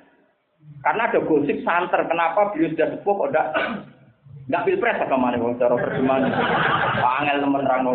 [0.86, 3.32] Karena ada gosip santer, kenapa beliau sudah sepuh kok
[4.48, 6.32] enggak pilpres apa mana wong cara perjuangan.
[7.04, 7.92] Angel temen rangno.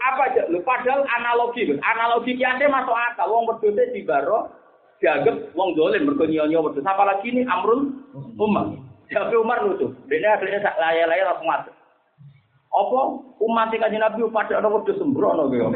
[0.00, 0.42] Apa aja?
[0.52, 3.30] Lu padahal analogi, analogi kiasnya masuk akal.
[3.32, 4.52] Wong wedhus di baro
[5.00, 6.84] dianggap wong dolim mergo nyonyo wedhus.
[6.84, 7.88] Apalagi ini Amrul
[8.36, 8.68] Umar.
[9.08, 9.88] Tapi Umar lucu.
[10.06, 11.74] Dene akhirnya sak laya-laya langsung masuk.
[12.70, 13.00] Apa
[13.42, 15.66] umat kanjeng Nabi pada ana wedhus sembrono kaya.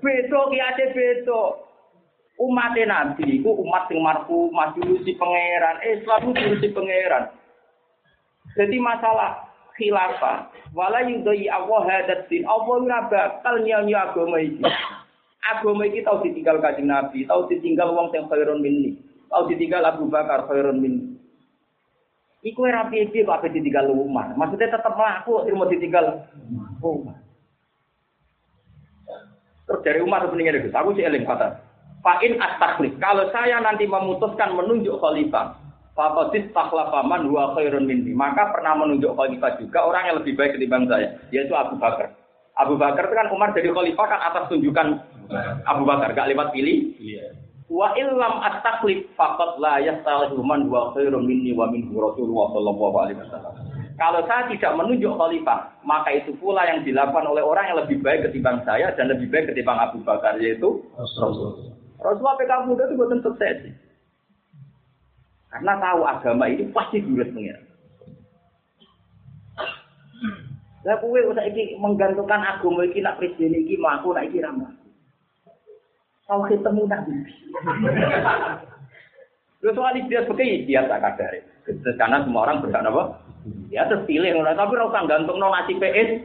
[0.00, 1.42] Beto kiasnya beto.
[2.40, 5.76] Umat Nabi iku umat sing marfu majusi pangeran.
[5.84, 7.28] Islam itu si pangeran.
[8.56, 14.64] Jadi masalah khilafah wala yudai Allah hadat din Allah ora bakal nyanyi agama iki
[15.44, 20.08] agama iki tau ditinggal kanjeng Nabi tau ditinggal wong sing khairun minni tau ditinggal Abu
[20.08, 21.11] Bakar khairun minni
[22.42, 24.34] Iku era piye-piye kok ape ditinggal Umar.
[24.34, 26.26] Maksudnya tetap mlaku ilmu ditinggal
[26.82, 27.22] Umar.
[29.62, 31.62] Terus dari Umar sebenarnya itu, aku sih eling kata.
[32.02, 32.98] Fa'in astakhlis.
[32.98, 35.54] Kalau saya nanti memutuskan menunjuk khalifah,
[35.94, 38.10] Fakotis taklafaman dua khairun minni.
[38.10, 42.10] Maka pernah menunjuk khalifah juga orang yang lebih baik ketimbang saya, yaitu Abu Bakar.
[42.58, 44.98] Abu Bakar itu kan Umar jadi khalifah kan atas tunjukan
[45.62, 46.90] Abu Bakar, gak lewat pilih.
[47.72, 53.18] Wa illam at-taklif faqad la yastalihu man huwa khairun minni wa minhu Rasulullah sallallahu alaihi
[53.24, 53.54] wasallam.
[53.96, 58.28] Kalau saya tidak menunjuk khalifah, maka itu pula yang dilakukan oleh orang yang lebih baik
[58.28, 61.72] ketimbang saya dan lebih baik ketimbang Abu Bakar yaitu Rasul.
[61.96, 63.56] Rasulullah PK muda itu buatan sukses.
[65.48, 67.64] Karena tahu agama ini pasti durus pengiran.
[70.82, 74.52] Lah kowe usah iki menggantungkan agama iki nak presiden iki mlaku nak iki ra
[76.32, 77.12] Tahu ketemu nabi.
[79.60, 81.28] Lu soal dia sebagai dia tak kadar.
[81.68, 83.20] Karena semua orang berhak apa?
[83.68, 86.24] Ya terpilih ngono tapi ora gantung no nasi PS.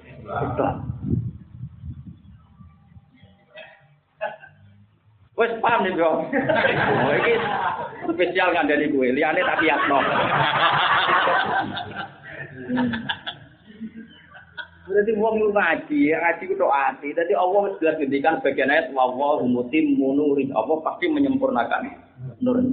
[5.35, 6.23] Wes paham nih bro.
[6.23, 7.35] Oh, ini
[8.07, 9.11] spesial kan dari gue.
[9.11, 9.99] Liane tak kiasno.
[14.87, 17.11] Berarti wong lu ngaji, ngaji ku doa hati.
[17.11, 20.47] Jadi Allah wis jelas ngendikan bagian ayat wa wa munuri.
[20.55, 21.91] Allah pasti menyempurnakan
[22.39, 22.63] nur.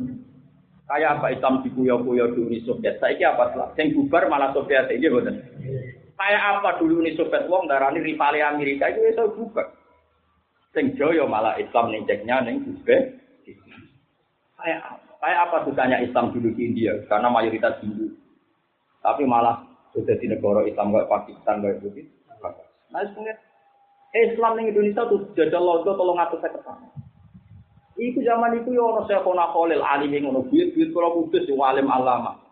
[0.84, 3.00] Kayak apa Islam dikuyo-kuyo dulu Uni Soviet.
[3.00, 3.72] Saiki apa salah?
[3.74, 5.42] Sing bubar malah Soviet iki boten.
[6.14, 9.74] Kayak apa dulu Uni Soviet wong darani rivali Amerika itu iso bubar.
[10.76, 13.16] Sing Joyo malah Islam ceknya ning Uzbek.
[14.60, 18.12] Kayak kayak apa susahnya Islam dulu di India karena mayoritas Hindu.
[19.00, 19.63] Tapi malah
[19.94, 22.10] sudah di negara Islam kayak Pakistan kayak begitu.
[22.90, 23.34] Nah, sebenarnya
[24.14, 26.86] Islam ning Indonesia tuh jajal logo tolong atus saya ketemu.
[27.94, 32.42] Iku zaman itu ya ono Syekhona Khalil alim ngono duit-duit kula kudus yo alim alama.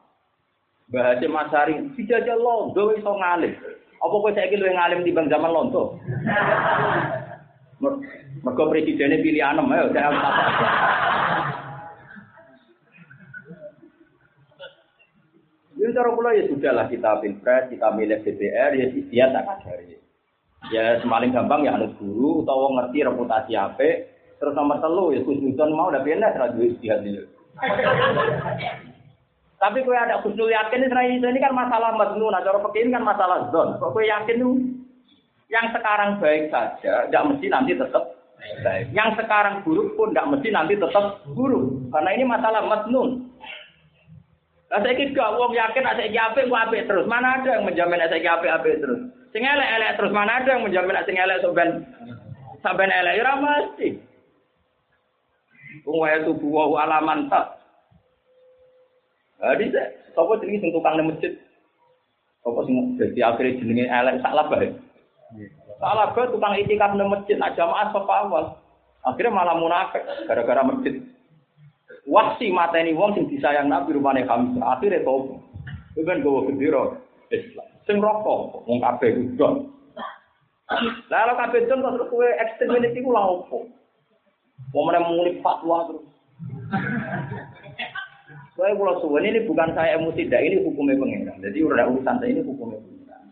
[0.91, 3.55] Bahasa Masari dijajal logo iso ngalim.
[4.03, 5.99] Apa kowe saiki luwih ngalim bang zaman lonto?
[8.43, 10.11] Mergo presidennya pilih anem ayo saya
[15.93, 20.01] Ini cara pula ya sudah lah kita pilpres, kita milih DPR, ya dia tak kadari.
[20.73, 24.09] Ya semaling gampang ya anut guru, atau ngerti reputasi apa.
[24.41, 27.29] Terus nomor telu ya khusnudon mau udah pindah radio istihad ini.
[29.61, 33.77] Tapi kue ada khusnul yakin ini kan masalah madnun, nah cara ini kan masalah zon.
[33.77, 34.57] Kok kue yakin tuh
[35.53, 38.17] yang sekarang baik saja, tidak mesti nanti tetap
[38.65, 38.89] baik.
[38.97, 41.93] Yang sekarang buruk pun tidak mesti nanti tetap buruk.
[41.93, 43.29] Karena ini masalah matnun.
[44.73, 47.05] Saya kira wong yakin saya apik ku apik terus.
[47.05, 49.05] Mana ada yang menjamin saya apik apik terus.
[49.37, 51.85] Sing elek-elek terus mana ada yang menjamin sing elek sampean
[52.65, 53.89] sampean elek ora mesti.
[55.85, 57.61] Wong wae tubuh wa alaman tak.
[59.45, 59.77] Jadi
[60.17, 61.37] sapa jenenge sing tukang masjid?
[62.41, 64.73] Sapa sing dadi akhire jenenge elek sak bae.
[65.83, 68.45] Salah gue tukang itikaf di masjid, nak jamaah sopa awal.
[69.03, 71.03] Akhirnya malah munafik gara-gara masjid.
[72.03, 74.59] Wasi mateni wong sing disayang Nabi rumane kami.
[74.59, 75.39] Akhirnya tau.
[75.95, 76.99] Itu kan gue gendera
[77.31, 77.69] Islam.
[77.87, 79.71] Sing rokok, wong kabeh udon.
[81.13, 83.59] Lalu kabeh udon terus kowe ekstrim ini ku lha opo?
[84.75, 86.07] Wong meneh muni fatwa terus.
[88.53, 91.41] Saya kalau suwen ini bukan saya emosi, tidak ini hukumnya pengiran.
[91.41, 93.23] Jadi udah urusan saya ini hukumnya pengiran.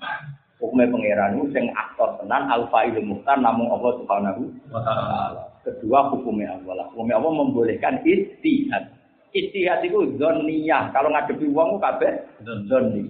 [0.60, 5.42] Hukumnya pengiran itu yang aktor tenan alfa ilmu muhtar namun Allah subhanahu wa ta'ala.
[5.64, 6.84] Kedua hukumnya Allah.
[6.92, 8.92] Hukumnya Allah membolehkan istihad.
[9.32, 10.92] Istihad itu zoniyah.
[10.92, 12.12] Kalau ngadepi uang kabeh
[12.68, 13.08] zoni.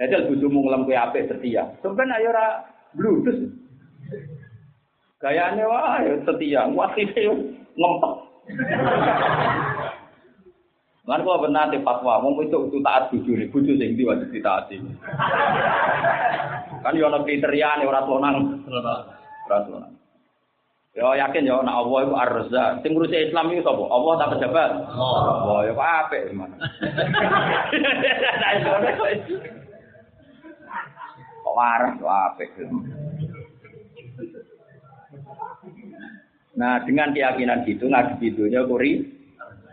[0.00, 1.76] Jadi bujumu ngelam kue apik setia.
[1.84, 2.46] Sebenarnya ayo ora
[2.96, 3.38] bludus.
[5.20, 6.64] Gayane wah setia.
[6.72, 6.88] Wah
[7.76, 8.14] ngempet.
[11.08, 14.76] Lan kok benar di fatwa, wong itu itu taat bujune, bojo sing ndi wajib ditaati.
[16.84, 18.60] Kan yo ana kriteria ora lonang.
[18.68, 19.96] Ora lonang.
[20.92, 22.84] Yo yakin yo nek Allah iku Ar-Razzaq.
[22.84, 23.84] Sing ngurusi Islam iku sapa?
[23.88, 24.70] Allah tak pejabat.
[24.92, 26.56] Allah ya kok apik gimana.
[31.40, 32.48] Kok waras kok apik.
[36.58, 39.17] Nah, dengan keyakinan gitu ngadepi dunia kuri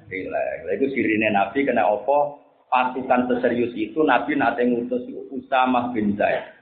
[0.10, 0.62] rileks.
[0.66, 6.56] Lah itu sirine Nabi kena opo pasukan seserius itu Nabi nate ngutus Usama bin Zaid.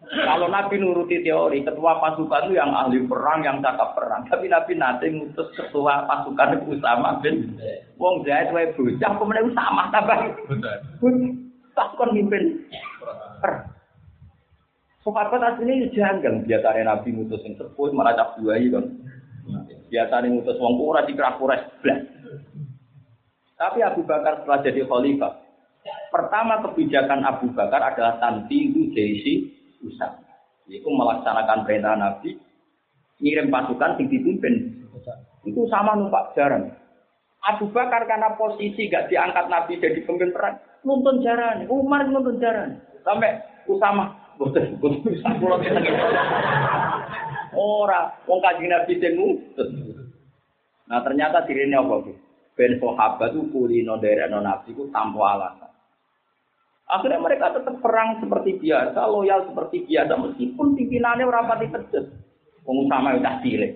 [0.00, 4.24] Kalau Nabi nuruti teori, ketua pasukan itu yang ahli perang, yang cakap perang.
[4.32, 7.60] Tapi Nabi nanti ngutus ketua pasukan itu Usama bin
[8.00, 10.18] Wong Zaid wae bocah, kemudian Usama tambah.
[11.76, 12.64] Pasukan mimpin
[13.44, 13.68] perang.
[15.00, 16.44] Sahabat aslinya janggal.
[16.44, 18.84] Biasanya Nabi ngutus yang sepuh, malah cap buayi kan.
[19.90, 21.62] Biasanya ngutus wong kurang di kerak kuras
[23.58, 25.36] Tapi Abu Bakar setelah jadi khalifah,
[26.08, 29.52] pertama kebijakan Abu Bakar adalah tanti jaisi
[29.84, 30.16] usah.
[30.70, 32.40] Itu melaksanakan perintah Nabi,
[33.20, 34.80] ngirim pasukan yang dipimpin.
[35.44, 36.72] Itu sama numpak jaran.
[37.44, 40.56] Abu Bakar karena posisi gak diangkat Nabi jadi pemimpin perang,
[40.86, 41.68] nonton jaran.
[41.68, 42.80] Umar nonton jaran.
[43.04, 44.20] Sampai Usama
[47.54, 49.14] Ora, wong kanjeng Nabi sing
[50.90, 52.12] Nah ternyata dirine apa Bu?
[52.58, 55.70] Ben sahabat itu kulino non Nabi itu tanpa alasan.
[56.90, 62.10] Akhirnya mereka tetap perang seperti biasa, loyal seperti biasa, meskipun pimpinannya rapati pedes.
[62.66, 63.72] Pengusaha udah cilik.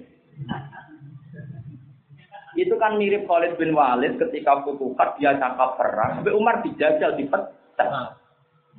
[2.58, 7.54] Itu kan mirip Khalid bin Walid ketika Futuhat dia cakap perang, sampai Umar dijajal, dipecat.
[7.78, 8.23] Buar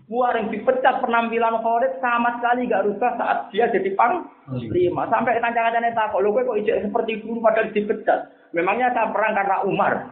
[0.05, 5.09] yang dipecat penampilan Khalid sama sekali gak rubah saat dia jadi pang lima.
[5.09, 8.29] Sampai kancang-kancangnya takut, lo kok ijek seperti dulu padahal dipecat.
[8.53, 9.93] Memangnya saya perang karena Umar.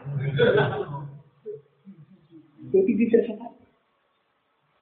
[2.74, 3.62] Jadi bisa sekali.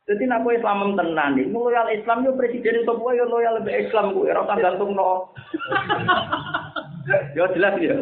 [0.08, 4.16] Jadi nak Islam tenan nih, loyal Islam yo presiden itu gue yo loyal lebih Islam
[4.16, 5.32] gue, rasa gantung no.
[7.38, 7.96] yo jelas ya.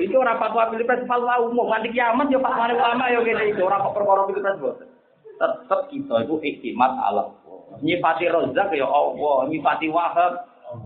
[0.00, 3.84] itu orang fatwa pilpres fatwa umum, nanti kiamat yo fatwa ulama yo gini itu orang
[3.92, 4.93] perkara pilpres boten
[5.60, 7.32] tetap kita itu iktimat Allah.
[7.82, 10.32] Nyifati rozak ya Allah, nyifati wahab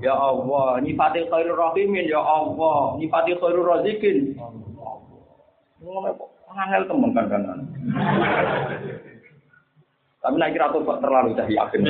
[0.00, 4.34] ya Allah, nyifati khairul rahimin ya Allah, nyifati khairul razikin.
[5.78, 7.60] Ngono kok angel temen kan kan.
[10.18, 11.86] Tapi nak kira tuh terlalu dah yakin.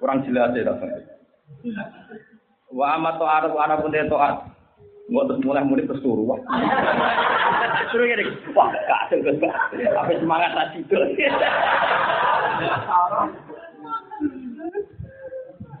[0.00, 1.18] Kurang jelas ya rasanya.
[2.72, 4.36] Wa amat ta'aruf ana pun taat.
[5.08, 6.28] Nggak terus mulai murid terus turu.
[7.88, 9.32] Terus gini, wah gak ada
[9.96, 10.96] Apa semangat tadi itu.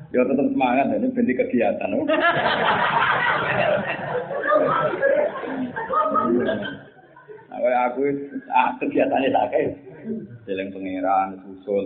[0.08, 1.92] Ya tetap semangat, ini bentuk kegiatan.
[1.92, 2.00] Nah,
[7.92, 8.00] aku
[8.48, 9.76] ah, kegiatannya tak kayak,
[10.48, 11.84] jalan pangeran, susul,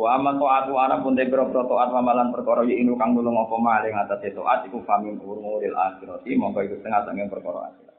[0.00, 3.52] Wa amma ta'atu ana pun de biro taat amalan perkara ya inu kang nulung apa
[3.60, 7.96] maling atas taat iku famin umuril akhirati mongko iku setengah sanging perkara akhirat.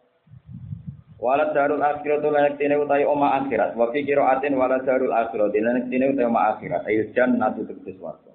[1.22, 5.94] Walat darul akhirat lan tine utai oma akhirat wa fi qiraatin walat darul akhirat lan
[5.94, 8.34] tine utai oma akhirat ayil jannatu tegese swarga.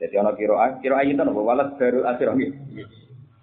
[0.00, 2.40] Jadi ana qiraat qiraat itu napa walat darul akhirat.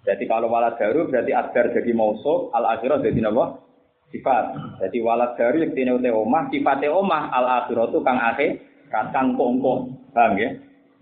[0.02, 3.62] Jadi kalau walat daru berarti adar jadi mausuf, al akhirat jadi napa?
[4.10, 4.58] Sifat.
[4.82, 10.12] Jadi walat daru yang tine utai omah, sifate omah al akhiratu kang akhir kacang kongkong,
[10.12, 10.52] paham ya?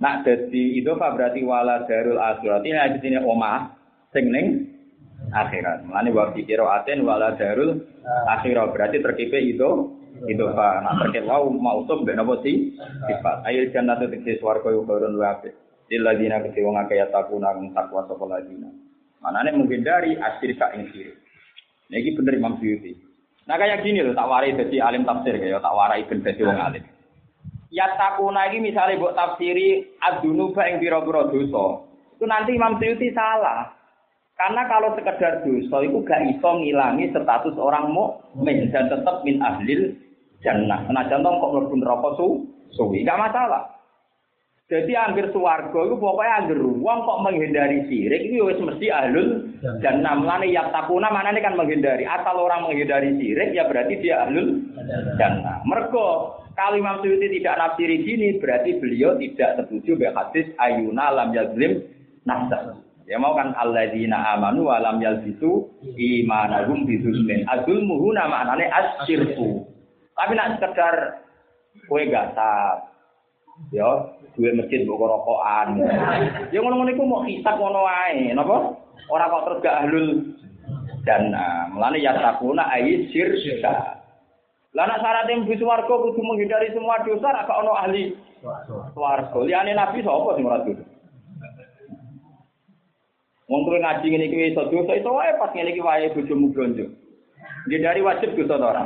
[0.01, 3.77] Nak jadi itu apa berarti wala darul akhirat ini ada sini omah
[4.17, 4.65] sing ning
[5.29, 5.85] akhirat.
[5.85, 7.85] Mulane wa kira aten wala darul
[8.31, 9.69] akhirat berarti terkipe itu
[10.25, 10.75] pak.
[10.81, 12.73] Nak terkait wau mausum ben apa sih
[13.13, 13.45] sifat.
[13.45, 15.53] Ayo jannatu tegese swarga yo barun wa apik.
[15.93, 18.73] Dilladina kete wong akeh takuna kang takwa sapa ladina.
[19.21, 21.21] Manane menghindari asyirka ing sirik.
[21.93, 22.97] Niki bener Imam Suyuti.
[23.45, 26.57] Nah kayak gini loh, tak warai jadi alim tafsir kayak tak warai ben dadi wong
[26.57, 26.85] alim.
[27.71, 31.87] Ya takuna iki misalnya buat tafsiri adunuba yang biro-biro dosa.
[32.19, 33.71] Itu nanti Imam Suyuti salah.
[34.35, 39.95] Karena kalau sekedar dosa itu gak iso ngilangi status orang mukmin dan tetap min ahlil
[40.43, 40.83] jannah.
[40.91, 42.27] Nah contoh kok mlebu neraka su
[42.75, 43.80] suwi gak masalah.
[44.71, 49.51] Jadi angger swarga iku pokoke angger wong kok menghindari sirik iki wis mesti ahlul
[49.83, 50.15] jannah.
[50.15, 52.07] Mulane ya takuna maknane kan menghindari.
[52.07, 54.63] Asal orang menghindari sirik ya berarti dia ahlul
[55.19, 55.59] jannah.
[55.67, 61.35] Mergo kalau Imam Suyuti tidak nafsiri sini berarti beliau tidak setuju dengan hadis ayuna lam
[61.35, 61.83] yazlim
[62.23, 62.79] nafsa.
[63.11, 65.67] Ya mau kan alladzina amanu wa lam yalbisu
[65.99, 67.43] imanahum bizulmin.
[67.51, 69.67] Azulmu huna maknane asyirku.
[70.15, 71.27] Tapi nak sekedar
[71.91, 72.87] kue gasap,
[73.75, 73.89] ya
[74.37, 75.83] duwe masjid mbok rokokan.
[76.55, 78.77] Ya ngono-ngono iku mau hisab ngono wae, napa?
[79.11, 80.09] Ora kok terus gak ahlul
[81.03, 81.71] jannah.
[81.73, 84.01] Mulane ya takuna ai syirka.
[84.71, 88.15] Lah nek syaratnya mlebu swarga kudu menghindari semua dosa ra ono ahli
[88.95, 89.39] swarga.
[89.43, 90.85] Liyane nabi sapa sing ora dosa?
[93.51, 96.87] Wong kowe ngaji ngene iki iso dosa iso wae pas ngene iki wae bojomu blonjo.
[97.69, 98.83] Ngindari wajib dosa to ora?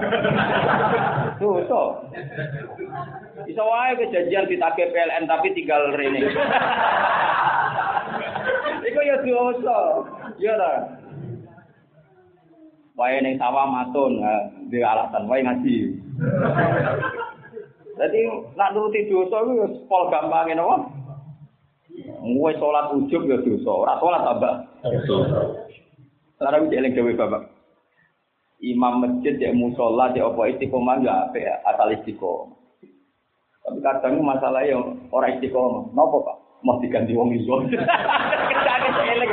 [1.39, 1.83] Dosa.
[3.47, 6.27] Iso wae kejadian ditake PLN tapi tinggal rene.
[8.83, 9.79] Iku ya dosa.
[10.43, 10.73] Ya ta.
[12.99, 14.19] Wae ning sawah matun,
[14.67, 15.77] di alasan wae ngaji.
[17.95, 18.21] Jadi
[18.59, 20.77] nak nuruti dosa iku ya pol gampang napa?
[22.27, 24.55] Ngowe salat ujub ya dosa, ora salat tambah.
[25.07, 25.41] Dosa.
[26.43, 27.54] Lara wis eling dewe Bapak.
[28.65, 32.57] Imam masjid ya musola ya apa istiqomah ya apa ya asal istiqomah.
[33.65, 35.93] Tapi kadang masalah yang orang istiqomah.
[35.93, 36.37] Napa Pak?
[36.65, 37.61] Mau diganti wong iso.
[38.49, 39.31] Kerjane elek.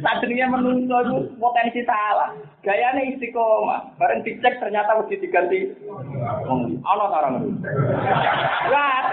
[0.00, 2.32] Tadinya menungso itu potensi salah.
[2.64, 4.00] Gayanya istiqomah.
[4.00, 5.68] Bareng dicek ternyata mesti diganti.
[6.80, 7.48] Ana sarang itu.
[8.72, 9.04] Wah,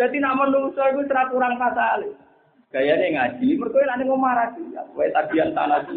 [0.00, 2.08] Jadi nak menungso itu serat kurang pasal.
[2.68, 4.68] Gayanya ngaji, mereka yang ngomong marah sih.
[4.92, 5.96] Wae tagihan tanah sih.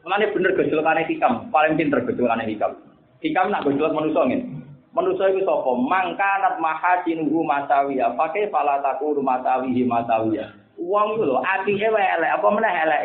[0.00, 2.78] Mulane bener gejolakane hikam, paling pinter gejolakane hikam.
[3.18, 4.46] Hikam nak gejolak menungso ngene.
[4.94, 5.70] Manusia itu sapa?
[5.74, 8.14] Mangkanat mahasinuhu masawiya.
[8.18, 10.50] Pakai fala takuru masawihi masawiya.
[10.78, 13.04] Uang itu lho, atike wae elek, apa meneh elek.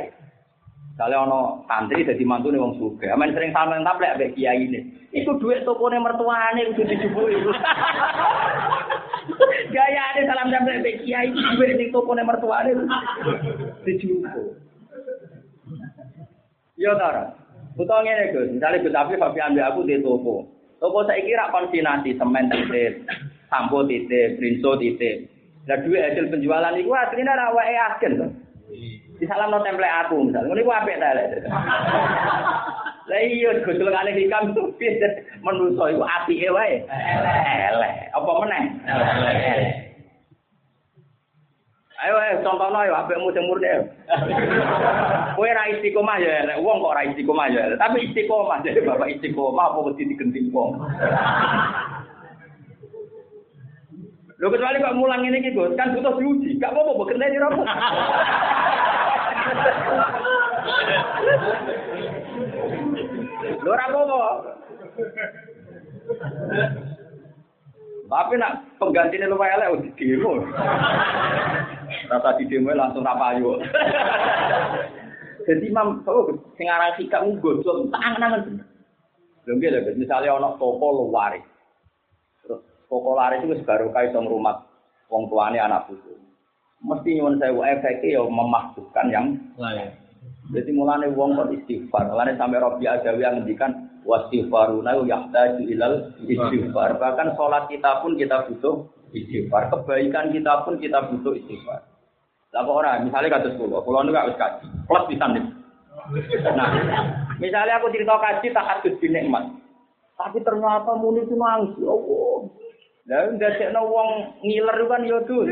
[0.96, 4.80] Kalau ono santri dadi mantune wong sugih, amen sering sampean taplek mbek kiai ini.
[5.12, 7.52] Iku duit tokone mertuane kudu dijupuk iku.
[9.72, 12.72] Gayane salam sampe mbek kiai duit ning tokone mertuane
[13.86, 14.60] dijupuk.
[16.76, 17.36] Yo ta.
[17.76, 20.48] Utawa ngene Gus, misale Gus Afif Fabi ambil aku di toko.
[20.80, 23.04] Toko saya kira konsinasi semen titip,
[23.52, 25.28] sampo titip, brinso titip.
[25.68, 28.32] Lah duit hasil penjualan itu aslinya rawa yakin tuh.
[29.20, 31.28] Di salam no template aku misalnya, ini gua apik ta lek.
[33.06, 34.74] Lah iya gosol kali hikam tuh
[35.46, 36.82] menuso iku apike wae.
[37.70, 37.94] Elek.
[38.18, 38.64] Apa meneh?
[38.90, 39.86] Elek.
[41.96, 43.72] Ayo ayo contohno ayo apikmu sing murni.
[45.38, 47.82] Kowe ra istiqomah ya elek, wong kok ra istiqomah ya elek.
[47.82, 50.76] Tapi istiqomah jadi bapak istiqomah apa mesti digenting wong.
[54.36, 56.60] Lho kecuali kok mulang ini iki, Gus, kan butuh diuji.
[56.60, 57.50] Gak apa-apa genteni ra.
[63.66, 64.52] Lho ora apa-apa.
[68.06, 70.32] Tapi nak penggantinya lumayan elek udah demo.
[72.14, 73.58] Rasa di demo langsung rapayu.
[75.50, 78.62] Jadi imam, oh, sing aran sikap nggodol tangan-tangan.
[79.50, 81.34] Lho nggih lho, misalnya ana toko luar.
[82.46, 84.62] Terus toko laris itu baru kaya iso rumah
[85.10, 86.14] wong tuane anak putu.
[86.86, 90.05] Mesti nyuwun sewu efeknya ya memaksukan yang lain.
[90.54, 92.14] Jadi mulane wong kok istighfar.
[92.14, 97.02] Mulane sampai Robi Adawi yang ngendikan wastighfaruna yahtaju ilal istighfar.
[97.02, 99.74] Bahkan sholat kita pun kita butuh istighfar.
[99.74, 101.82] Kebaikan kita pun kita butuh istighfar.
[102.54, 104.66] Lah kok ora, misalnya kados kula, kula niku wis kaji.
[104.88, 105.44] Plus pisan nih.
[106.56, 106.70] Nah,
[107.42, 109.44] misalnya aku cerita kaji tak hadus di nikmat.
[110.16, 112.38] Tapi ternyata muni itu nangis, ya Allah.
[113.06, 114.10] Lah ndadekno wong
[114.40, 115.46] ngiler kan ya dul.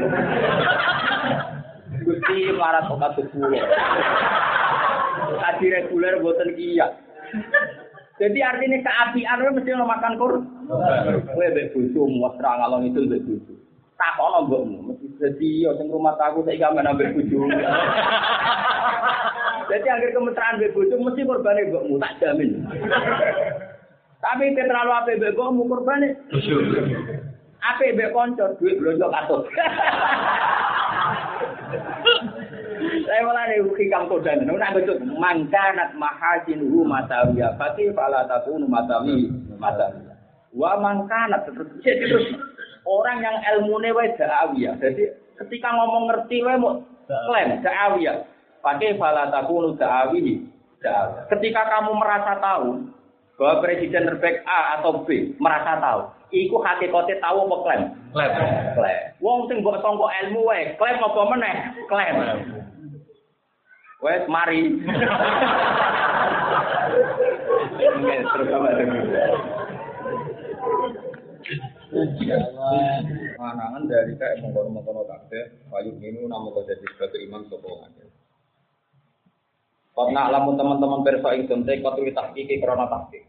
[2.07, 3.27] Gusti marat kok kados
[5.23, 6.87] Haji reguler buatan kia.
[8.21, 10.33] Jadi artinya keapian itu mesti lo makan kur.
[11.33, 13.53] Gue bebusu, muasra ngalong itu bebusu.
[13.97, 17.45] Tak ono mbokmu, mesti jadi yo sing rumah taku saiki gak ambek bojo.
[19.71, 22.67] Jadi akhir kemesraan mbek bucu mesti korbane mbokmu, tak jamin.
[24.19, 26.09] Tapi kita terlalu ape mbek mbokmu korbane.
[27.63, 29.43] Ape mbek kanca duit blonjo katut.
[33.13, 34.41] Saya malah nih hikam kodan.
[34.41, 34.97] Nuna betul.
[35.05, 37.53] Mangkanat mahasinuhu matawiya.
[37.61, 39.29] Fatih fala takunu matawi
[39.61, 40.17] matawiya.
[40.49, 42.25] Wa mangkanat terus terus
[42.89, 44.81] orang yang ilmune wae da'awiyah.
[44.81, 45.13] Jadi
[45.45, 48.17] ketika ngomong ngerti wae mau klaim da'awiyah.
[48.65, 50.49] Fatih fala takunu da'awi.
[51.29, 52.81] Ketika kamu merasa tahu,
[53.37, 56.01] bahwa presiden terbaik A atau B merasa tahu.
[56.33, 57.83] Iku hakikatnya tahu apa klaim?
[58.09, 58.31] Klaim.
[58.73, 58.99] Klaim.
[59.21, 61.55] Wong sing mbok sangka ilmu wae, klaim apa meneh?
[61.85, 62.17] Klaim.
[64.03, 64.67] Wes mari.
[73.39, 78.03] Manangan dari kayak mengkono-mengkono kabeh, payu minu namu kau jadi sebagai imam sopo ngake.
[79.95, 83.23] Kau nak lamun teman-teman perso ingsun te kau tulis tahkiki krona tahkik.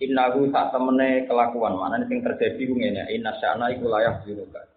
[0.00, 4.69] Innahu sak temene kelakuan mana sing terjadi ku ngene, inna sya'na iku layak diruka.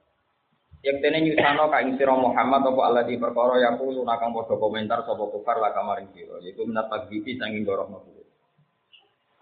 [0.84, 5.00] Yak tene nyusano ka ing sira Muhammad apa Allah di perkara yaku lunakang padha komentar
[5.08, 8.20] sapa kufar la kamaring sira, yaiku minat tagbiti sanging goroh kuwi.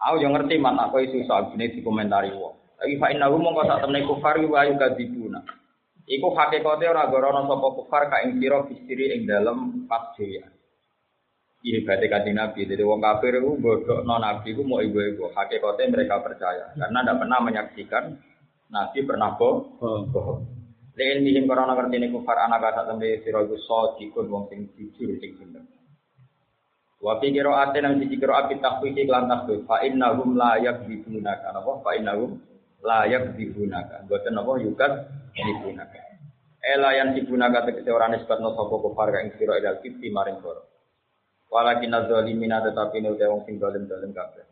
[0.06, 2.54] Aku yo ngerti man aku isu sak dine dikomentari wong.
[2.78, 5.42] Tapi fa innahu mongko sak temene kufar wa ayu kadibuna.
[6.06, 10.46] Iku hakikate ora gorono sapa kufar ka ing sira bistiri ing dalem pas dhewe.
[11.66, 12.70] Iya berarti kanjeng Nabi.
[12.70, 15.34] Jadi wong kafir itu bodoh non Nabi itu mau ibu-ibu.
[15.34, 18.04] Hakikatnya mereka percaya karena tidak pernah menyaksikan
[18.70, 20.61] Nabi pernah bohong.
[20.92, 24.68] Lain mihim karena ngerti ini kufar anak kata tembe siro itu so jikun wong sing
[24.76, 25.64] jujur sing bener.
[27.00, 31.72] Wa fi qira'atin nang siji qira'at bi tahqiqi lan tasbih fa innahum la yakdzibunaka apa
[31.80, 32.36] fa innahum
[32.84, 34.04] la yakdzibunaka.
[34.04, 34.92] Boten apa yukat
[35.32, 36.00] dibunaka.
[36.60, 40.62] Ela yang dibunaka tegese ora nisbatno sapa kufar ka ing sira ila kiti maring koro.
[41.48, 44.44] Walakin zalimina tetapi ne wong sing zalim zalim kabeh.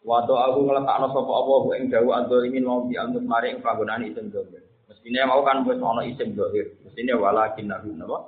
[0.00, 4.32] Wa aku ngletakno sapa Allah ing dawu adzalimin mau di almus mari ing panggonan isim
[4.32, 4.67] dzahir.
[4.88, 6.80] Mestine mau kan wis ana isim dzahir.
[6.82, 8.18] Mestine walakin nahum napa?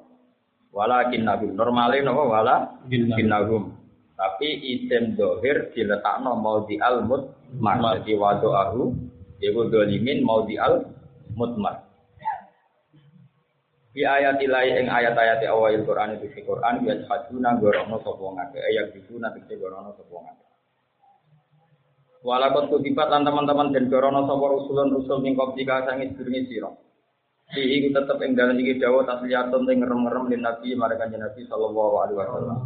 [0.77, 1.57] Walakin nahum.
[1.57, 2.57] Normale napa wala
[2.87, 3.73] kinnahum.
[4.15, 7.81] Tapi isim dzahir diletakno mau di almut mar.
[7.81, 8.93] Jadi wa aku
[9.41, 10.85] yaiku zalimin mau di al
[11.32, 11.89] mutmar.
[13.91, 18.59] Di ayat ilai ing ayat-ayat awal Quran itu di Quran ya haduna gorono sapa ngake
[18.62, 20.49] ayat itu nanti di gorono sapa ngake.
[22.21, 26.69] Walakot kutipat lan teman-teman dan gorono sapa rusulun rusul ning koptika sangi sedurunge sira.
[27.49, 31.95] Di iku tetep ing dalan iki dawuh tasliyatun ing ngerem-ngerem lin Nabi marang Nabi sallallahu
[32.05, 32.59] alaihi wasallam.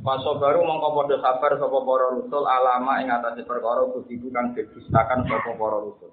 [0.00, 5.50] Paso baru mongko sabar sapa para rusul alama ing atase perkara kudiku kang didustakan sapa
[5.60, 6.10] para rusul.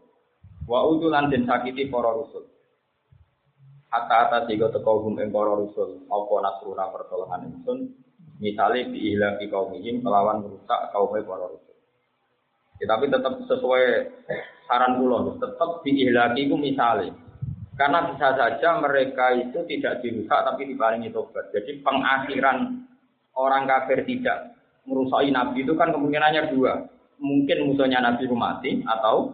[0.68, 2.52] Wa utulan den sakiti para rusul.
[3.96, 7.96] Hatta atas tiga teko hum ing para rusul apa nasruna pertolongan ingsun
[8.44, 11.73] misale diilang di kaum melawan merusak kaum para rusul.
[12.84, 13.84] Ya, tapi tetap sesuai
[14.68, 17.16] saran kula tetap diihlaki ku misale.
[17.80, 21.48] Karena bisa saja mereka itu tidak dirusak tapi diparingi tobat.
[21.56, 22.84] Jadi pengakhiran
[23.40, 24.52] orang kafir tidak
[24.84, 26.92] merusai nabi itu kan kemungkinannya dua.
[27.24, 29.32] Mungkin musuhnya nabi mati atau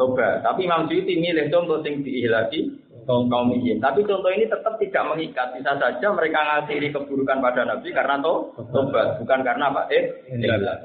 [0.00, 0.40] tobat.
[0.40, 2.72] Tapi Imam Suyuti milih contoh sing diihlaki
[3.06, 3.78] kaum kaum ini.
[3.78, 5.54] Tapi contoh ini tetap tidak mengikat.
[5.56, 8.34] Bisa saja mereka ngasiri keburukan pada Nabi karena to,
[8.72, 9.82] tobat, bukan karena apa?
[9.90, 10.04] Eh.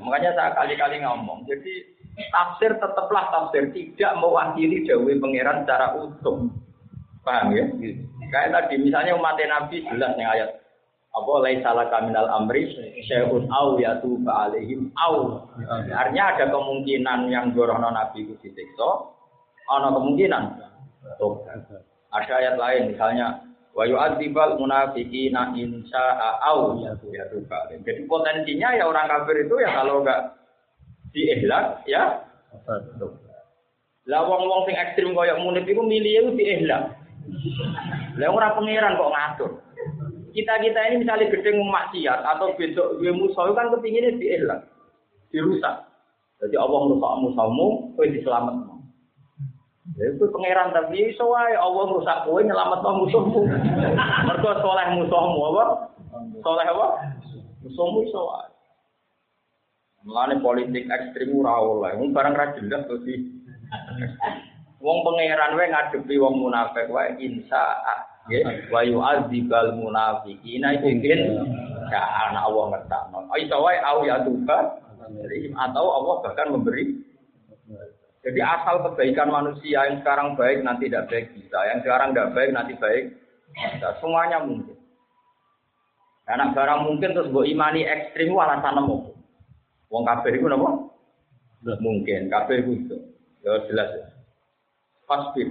[0.02, 1.46] Makanya saya kali-kali ngomong.
[1.46, 1.74] Jadi
[2.34, 6.50] tafsir tetaplah tafsir, tidak mewakili Dewi Pangeran secara utuh.
[7.22, 7.66] Paham ya?
[8.28, 10.52] Kayak tadi misalnya umat Nabi jelas nih ayat
[11.18, 12.70] apa laisa laka minal amri
[13.10, 15.42] syai'un au yatu alaihim au.
[15.72, 18.90] Artinya ada kemungkinan yang gorono Nabi itu disiksa,
[19.66, 20.44] ada kemungkinan
[21.18, 21.87] tobat.
[22.18, 23.46] Ada ayat lain misalnya
[23.78, 26.98] wa yu'adzibal munafiqina in syaa au ya
[27.86, 30.34] Jadi potensinya ya orang kafir itu ya kalau enggak
[31.14, 32.26] diihlak ya
[34.08, 36.96] lah wong-wong sing ekstrim koyo munif iku milih itu diihlak.
[38.16, 39.52] Lah ora pangeran kok ngatur.
[40.32, 44.64] Kita-kita ini misalnya gedeng maksiat atau besok gue musuh kan kepinginnya diihlak,
[45.34, 45.92] dirusak.
[46.40, 47.68] Jadi Allah merusak musuhmu,
[47.98, 48.77] kowe diselametno.
[49.96, 53.42] Itu pangeran tapi iso wae Allah rusak kowe nyelametno musuhmu.
[54.28, 55.64] Mergo soleh musuhmu apa?
[56.44, 56.88] Soleh apa?
[57.64, 58.52] Musuhmu iso wae.
[60.04, 61.96] Mulane politik ekstrim ora oleh.
[61.96, 63.32] Wong barang ra jelas to sih.
[64.84, 67.80] Wong pangeran wae ngadepi wong munafik wae insya
[68.28, 71.22] nggih wa yu'adzibal munafiqina iku mungkin
[71.88, 73.20] ya anak Allah ngertakno.
[73.40, 74.84] Iso wae au ya tuba
[75.56, 77.07] atau Allah bahkan memberi
[78.28, 82.52] jadi asal kebaikan manusia yang sekarang baik nanti tidak baik bisa, yang sekarang tidak baik
[82.52, 83.04] nanti baik
[83.56, 83.88] bisa.
[84.04, 84.76] Semuanya mungkin.
[86.28, 89.16] Karena barang mungkin terus gue imani ekstrim alasan nemu.
[89.88, 90.92] Wong kafir itu napa?
[91.64, 93.00] Mungkin kafir itu.
[93.48, 94.06] Ya jelas ya.
[95.08, 95.48] Pasti.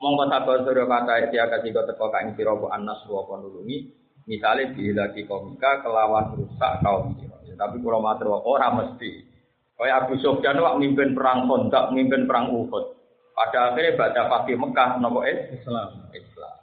[0.00, 3.92] Mongko sabar sura kata dia kasih kau teko kain sira bu anas wa nulungi.
[4.24, 4.72] Misalnya
[5.04, 7.36] lagi komika kelawan rusak kaum sira.
[7.60, 9.27] Tapi kalau matur ora mesti.
[9.78, 12.98] Kayak Abu Sufyan wak mimpin perang Khandaq, mimpin perang Uhud.
[13.30, 16.10] Pada akhirnya baca Fatih Mekah nopo Islam.
[16.10, 16.54] Islam.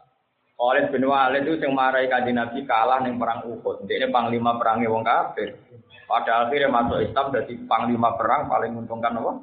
[0.60, 3.88] Khalid bin Walid itu yang marahi kanjeng Nabi kalah ning perang Uhud.
[3.88, 5.56] Dia ini panglima perangnya wong kafir.
[6.04, 9.34] Pada akhirnya masuk Islam jadi panglima perang paling menguntungkan apa?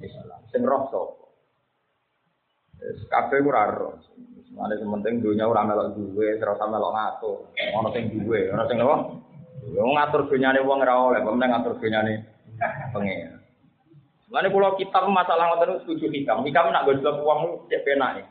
[0.00, 0.40] Islam.
[0.48, 1.26] Sing roh sapa?
[2.80, 4.00] Wis kabeh ora roh.
[4.56, 7.38] Mane sementing dunya ora melok duwe, ora melok ngatur.
[7.76, 8.96] Ono sing duwe, ono sing apa?
[9.76, 12.39] Wong ngatur dunyane wong ora oleh, pemenang ngatur dunyane
[12.92, 13.40] pengen.
[14.30, 18.26] Lalu kalau kitab masalah ngoten setuju hikam, hikam nak gosok uang cek penak nih.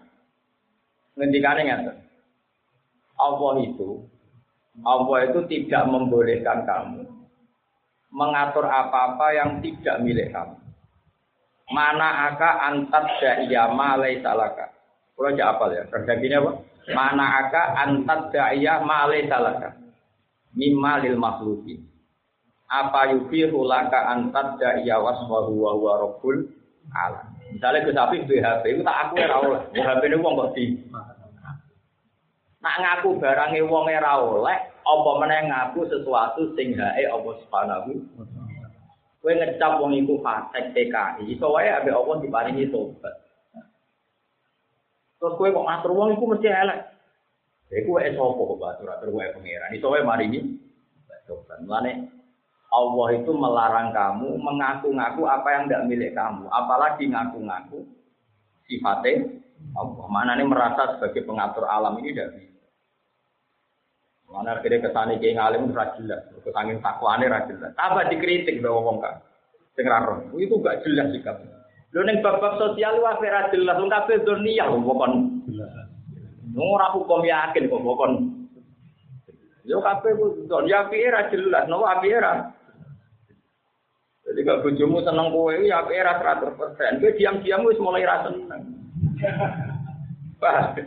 [1.19, 1.97] Ngendikane ngaten.
[3.19, 4.07] Allah itu,
[4.79, 7.03] Allah itu tidak membolehkan kamu
[8.09, 10.57] mengatur apa-apa yang tidak milik kamu.
[11.69, 14.73] Mana aka antat da'iyya ma laisa laka.
[15.13, 16.51] Kalau aja apal ya, terjadinya apa?
[16.97, 19.69] Mana aka antat da'iyya ma laisa laka.
[20.57, 21.13] Mimma lil.
[22.69, 26.37] Apa yufihu laka antat da'iyya waswahu wa huwa rabbul
[26.93, 27.27] alam.
[27.49, 29.61] Misalnya ke sapi BHP itu tak aku ora oleh.
[29.73, 30.65] BHP ini wong kok di.
[32.61, 37.93] Nak ngaku barangnya wong ora oleh, apa meneh ngaku sesuatu sing hae apa subhanahu
[39.19, 43.11] Kowe ngecap wong iku fasik TKI, iso wae ambek apa diparingi tobat.
[45.19, 46.79] Terus kowe kok ngatur wong iku mesti elek.
[47.67, 49.75] Iku wae sapa kok batur atur wae pangeran.
[49.75, 50.39] Iso wae maringi
[51.27, 51.59] tobat.
[51.67, 52.18] Mulane
[52.69, 57.81] Allah itu melarang kamu mengaku-ngaku apa yang tidak milik kamu, apalagi ngaku-ngaku
[58.69, 59.25] sifatnya
[59.73, 60.05] Allah.
[60.05, 62.65] Mana ini merasa sebagai pengatur alam ini tidak bisa.
[64.29, 67.73] Mana akhirnya ke sana kayak ngalim ora jelas, kesangin takwane ora jelas.
[68.13, 69.17] Dikritik bawa wong kan.
[69.73, 69.89] Sing
[70.37, 71.41] itu gak jelas sikap.
[71.89, 75.13] Lho ning bab-bab sosial wae ora jelas, wong kabeh dunia wong kon.
[76.53, 78.13] Ora hukum yakin kok kon.
[79.65, 82.53] Yo kabeh ku dunia piye ora jelas, nopo api ora.
[84.29, 87.01] Jadi gak bojomu seneng kowe ya api ora 100%.
[87.01, 88.61] Kowe diam-diam wis mulai ra seneng.
[90.37, 90.77] Bah,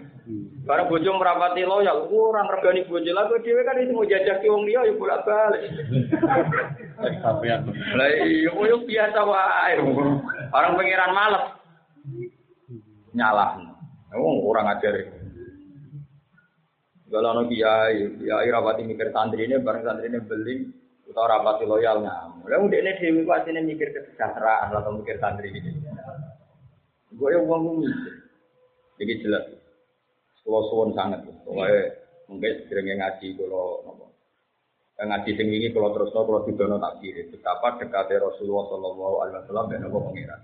[0.62, 4.86] Barang bojo merapati loyal, orang regani bojo lah, dhewe kan itu mau jajak wong liya
[4.86, 5.62] ya bolak-balik.
[7.98, 9.74] Lah iya koyo biasa wae.
[10.54, 11.44] Orang pengiran males.
[13.10, 13.58] Nyalah.
[14.14, 14.94] Wong orang ajar.
[17.10, 20.54] Kalau ono kiai, kiai rapati mikir santri ini, bareng santri ini beli,
[21.12, 22.48] atau rapati loyal ngamuk.
[22.48, 25.70] Lalu dia ini dewi pasti mikir kesejahteraan atau mikir santri ini.
[27.12, 28.12] Gue yang uang mikir.
[28.96, 29.44] Jadi jelas.
[30.42, 34.10] Kalau suwon sangat, pokoknya mungkin sering ngaji kalau nopo.
[34.98, 37.30] Ngaji sing ini kalau terus kalau tidak tak kiri.
[37.30, 40.40] Betapa dekatnya Rasulullah Shallallahu Alaihi Wasallam dan pengiran.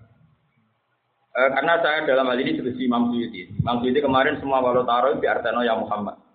[1.38, 3.46] Eh, karena saya dalam hal ini seperti Imam Suyuti.
[3.58, 6.27] Imam Suyuti kemarin semua walau taruh di Arteno ya Muhammad.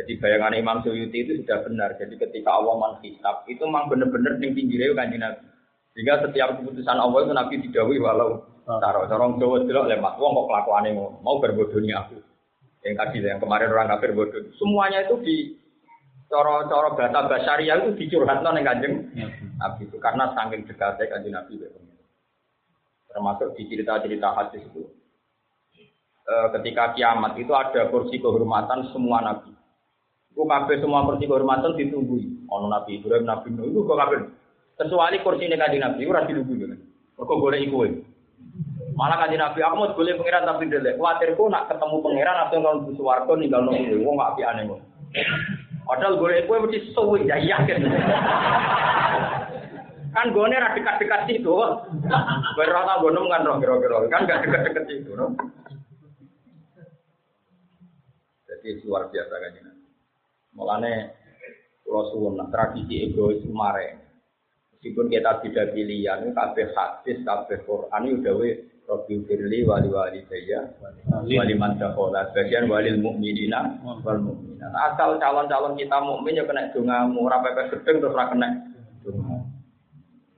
[0.00, 1.92] Jadi bayangan Imam Suyuti itu sudah benar.
[2.00, 5.44] Jadi ketika Allah menghisap itu memang benar-benar tinggi dari kanji Nabi.
[5.92, 9.04] Sehingga setiap keputusan Allah itu Nabi didawi walau taruh.
[9.10, 10.16] Corong Jawa jelok lemak.
[10.16, 12.16] Wong kok kelakuannya mau, mau berbodohnya aku
[12.84, 15.36] yang tadi yang kemarin orang kafir bodoh semuanya itu di
[16.32, 18.94] coro-coro bahasa basaria itu dicurhat yang kanjeng
[19.60, 21.60] Nabi itu karena saking dekatnya kanjeng Nabi
[23.10, 24.88] termasuk di cerita-cerita hadis itu
[26.24, 29.52] e, ketika kiamat itu ada kursi kehormatan semua Nabi
[30.30, 34.18] itu kabeh semua kursi kehormatan ditunggu ono Nabi Ibrahim Nabi Nuh itu kok kabeh
[34.78, 36.80] kecuali kursi ini kanjeng Nabi rasi ditunggu kan
[37.18, 38.10] kok boleh ikut
[38.90, 41.00] Malah kan Nabi, aku mau boleh pangeran tapi delek.
[41.00, 43.96] Khawatirku nak ketemu pangeran atau di suwargo ninggal nunggu.
[44.04, 44.80] Wong nggak api aneh kok.
[45.88, 47.80] Padahal gue gue mesti suwi ya yakin.
[50.10, 51.54] kan gue nih dekat-dekat situ.
[52.60, 55.10] Berapa gue kan roh kira-kira kan gak dekat-dekat situ.
[58.46, 59.79] Jadi luar biasa kan ini.
[60.60, 61.16] Mulane
[61.80, 63.96] kalau suwun tradisi egois kemarin.
[64.76, 68.34] Meskipun kita tidak pilihan, kabeh hadis, kabeh Quran ini udah
[68.90, 70.66] Rabbi firli wali wali saya
[71.22, 74.72] wali man dakhala bagian walil mukminina wal mukminat.
[74.74, 78.48] Asal calon-calon kita mukmin ya kena dongamu, ora pepes gedeng terus ora kena.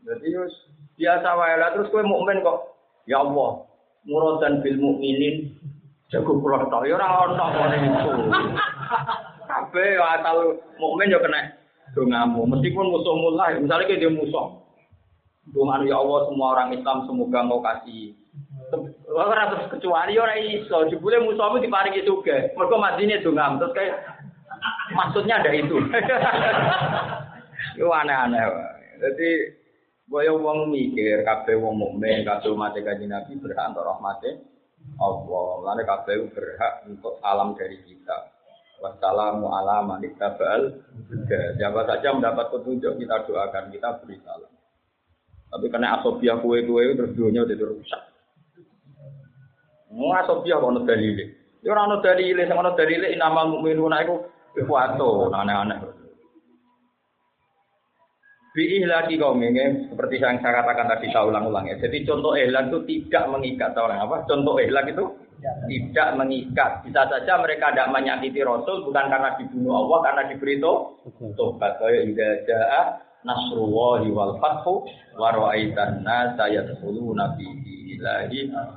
[0.05, 0.55] Jadi wis
[1.01, 2.77] biasa wae lah terus kowe mukmin kok
[3.09, 3.65] ya Allah
[4.05, 5.57] muradan bil mukminin
[6.13, 8.11] jago kula tok ya ora ono ngene iku.
[9.49, 11.55] Kabeh asal mukmin ya kena
[11.93, 14.63] dongamu meskipun musuh mulai misalnya kayak dia musuh.
[15.51, 18.15] Doa ya Allah semua orang Islam semoga mau kasih
[19.13, 22.49] Ora terus kecuali ora iso, jebule musuhmu diparingi juga.
[22.57, 24.01] Mergo madine dongam terus kayak
[24.97, 25.77] maksudnya ada itu.
[27.77, 28.41] Yo aneh-aneh.
[29.05, 29.31] Jadi
[30.09, 34.31] boyo wong mikir kabeh wong mukmin kabeh umat kanjeng Nabi berhak untuk rahmate
[34.97, 35.49] Allah.
[35.69, 38.32] Lalu kabeh berhak untuk salam dari kita.
[38.83, 40.75] Wassalamu ala man ittaba'al
[41.55, 44.51] Siapa saja mendapat petunjuk kita doakan, kita beri salam.
[45.53, 48.03] Tapi karena asobia kue-kue terus dunia udah rusak.
[49.93, 51.25] Mau asobia kok ono dalile.
[51.61, 54.17] Ya ora ono dalile, sing ono dalile inamal mukminuna iku
[54.57, 54.73] iku
[55.31, 55.79] aneh-aneh.
[58.53, 61.77] Lagi kaum ini seperti yang saya katakan tadi saya ulang-ulang ya.
[61.81, 64.29] Jadi contoh ihlan itu tidak mengikat orang apa?
[64.29, 65.05] Contoh ihlan itu
[65.43, 66.87] tidak mengikat.
[66.87, 70.57] Bisa saja mereka tidak menyakiti Rasul bukan karena dibunuh Allah, karena diberi
[71.35, 71.83] tobat.
[71.83, 72.83] Kayak ida jaa
[73.27, 74.87] nasrullahi wal fathu
[75.19, 77.47] wa ra'aitan nasa yadkhuluna fi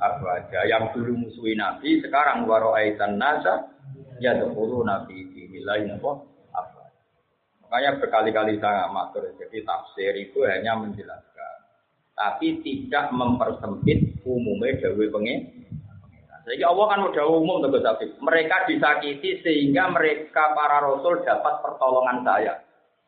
[0.02, 0.60] afwaja.
[0.70, 3.70] Yang dulu musuhi Nabi, sekarang wa ra'aitan nasa
[4.18, 5.26] yadkhuluna fi?
[7.66, 11.56] Makanya berkali-kali saya matur, jadi tafsir itu hanya menjelaskan.
[12.14, 15.66] Tapi tidak mempersempit umumnya dawe pengen.
[16.46, 22.22] Jadi Allah kan udah umum tuh tapi mereka disakiti sehingga mereka para rasul dapat pertolongan
[22.22, 22.62] saya.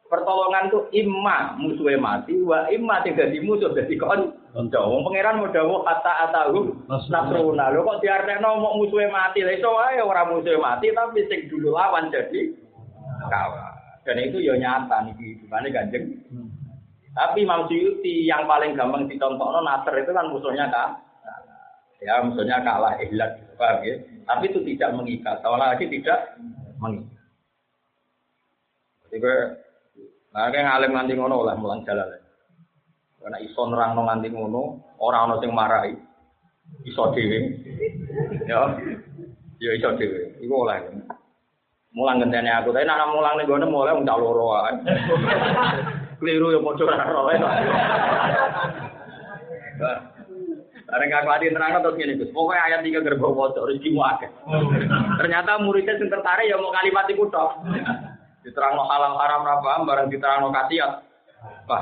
[0.09, 4.33] Pertolongan itu imma musuhnya mati, wa imma tidak di musuh jadi kon.
[4.57, 7.69] Wong pangeran mau dawuh kata atahu nasruna.
[7.69, 9.45] Lho kok diartekno mau musuhnya mati.
[9.45, 12.57] Lah iso wae ora musuhnya mati tapi sing dulu lawan jadi
[13.29, 13.73] kawan.
[14.07, 16.05] Dan itu ya nyata nih kehidupannya ganjeng.
[16.31, 16.49] Hmm.
[17.13, 21.06] Tapi Imam Suyuti yang paling gampang ditonton Nasr itu kan musuhnya kak.
[21.97, 23.97] Ya musuhnya kalah ihlat, paham ya?
[24.29, 26.37] Tapi itu tidak mengikat, soalnya lagi tidak
[26.77, 27.17] mengikat.
[29.07, 29.37] Jadi gue,
[30.29, 32.21] nah kayak ngalim nganti ngono lah mulang jalan.
[33.17, 35.93] Karena iso nerang nganti ngono, orang orang yang marahi,
[36.85, 37.39] iso dewi,
[38.45, 38.77] ya,
[39.57, 40.77] ya iso dewi, itu oleh.
[41.97, 44.75] Mulang gentene aku, tapi nak mulang ning gone mulai loro wae.
[46.21, 47.33] Keliru ya padha ora roe.
[50.87, 52.31] Bareng aku ati nerang terus ngene Gus.
[52.31, 54.31] Pokoke ayat 3 gerbang waca rezekimu akeh.
[55.19, 57.59] Ternyata muridnya sing tertarik ya mau kalimat iku tok.
[58.47, 61.03] Diterangno halal haram ra paham bareng diterangno kasiat.
[61.67, 61.81] Pak.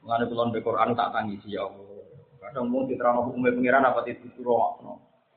[0.00, 2.08] Mengenai kulon be Quran tak tangisi ya Allah.
[2.40, 4.80] Kadang mau diterangno hukum pengiran apa itu suruh.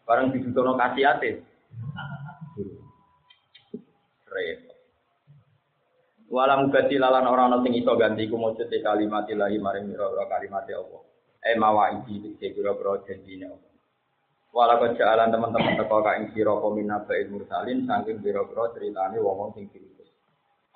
[0.07, 1.43] Bareng didudono kasiate
[4.31, 4.77] repot.
[6.31, 10.63] Walam gati lalan orang ana sing iso ganti ku mujud kalimat ilahi maring mira kalimat
[10.71, 11.03] Allah.
[11.39, 13.71] Eh mawaidi iki pira-pira janjine Allah.
[14.51, 19.71] Wala jalan teman-teman teko ka ing sira komina ba'il mursalin saking pira-pira critane wong sing
[19.71, 20.09] diutus.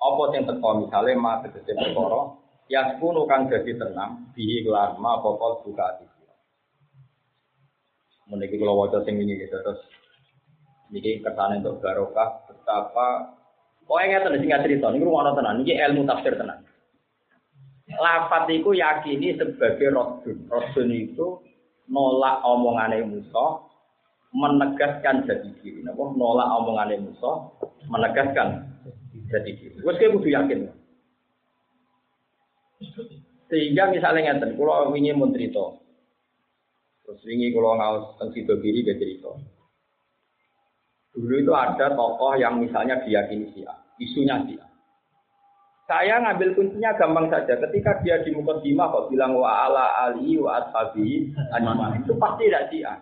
[0.00, 2.22] Apa sing teko misale ma tegese perkara
[2.72, 6.06] yaskunu kang dadi tenang bihi kelan ma pokok buka ati.
[8.24, 9.84] Meniki kula waca sing wingi terus
[10.88, 13.36] niki kersane untuk barokah betapa
[13.84, 16.64] Pokoknya ngerti singkat cerita, ini rumah tenan, ini ilmu tafsir tenan.
[17.98, 20.38] Lafat itu yakini sebagai rodun.
[20.50, 21.26] Rodun itu
[21.88, 23.44] nolak omongannya Musa,
[24.34, 25.80] menegaskan jadi diri.
[25.84, 27.30] Napa nolak omongannya Musa,
[27.86, 28.48] menegaskan
[29.30, 29.76] jadi diri.
[29.84, 30.58] Wes kayak kudu yakin.
[33.48, 35.78] Sehingga misalnya ngeten, kalau wingi mun cerita.
[37.04, 39.30] Terus wingi kalau ngawas tentang sido diri dia cerita.
[41.14, 44.73] Dulu itu ada tokoh yang misalnya diyakini Syiah, isunya Syiah.
[45.84, 47.60] Saya ngambil kuncinya gampang saja.
[47.60, 52.96] Ketika dia di Mukaddimah kok bilang wa ala ali wa ashabi itu pasti tidak Syiah.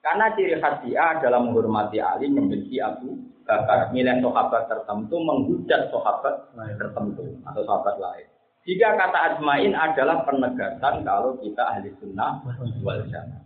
[0.00, 6.56] Karena ciri khas Syiah adalah menghormati Ali, membenci Abu Bakar, milih sahabat tertentu, menghujat sahabat
[6.80, 8.26] tertentu atau sahabat lain.
[8.64, 12.40] Jika kata ajmain adalah penegasan kalau kita ahli sunnah
[12.80, 13.42] wal jamaah.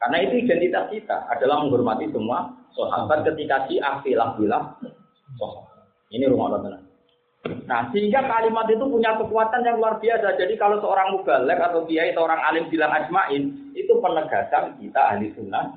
[0.00, 4.74] Karena itu identitas kita adalah menghormati semua sahabat ketika si afilah bilah
[6.10, 6.89] Ini rumah Allah
[7.40, 10.36] Nah, sehingga kalimat itu punya kekuatan yang luar biasa.
[10.36, 15.32] Jadi kalau seorang mubalek atau kiai atau orang alim bilang ajmain, itu penegasan kita ahli
[15.32, 15.72] sunnah.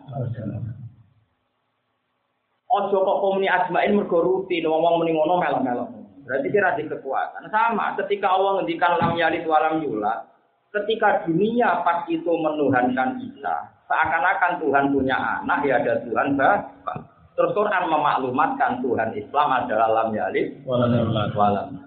[2.73, 5.85] Ojo kok komuni ajmain mergo rutin ngomong muni ngono melo-melo.
[6.25, 7.47] Berarti kira di kekuatan.
[7.47, 10.25] Sama ketika Allah ngendikan lam yalit walam yula,
[10.73, 17.02] ketika dunia pas itu menuhankan Isa, seakan-akan Tuhan punya anak, ya ada Tuhan Bapak.
[17.33, 21.81] Terus Quran memaklumatkan Tuhan Islam adalah lam yalid walam.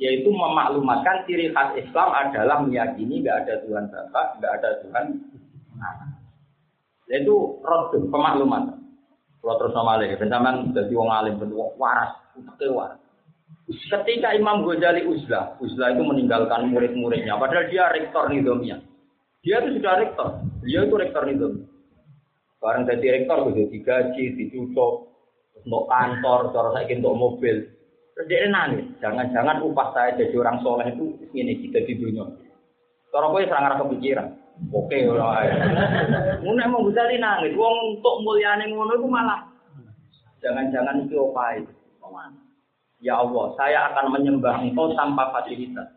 [0.00, 5.04] Yaitu memaklumatkan ciri khas Islam adalah meyakini gak ada Tuhan Bapak, gak ada Tuhan
[5.76, 6.10] anak.
[7.08, 7.32] Yaitu
[7.64, 8.76] rodun, pemakluman.
[9.40, 12.18] Kalau terus nama lagi, bencaman jadi wong alim, bentuk waras,
[12.66, 12.98] waras.
[13.66, 18.82] Ketika Imam Ghazali uzlah, uzlah itu meninggalkan murid-muridnya, padahal dia rektor nidomnya.
[19.46, 20.28] Dia itu sudah rektor.
[20.66, 21.62] Dia itu rektor itu.
[22.60, 25.12] Barang jadi rektor, udah digaji, ditutup,
[25.60, 27.56] untuk kantor, cara saya untuk mobil.
[28.16, 28.86] Terus dia nangis.
[29.04, 32.24] Jangan-jangan upah saya jadi orang soleh itu ini kita di dunia.
[33.12, 34.28] Cara gue sangat kepikiran.
[34.72, 35.44] Oke, ora.
[36.40, 39.56] Mun mau bisa nangis, wong untuk mulyane ngono itu malah
[40.46, 41.66] jangan-jangan itu opai.
[43.02, 45.90] Ya Allah, saya akan menyembah Engkau tanpa fasilitas.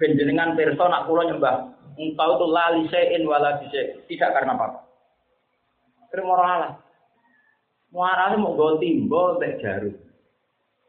[0.00, 4.80] Benjenengan perso nak nyembah engkau itu lali sein wala Tidak karena apa-apa.
[6.12, 6.76] Terima Allah.
[7.88, 9.96] Muarane mau gue timbo teh jarum.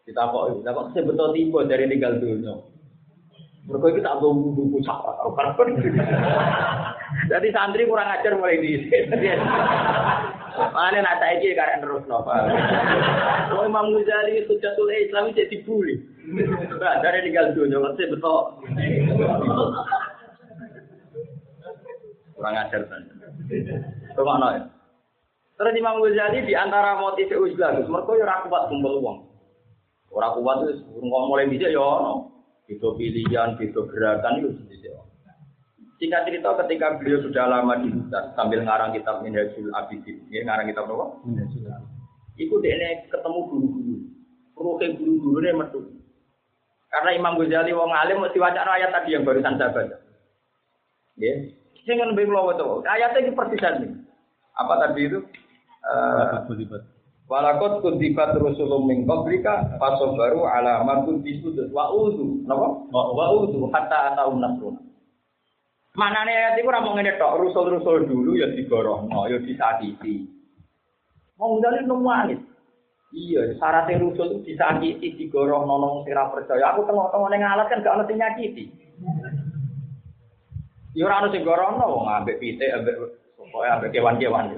[0.03, 2.59] Kok kita kok betul timbo dari tinggal dunia.
[3.63, 4.99] Mereka kita tak wudhu puncak
[7.31, 8.75] Jadi santri kurang ajar mulai di
[10.75, 12.29] Mana nak saya ini karena terus nopo.
[13.55, 15.97] Oh Imam Ghazali itu jatuh Islam jadi dibully.
[16.77, 18.61] Nah, dari tinggal dunia masih betul.
[22.37, 23.01] Kurang ajar kan.
[24.13, 24.63] Ke mana ya?
[25.53, 29.17] Terus Imam Ghazali di antara motif Uzlah, mereka ya rakuat kumpul uang.
[30.13, 31.89] Orang kuat itu mulai bisa ya,
[32.69, 34.93] itu pilihan, itu gerakan itu sendiri.
[35.97, 40.69] Singkat cerita ketika beliau sudah lama di hutan sambil ngarang kitab Minhajul Abidin, ya ngarang
[40.69, 41.17] kitab apa?
[41.25, 41.65] Minhajul
[42.34, 43.95] Iku dia ketemu guru-guru,
[44.57, 45.80] ruhe guru-guru ini metu.
[46.89, 49.97] Karena Imam Ghazali wong alim mesti waca ayat tadi yang barusan saya baca.
[51.17, 51.34] Ya,
[51.85, 52.65] sing lebih lowo itu.
[52.85, 54.05] Ayatnya ini persisan.
[54.57, 55.19] Apa tadi itu?
[55.84, 56.47] Uh,
[57.34, 62.43] Walakot kuntibat rusulum min qablika fasobaru ala ma kuntisudut wa uzu.
[62.43, 62.84] Napa?
[62.91, 64.76] Wa uzu hatta ataun nasrun.
[65.95, 70.26] Manane ayat iku ora mung ngene tok, rusul-rusul dulu ya digorohno, ya disakiti.
[71.38, 72.39] Mau ndali nemu angin.
[73.14, 76.73] Iya, syaratnya rusul itu disakiti, digorohno nang sing percaya.
[76.73, 78.65] Aku tengok-tengok ning alat kan gak ono sing nyakiti.
[80.97, 82.97] Ya ora ono sing gorohno wong ambek pitik, ambek
[83.38, 84.53] pokoke ambek kewan-kewan.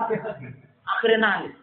[0.85, 1.55] Akhirnya nangis.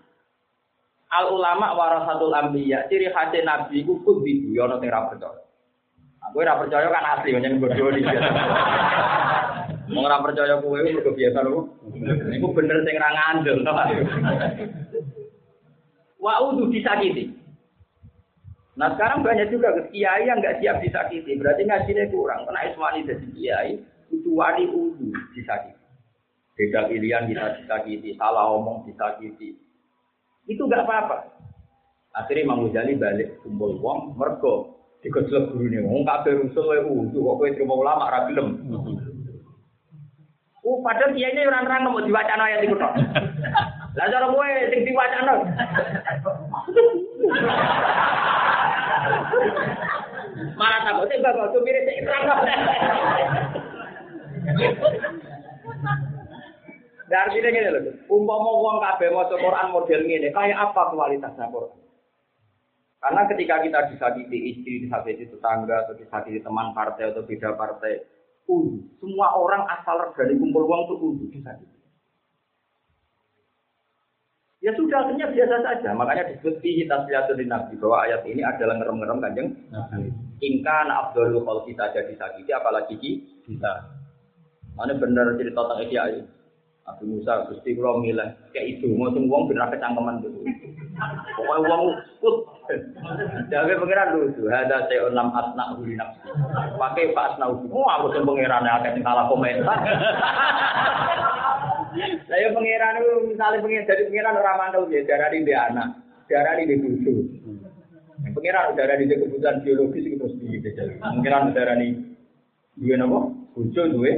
[1.12, 5.44] al ulama warasatul anbiya ciri khas nabi iku kudu yo ono sing ra percaya
[6.24, 8.16] aku ora percaya kan asli nyen bodoh iki
[9.92, 11.68] Wong ora percaya kowe mergo biasa lho.
[12.32, 13.72] Iku bener sing ra ngandel to.
[16.16, 17.28] Wa udu disakiti.
[18.78, 22.48] Nah sekarang banyak juga kiai yang nggak siap disakiti, berarti ngajinya kurang.
[22.48, 23.72] Karena Ismani jadi kiai,
[24.08, 25.81] itu wali udu disakiti.
[26.52, 29.56] Beda pilihan kita disakiti, salah omong disakiti,
[30.44, 31.16] itu nggak apa-apa.
[32.12, 37.18] Akhirnya Imam Ghazali balik kumpul uang, mergo digojlok guru nih, wong kabeh rusuh wae udu,
[37.24, 38.60] kok kowe terima ulama ra gelem.
[40.62, 42.92] Oh, padahal kiainya orang orang mau diwacana ayat itu tok.
[43.96, 45.32] Lah cara kowe sing diwacana.
[50.60, 52.28] Marah takut sing bapak supir sing terang.
[57.12, 61.76] Dan artinya gini loh, umpama wong kabeh maca Quran model ngene, kayak apa kualitasnya Quran?
[63.04, 68.00] Karena ketika kita disakiti istri, disakiti tetangga, atau disakiti teman partai atau beda partai,
[68.48, 71.78] uh, semua orang asal dari kumpul uang itu uh, disakiti.
[74.64, 75.92] Ya sudah, artinya biasa saja.
[75.92, 79.48] Makanya disebut fihi tasliyatul nabi bahwa ayat ini adalah ngerem-ngerem kanjeng.
[80.40, 82.96] Ingka na abdul kalau kita jadi disakiti, apalagi
[83.44, 84.00] kita.
[84.80, 86.40] Mana benar cerita tentang Isyai.
[86.82, 90.42] Abu Musa Gusti kula milih kayak itu mau wong bener kecangkeman dulu.
[91.38, 91.82] Pokoknya wong
[92.18, 92.36] ukut.
[93.54, 94.50] Jaga pangeran lucu.
[94.50, 96.26] Ada saya enam asna huli nafsi.
[96.74, 97.70] Pakai pak asna huli.
[97.70, 99.78] Oh aku sing pangeran akeh sing kalah komentar.
[102.26, 105.88] Saya pangeran itu misalnya pangeran jadi pangeran orang mandau dia darah dia anak,
[106.26, 107.12] darah di bojo.
[108.34, 110.58] Pangeran darah di kebutuhan biologis itu terus di
[110.98, 111.94] Pangeran darah di
[112.74, 113.18] dua nopo,
[113.54, 114.12] bojo dua.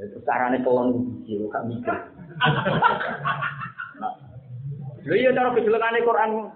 [0.00, 1.92] Itu carane kolon biji, gak mikir.
[5.00, 6.52] Lha iya cara kejelengane Quran.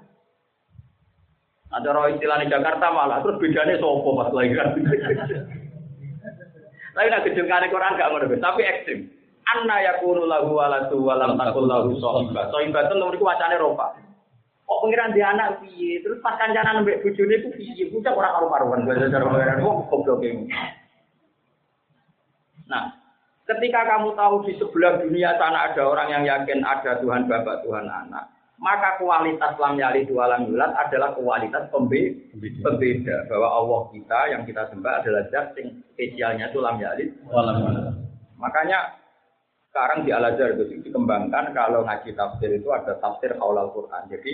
[1.75, 4.79] Ada roh istilahnya Jakarta malah terus bedanya sopo pas lahiran.
[6.95, 9.11] Tapi nak kejelengane Quran gak ngono tapi ekstrim.
[9.45, 12.49] Anna yakunu lahu waladu walam takul lahu sohibah.
[12.49, 13.93] Sohibah itu nomor wacane ropa.
[14.65, 16.01] Kok pengiran di anak piye?
[16.01, 17.93] Terus pas kancanan mbek bojone ku piye?
[17.93, 20.25] Bocah ora karo-karuan bahasa cara pengiran kok goblok
[22.65, 23.04] Nah,
[23.45, 27.85] Ketika kamu tahu di sebelah dunia sana ada orang yang yakin ada Tuhan Bapak, Tuhan
[27.85, 32.33] Anak, maka kualitas lam yali dua lam yulat adalah kualitas pembe
[32.65, 37.13] pembeda bahwa Allah kita yang kita sembah adalah zat yang spesialnya itu lam yali.
[38.41, 38.97] Makanya
[39.69, 44.09] sekarang di Al Azhar itu dikembangkan kalau ngaji tafsir itu ada tafsir al Quran.
[44.09, 44.33] Jadi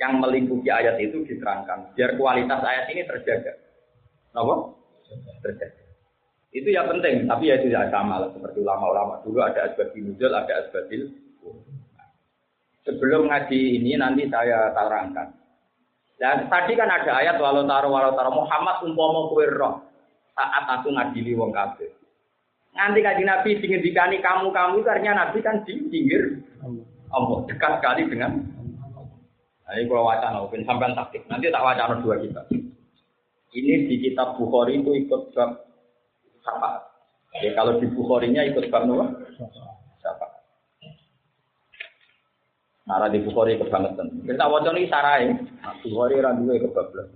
[0.00, 3.52] yang melingkupi ayat itu diterangkan biar kualitas ayat ini terjaga.
[4.32, 4.54] Apa?
[5.44, 5.85] Terjaga.
[6.54, 8.30] Itu ya penting, tapi ya itu ya sama lah.
[8.32, 11.02] Seperti ulama-ulama dulu ada asbabil nuzul, ada asbabil
[12.86, 15.34] Sebelum ngaji ini nanti saya terangkan.
[16.16, 19.46] Dan tadi kan ada ayat walau taruh walau taruh Muhammad umpama kowe
[20.38, 21.90] saat aku ngadili wong kafir.
[22.78, 26.46] Nanti kaji Nabi dikani kamu kamu artinya Nabi kan di pinggir
[27.10, 28.32] Allah dekat sekali dengan
[29.66, 31.26] Nah, ini kalau wacana, mungkin sampai taktik.
[31.26, 32.38] Nanti tak wacana dua kita.
[33.50, 35.34] Ini di kitab Bukhari itu ikut
[36.46, 36.82] syafaat.
[37.42, 39.10] Ya kalau di Bukhari-nya ikut bab nopo?
[39.98, 40.32] Syafaat.
[42.86, 44.22] Nara di Bukhari kebangetan.
[44.22, 45.34] Kita waca iki sarai.
[45.34, 47.10] Nah, Bukhari ra duwe kebablas.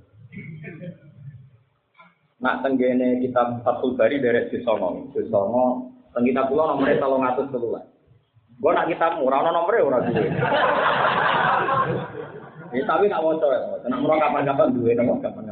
[2.42, 5.14] Nak tenggene kitab Fathul Bari dari Sisongo.
[5.14, 7.84] Sisongo, teng kitab kula nomornya tolong atus telulah.
[8.60, 10.28] Gue nak kitab murah, no nomornya ora duwe.
[12.70, 13.60] Ya, tapi nak waca ya.
[13.88, 15.49] Nak murah kapan-kapan duwe, nomor kapan-kapan.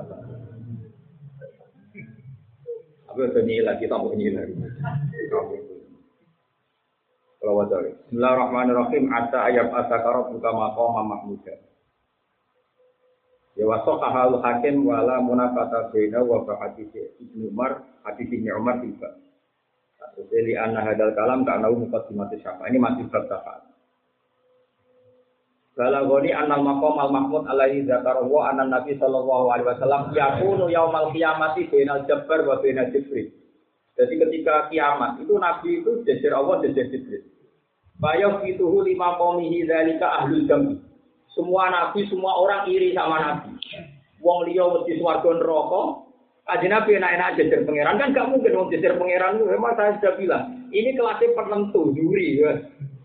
[3.19, 4.47] Aku udah nilai, kita mau nilai.
[7.43, 9.11] Kalau waca Bismillahirrahmanirrahim.
[9.11, 11.59] Asa ayat asakara buka maqama mahmudah.
[13.59, 19.11] Ya wasok kahal hakim wala munafata bina wa hadis Ibnu Umar hadis Ibnu Umar tiba.
[20.31, 22.71] Jadi anna hadal kalam tak tahu mukadimati syafa.
[22.71, 23.67] Ini masih syafaat.
[25.79, 31.71] Balagoni anal makom al mahmud alaihi zakarahu anan nabi sallallahu alaihi wasallam yakunu yaumal qiyamati
[31.71, 33.31] bainal jabbar wa bainal jibril.
[33.95, 37.23] Jadi ketika kiamat itu nabi itu jejer Allah jejer jibril.
[38.03, 40.83] Bayang fituhu lima komihi dalika ahlul jami.
[41.31, 43.55] Semua nabi, semua orang iri sama nabi.
[44.19, 45.83] Wong liya mesti swarga neraka.
[46.49, 50.45] Kaji Nabi enak-enak jajar pangeran kan gak mungkin wong jajar pangeran memang saya sudah bilang
[50.73, 52.57] ini kelasnya penentu juri ya.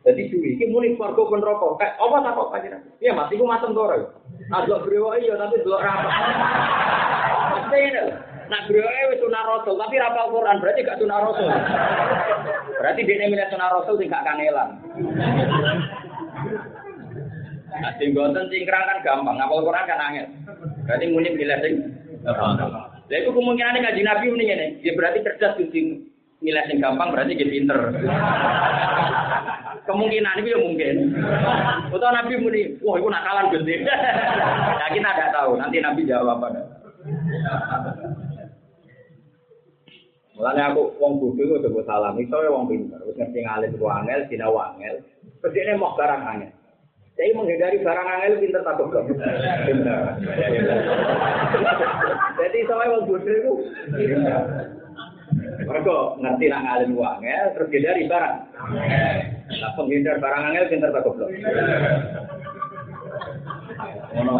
[0.04, 1.80] Jadi juri ini muni swarga pun rokok.
[1.80, 2.90] Kayak apa tak kok Nabi?
[3.00, 4.04] Iya mas, itu mateng tore.
[4.52, 5.80] Adok brewa iya tapi delok.
[5.80, 8.04] Pasti ini.
[8.52, 11.48] Nak brewa wis sunah rasul tapi rapal Quran berarti gak sunah rasul.
[12.84, 14.70] Berarti dia milih sunah rasul tidak kangelan.
[17.74, 20.28] Nah, sing gonten cingkrang kan gampang, ngapal Quran kan angel.
[20.84, 21.74] Berarti muni milih sing
[22.28, 22.60] gampang.
[23.08, 26.13] Lah itu kemungkinan ngaji Nabi muni ngene, ya berarti cerdas kudu
[26.44, 27.80] milih sing gampang berarti dia pinter.
[29.88, 30.96] Kemungkinan itu ya mungkin.
[31.92, 33.76] Atau Nabi muni, wah itu nakalan gede.
[34.80, 36.48] nah kita tidak tahu, nanti Nabi jawab apa.
[40.34, 44.26] Mulanya aku wong bodoh itu udah salam, ya wong pinter, wis ngerti ngalir ku angel,
[44.28, 44.98] dina wangel.
[45.44, 46.52] Terus ini mau barang angel.
[47.14, 49.06] Jadi menghindari barang angel pinter tak goblok.
[49.14, 50.00] Pinter.
[52.40, 53.52] Jadi sama wong bodoh itu
[55.64, 58.36] mereka ngerti nak ngalim angel, terus hindari barang.
[59.54, 61.30] Nah, penghindar barang angel pinter tak goblok.
[64.14, 64.34] Ngono.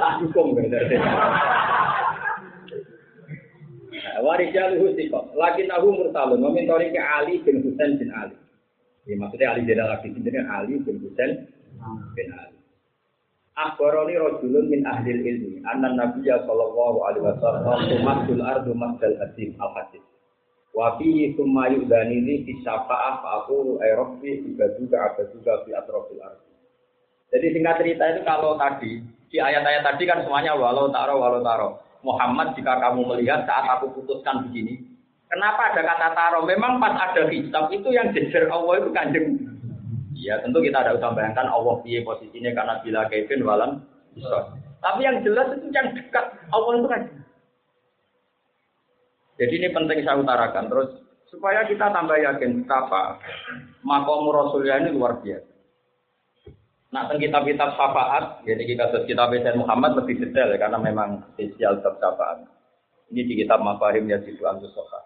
[0.00, 0.96] Tak dukung berarti.
[4.16, 8.32] Warijal husiko, lakin aku mursalun, memintori ke Ali bin Husain bin Ali.
[9.04, 11.44] Ya, maksudnya Ali Jenderal Abdi sendiri Ali bin Husain
[12.16, 12.55] bin Ali.
[13.56, 19.72] Akhbaroni rojulun min ahlil ilmi, anna Nabiya sallallahu alaihi wasallam tumatul ardu masdal hadim al
[19.72, 20.04] hadis.
[20.76, 23.96] Wa summa yu'dhanini fi syafa'ah fa'akulu ay
[25.64, 26.52] fi atrofil ardi.
[27.32, 29.00] Jadi singkat cerita itu kalau tadi,
[29.32, 31.80] di ayat-ayat tadi kan semuanya walau taro, walau taro.
[32.04, 34.84] Muhammad jika kamu melihat saat aku putuskan begini.
[35.32, 36.44] Kenapa ada kata taro?
[36.44, 39.26] Memang pas ada hisab itu yang jejer Allah itu kanjeng.
[40.26, 44.58] Ya tentu kita ada usah bayangkan Allah piye posisinya karena bila Kevin walam bisa.
[44.82, 47.02] Tapi yang jelas itu yang dekat Allah itu kan.
[49.38, 50.90] Jadi ini penting saya utarakan terus
[51.30, 53.22] supaya kita tambah yakin betapa
[53.86, 55.54] makom Rasulullah ini luar biasa.
[56.94, 61.82] Nah, tentang kitab-kitab syafaat, jadi kita kitab Sayyid Muhammad lebih detail ya, karena memang spesial
[61.82, 62.46] kitab syafaat.
[63.12, 65.02] Ini di kitab Mafahim Yazid Antus Soha.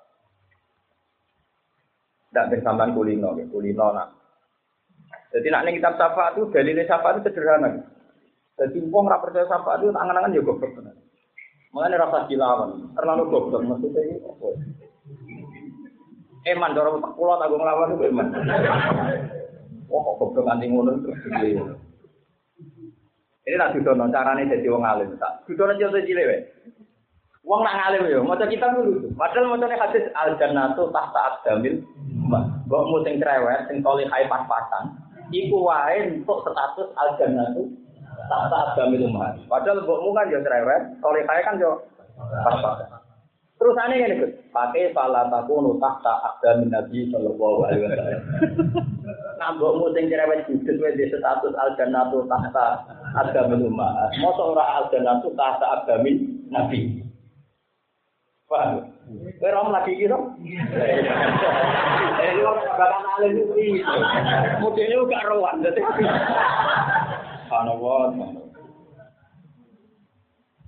[2.30, 4.19] Tidak bersamaan kulino, ya, kulino nah.
[5.30, 7.70] Jadi nak ini kitab syafaat itu dalilnya syafaat itu sederhana.
[8.58, 10.94] Jadi uang rak percaya syafaat itu angan-angan ya goblok benar.
[11.70, 14.46] Mengenai rasa dilawan, terlalu goblok maksudnya ini apa?
[16.50, 18.26] Eman dorong tak pulau tak ngelawan itu eman.
[19.90, 21.18] Wah kok goblok nganti ngono terus.
[23.46, 25.46] Ini tak dudono carane dadi wong alim tak.
[25.46, 26.40] Dudono yo cilik wae.
[27.40, 29.10] Wong nak ngalim yo, maca kitab dulu.
[29.16, 31.82] Padahal macane hadis al jannatu tahta aqdamil.
[32.30, 34.94] Mbok mu sing cerewet, sing toli hai pas-pasan,
[35.30, 37.66] iku wae untuk status al jannatu
[38.30, 39.38] tahta aqdamil umat.
[39.46, 41.82] Padahal mbokmu kan yo cerewet, toli hai kan yo
[42.18, 43.00] pas-pasan.
[43.60, 48.20] Terus aneh ini Gus, pakai salah takunu tahta aqdamin Nabi sallallahu alaihi wasallam.
[49.36, 52.88] Nah, mbokmu sing cerewet judul wis di status al jannatu tahta
[53.20, 54.16] aqdamin umat.
[54.20, 57.04] Mosok ora al jannatu tahta aqdamin Nabi.
[58.50, 58.82] Paham?
[59.38, 60.34] Kowe rom lagi iki dong.
[60.42, 63.78] Eh, lu bakal alim iki.
[64.58, 65.78] Modele gak rowan dadi.
[67.46, 68.10] Subhanallah.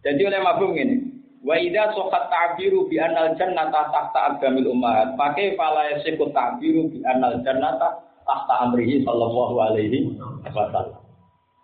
[0.06, 5.18] Jadi oleh mabung ini, Wa idza sokat ta'biru bi anal jannata tahta agamil ummahat.
[5.18, 10.14] Pakai fala yasikut ta'biru bi anal jannata tahta amrihi sallallahu alaihi
[10.46, 11.01] wasallam.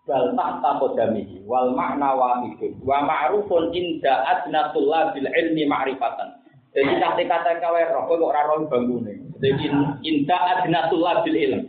[0.08, 6.32] Bal tahta qadamihi wal makna wahidun wa ma'rufun inda adnatullah bil ilmi ma'rifatan.
[6.72, 9.20] Jadi nanti kata kawe roh kok ora roh bangune.
[9.36, 9.68] Jadi
[10.00, 11.62] inda adnatullah bil ilm.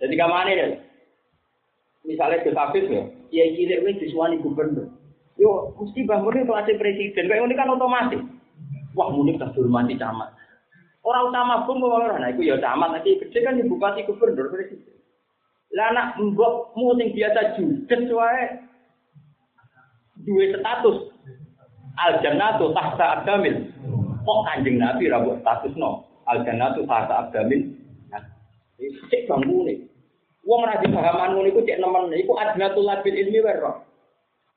[0.00, 0.66] Jadi kamane ya?
[2.08, 4.88] Misalnya ke ya, kiai cilik wis disuwani gubernur.
[5.36, 8.20] Yo mesti Mbah Muni kelas presiden, kayak ini kan otomatis.
[8.96, 10.32] Wah Muni tak dihormati camat.
[11.00, 14.99] Orang utama pun orang, nah itu ya camat nanti gede kan ibu gubernur presiden.
[15.70, 18.44] Lah anak mbokmu sing biasa judes wae
[20.26, 21.14] duwe status
[21.94, 23.70] al jannatu tahta abdamil.
[24.26, 27.70] Kok kanjeng Nabi ra mbok statusno al jannatu tahta abdamil.
[28.10, 28.22] Nah,
[29.14, 29.86] cek bangune.
[30.42, 33.62] Wong ra dipahaman ngono iku cek nemen iku adnatul labil ilmi wae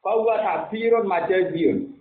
[0.04, 1.94] bahwa tabirun majaziyun.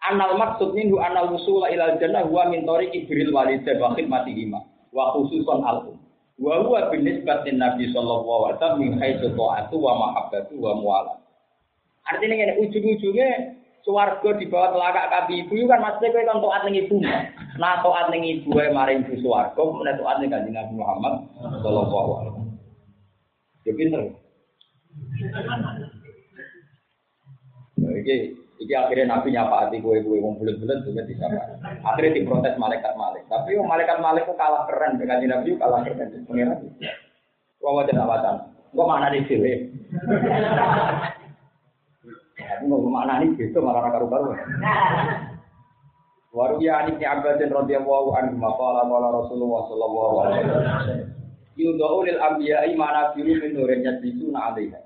[0.00, 4.60] Anal maksud minhu anal wusula ilal jannah huwa min tariqi birril walidain wa khidmatihima
[4.92, 6.00] wa khususan al.
[6.40, 11.12] Wa huwa bin nisbatin Nabi sallallahu alaihi wasallam min haitsu ta'atu wa mahabbatu wa muwala.
[12.08, 16.76] Artinya ngene ujung-ujungnya swarga di bawah telakak kaki ibu kan maksudnya kowe kan taat ning
[16.80, 16.96] ibu.
[17.60, 21.14] Nah taat ning ibu ae maring ibu swarga, menawa taat ning Kanjeng Nabi Muhammad
[21.60, 22.46] sallallahu alaihi wasallam.
[23.68, 24.02] Ya pinter.
[28.00, 28.16] Iki
[28.60, 31.24] iki akhirnya Nabi nyapa hati gue gue wong bulat-bulat juga bisa.
[31.80, 33.24] Akhirnya diprotes malaikat malik.
[33.32, 36.60] Tapi wong malaikat malik kok kalah keren dengan Nabi kalah keren pengiran.
[37.64, 38.36] Wong wajan awatan.
[38.76, 39.52] Kok mana di sini?
[42.68, 44.36] Mau mana nih gitu malah karu-karu.
[46.30, 51.00] Waru ya anik ni abadin radhiyallahu anhu maqala qala Rasulullah sallallahu alaihi wasallam.
[51.58, 54.78] Yudau lil anbiya'i mana biru min nurin yasbisuna 'alaiha.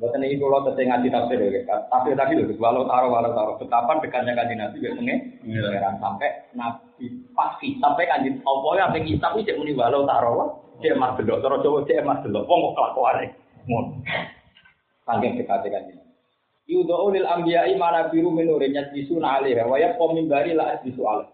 [0.00, 1.60] Buatan ini kalau teteh ngaji tafsir ya,
[1.92, 3.60] tafsir tadi loh, walau taruh walau taruh.
[3.60, 5.14] Betapa dekatnya kaji nabi biasanya
[5.44, 7.04] pangeran sampai nabi
[7.36, 11.60] pasti sampai kaji Allah yang pengen kitab ini muni walau taruh, dia mas delok, terus
[11.60, 13.28] coba dia mas wong kok kelakuan
[13.68, 13.84] Mun.
[15.04, 16.10] Saking dekatnya kaji nabi.
[16.70, 21.28] Yudau lil anbiya'i mana biru menurin yasbisuna alaiha wa yaqom min bari la asbisu alaih.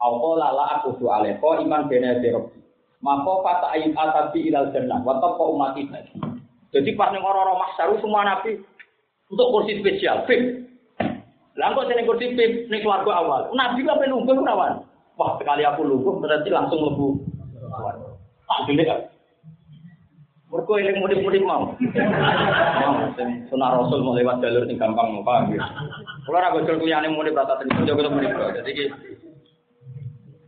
[0.00, 1.36] Allah la aku su alaih.
[1.36, 2.58] Kau iman bena derobbi.
[3.04, 5.04] Maka fata ayat atabi ilal jannah.
[5.04, 6.33] Wa tabqa umati tadi.
[6.74, 8.58] Jadi pas ning orang-orang mahsaru semua nabi
[9.30, 10.66] untuk kursi spesial, VIP.
[11.54, 13.40] Lah kok sing kursi VIP ning keluarga awal.
[13.54, 14.82] Nabi kok pengen nunggu nawan.
[15.14, 17.22] Wah, sekali aku lungguh berarti langsung lebu.
[18.44, 19.00] Tak gede kan.
[20.50, 21.74] Mergo eling mudik-mudik mau.
[23.50, 25.62] Sunah Rasul mau lewat jalur sing gampang mau paham ya.
[26.26, 28.34] Kalau ora gojol kuyane mudik rata ketemu mudik.
[28.34, 28.84] Jadi iki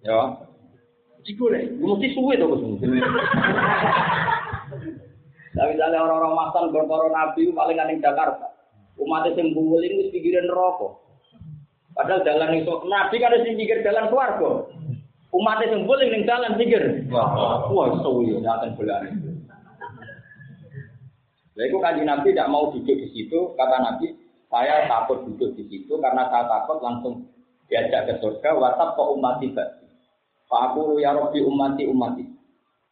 [0.03, 0.43] ya.
[1.27, 2.63] Iku le, mesti suwe to Gus.
[5.57, 8.53] Tapi misalnya orang-orang masan berkoro nabi paling aneh Jakarta.
[9.01, 11.01] Umatnya sing bungul ini wis pikiran rokok.
[11.97, 14.69] Padahal jalan itu nabi kan sing pikir jalan keluarga.
[15.33, 17.09] Umatnya sing bungul ning jalan pikir.
[17.09, 19.37] Wah, suwi ya akan bulan.
[21.57, 24.13] Lah itu kanji Nabi tidak mau duduk di situ, kata Nabi,
[24.53, 27.33] saya takut duduk di situ karena saya takut langsung
[27.73, 29.65] diajak ke surga, WhatsApp kok umat tiba.
[30.47, 32.26] Pak aku ya Rabbi umati umati.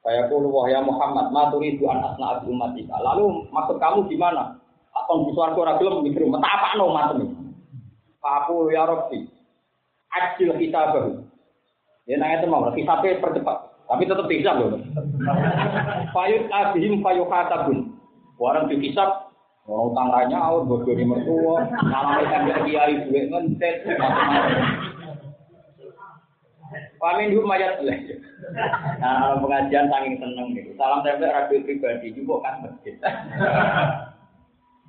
[0.04, 2.92] Saya puluh wahya Muhammad, maturi itu anak nabi umat kita.
[2.92, 4.60] Lalu maksud kamu gimana?
[4.92, 7.34] Akan bisa aku ragil mikir, apa no matem ini?
[8.20, 9.26] Aku ya Rabbi,
[10.12, 11.24] adil kita baru.
[12.04, 13.74] Ya nanya itu mau, hisabnya percepat.
[13.88, 14.76] Tapi tetap bisa loh.
[16.12, 17.96] Payut abihim payuk katabun.
[18.36, 19.24] Orang dihisab,
[19.64, 23.88] Orang tangganya awal bodoh di mertua, ngalami tanda kiai duit ngentet.
[26.98, 27.76] Pamin dulu mayat
[28.98, 30.64] Nah, pengajian saking seneng nih.
[30.80, 32.96] Salam tempel radio pribadi juga kan masjid.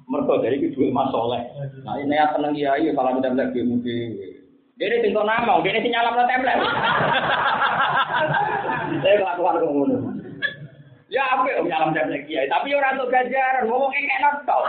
[0.06, 1.42] Mereka dari itu duit masoleh.
[1.82, 3.98] Nah ini yang seneng iya iya salam tempel di mudi.
[4.76, 6.60] Dia tinggal nama, dia ini nyalam tempel.
[9.02, 10.04] Saya kelakuan kemudian.
[11.08, 14.64] Ya apa yang nyalam tempel kiai, tapi orang tuh gajaran, ngomong kayak nonton.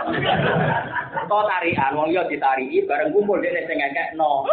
[1.27, 4.47] Kau tarian, wong yo ditari, bareng kumpul dia sing ngekek no.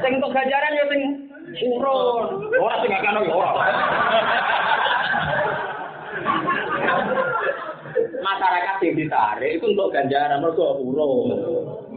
[0.00, 2.52] Sing gajaran yo sing urun.
[2.60, 3.52] Ora sing ngekek yo ora.
[8.18, 11.32] Masyarakat yang ditarik itu untuk ganjaran mergo urun.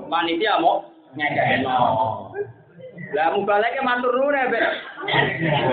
[0.08, 0.88] Panitia mau
[1.18, 2.32] ngekek no.
[3.12, 4.64] Lah mubalake matur nuwun ya, Bek.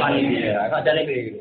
[0.03, 1.39] Panitia, kok jane iki.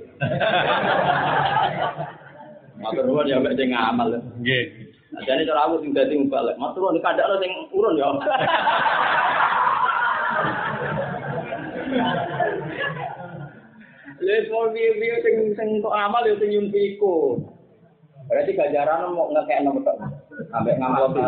[2.78, 4.22] Matur nuwun ya mbek sing ngamal.
[4.38, 4.94] Nggih.
[5.26, 8.14] Jadi cara aku sing dadi balik, mas turun kadang sing urun ya.
[14.18, 17.40] Les mau biye sing sing kok amal ya sing nyumpiku.
[18.28, 19.98] Berarti gajaran mau ngekek nomor tok.
[20.52, 21.22] Ambek ngamal itu.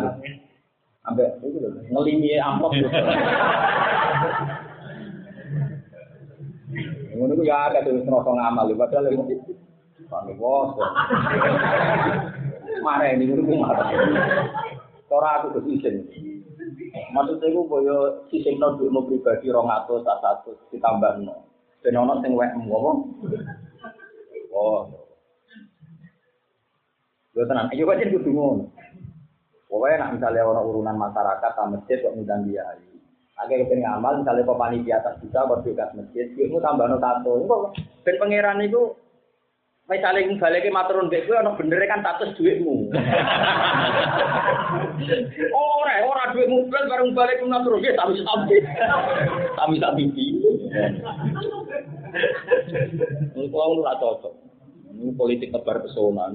[1.08, 2.90] Ambek itu lho, ngelimi amplop lho.
[7.16, 9.16] Ngono ku ya ada tuh serosong ngamal padahal
[10.10, 10.74] Pak Bos.
[12.82, 13.92] Marah ini guru marah.
[15.10, 15.62] Tora aku
[17.14, 17.98] Maksudnya aku boyo
[18.28, 21.48] sisen no mau pribadi rong atau tak satu ditambah no.
[21.80, 22.92] Dan ono sing wek apa?
[24.52, 24.82] Oh.
[27.38, 28.66] Yo tenan, ayo kok jadi kudu ngono.
[29.70, 32.66] Pokoknya nak misalnya orang urunan masyarakat sama masjid kok ngundang dia.
[33.40, 37.40] Agak kepengen ngamal, misalnya kok panitia atas buat juga masjid, duitmu tambah no tato.
[37.40, 37.62] Kok
[38.04, 38.98] ben pangeran itu
[39.90, 42.94] Misalnya yang balik ke maturun dek gue, ono bener kan status duitmu.
[45.50, 48.22] Ora, ora duitmu belas bareng balik ke maturun dek, tapi
[49.58, 50.04] tapi tapi
[53.34, 54.34] Ini kau nggak cocok.
[54.94, 56.30] Ini politik tebar pesona.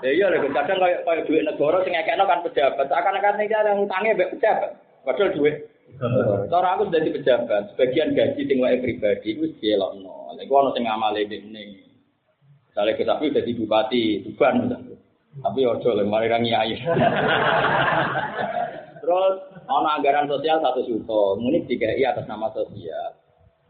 [0.00, 2.88] Ya iya lho, kadang kayak kayak duit negara sing ngekekno kan pejabat.
[2.88, 4.80] Akan-akan iki yang utangnya mbek pejabat.
[5.04, 5.68] Padahal duit
[6.46, 10.30] Cara aku jadi pejabat, sebagian gaji sing wae pribadi wis dielokno.
[10.38, 11.62] Lha iku ana sing ngamale dene.
[12.70, 14.94] Misalnya ke sapi jadi bupati Tuban misalnya.
[15.42, 16.78] Tapi ojo lho mari ra nyai.
[19.02, 19.34] Terus
[19.66, 23.18] ana anggaran sosial satu juta, muni dikai atas nama sosial.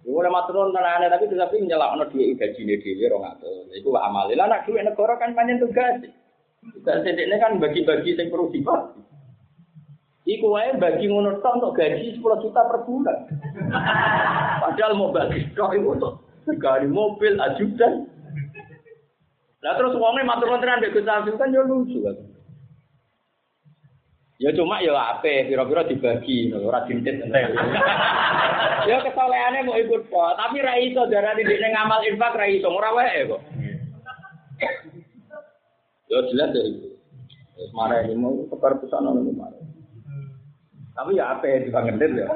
[0.04, 3.72] Iku mulai maturun tenane tapi tetapi nyelakno dhuwit gajine dhewe 200.
[3.80, 4.36] Iku wae amale.
[4.36, 6.04] Lah nek dhuwit negara kan pancen tugas.
[6.76, 9.07] Tugas ini kan bagi-bagi sing perlu dibagi.
[10.28, 13.16] Iku wae bagi ngono tok untuk gaji 10 juta per bulan.
[14.60, 18.04] Padahal mau bagi tok itu untuk sekali mobil ajudan.
[19.64, 21.08] Lah terus wonge matur nuwun tenan Gus
[21.40, 22.16] kan yo lucu kan.
[24.38, 27.18] Ya cuma ya ape, pira-pira dibagi, ora dintit.
[28.86, 32.94] ya kesolehane mau ikut kok, tapi ra iso darani dene ngamal infak ra iso, ora
[32.94, 33.42] wae kok.
[36.06, 36.88] Ya jelas ya itu.
[37.74, 39.57] Marah ini mau pesana ngono marah.
[40.98, 42.26] Tapi ya apa ya dibangetin ya.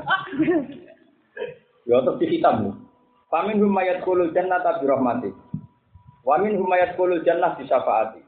[1.83, 2.79] Ya tetap hitam.
[3.27, 5.35] Pamin humayat kulul jannah tabi rahmati.
[6.23, 8.23] Wamin humayat kulul jannah di syafaati.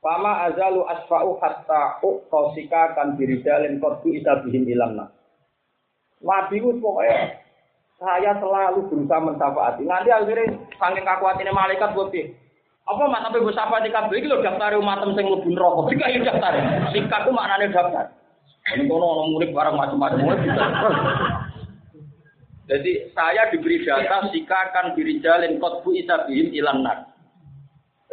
[0.00, 5.12] Pama azalu asfa'u hatta uqsika kan biridalin qaddu isabihim ilamna.
[6.24, 7.36] Nabi itu pokoknya
[8.00, 9.84] saya selalu berusaha mensafaati.
[9.84, 12.14] Nanti akhirnya saking kakuatinnya malaikat buat
[12.88, 15.92] apa mak sampai gue sapa di kabel ini lo daftar umatem sing mlebu neraka.
[15.92, 16.52] Ini daftar.
[16.96, 18.17] Sikatku maknane daftar.
[18.68, 20.28] Ini kono orang murid barang macam-macam.
[22.68, 24.92] Jadi saya diberi data jika akan
[25.24, 27.08] jalin kotbu isabihim ilan nar.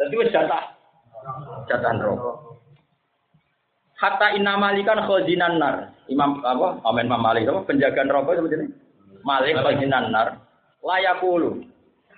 [0.00, 0.76] Jadi wis data
[1.68, 2.56] data rokok.
[4.00, 5.92] Hatta inna malikan khazinan nar.
[6.08, 6.80] Imam apa?
[6.88, 7.68] Amin Imam Malik apa?
[7.68, 8.66] Penjaga rokok seperti ini.
[9.24, 10.40] Malik khazinan nar.
[10.80, 11.64] Layakulu.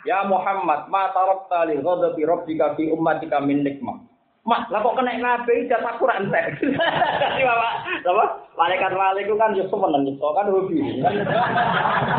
[0.06, 4.07] Ya Muhammad, ma tarakta li ghadabi rabbika fi ummatika min nikmah.
[4.48, 6.56] Mas, lah kok kena nabi jasa kurang entek.
[7.20, 8.24] Kasih Bapak, apa?
[8.56, 10.80] Malaikat malaikat kan justru menang nyiksa kan hobi.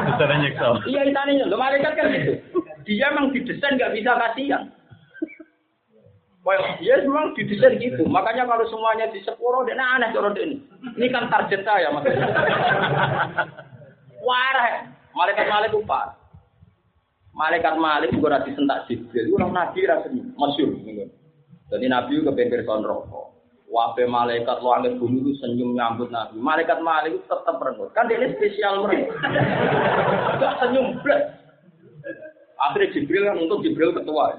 [0.06, 0.68] Bisa nyiksa.
[0.86, 2.38] Iya, ini lo malaikat kan gitu.
[2.86, 4.70] Dia memang didesain nggak bisa kasihan.
[6.46, 8.06] Well, dia memang didesain gitu.
[8.06, 10.62] Makanya kalau semuanya di sepuro, dia aneh cara ini.
[11.02, 12.30] Ini kan target saya maksudnya.
[14.22, 14.86] Warah,
[15.18, 16.14] malaikat malaikat upah.
[17.34, 19.34] Malaikat malaikat juga rasi sentak Jibril.
[19.34, 20.78] Orang nabi rasanya masyur.
[21.70, 23.30] Jadi Nabi ke pinggir son rokok.
[23.70, 26.42] Wabe malaikat langit bumi itu senyum nyambut Nabi.
[26.42, 27.94] Malaikat malaikat tetap merengut.
[27.94, 29.14] Kan ini spesial mereka.
[30.42, 31.22] Gak senyum blek.
[32.60, 34.36] Akhirnya Jibril kan untuk Jibril ketua.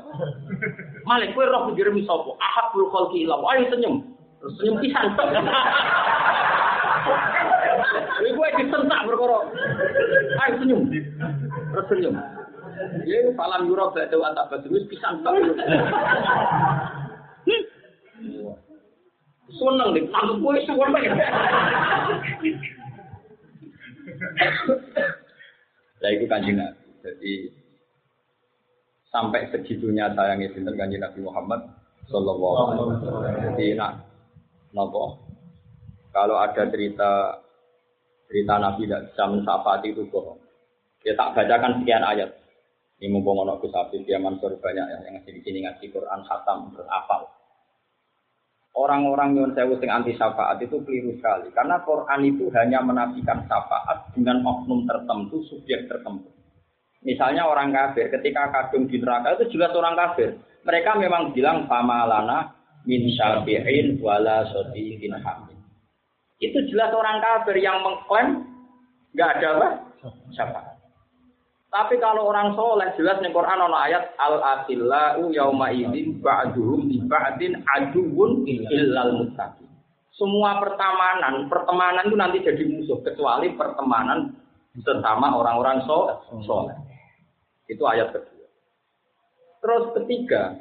[1.07, 2.37] Malik, kue roh dikirim sopo.
[2.43, 3.47] Ahab bul khalki ilau.
[3.49, 4.03] Ayo senyum.
[4.43, 5.15] Terus senyum pisan.
[8.19, 9.47] Kue gue disentak berkoro.
[10.43, 10.91] Ayo senyum.
[11.71, 12.19] Terus senyum.
[13.07, 15.23] Ya, salam yurab gak tahu antak badrus pisan.
[19.51, 21.13] Seneng deh, tangguh gue suwon banget.
[26.01, 26.59] Nah itu kanjeng.
[27.01, 27.33] Jadi
[29.11, 31.61] sampai segitunya sayangnya sinten kanjeng Nabi Muhammad
[32.09, 33.23] Sallallahu Alaihi Wasallam.
[33.53, 33.93] Jadi nak
[34.73, 35.19] nopo
[36.11, 37.43] kalau ada cerita
[38.31, 40.39] cerita Nabi tidak bisa mensafati itu bohong.
[41.03, 42.31] Ya tak bacakan sekian ayat.
[43.01, 43.73] Ini mumpung ono Gus
[44.05, 47.40] dia Mansur banyak ya yang di sini ngaji Quran khatam berapal.
[48.71, 54.15] Orang-orang yang sewu sing anti syafaat itu keliru sekali karena Quran itu hanya menafikan syafaat
[54.15, 56.31] dengan oknum tertentu, subjek tertentu.
[57.03, 60.39] Misalnya orang kafir ketika kadung di neraka itu jelas orang kafir.
[60.63, 62.55] Mereka memang bilang pamalana
[62.87, 65.59] min syafi'in wala sodiqin hamid.
[66.39, 68.47] Itu jelas orang kafir yang mengklaim
[69.19, 69.69] nggak ada apa?
[70.31, 70.70] Syafaat.
[71.71, 76.99] Tapi kalau orang soleh jelas nih Quran ono ayat al akhillau yauma idzin ba'duhum li
[77.07, 79.71] ba'din aduwwun illal muttaqin.
[80.19, 84.35] Semua pertemanan, pertemanan itu nanti jadi musuh kecuali pertemanan
[84.83, 85.87] bersama orang-orang
[86.43, 86.77] soleh.
[87.71, 88.47] Itu ayat kedua.
[89.63, 90.59] Terus ketiga,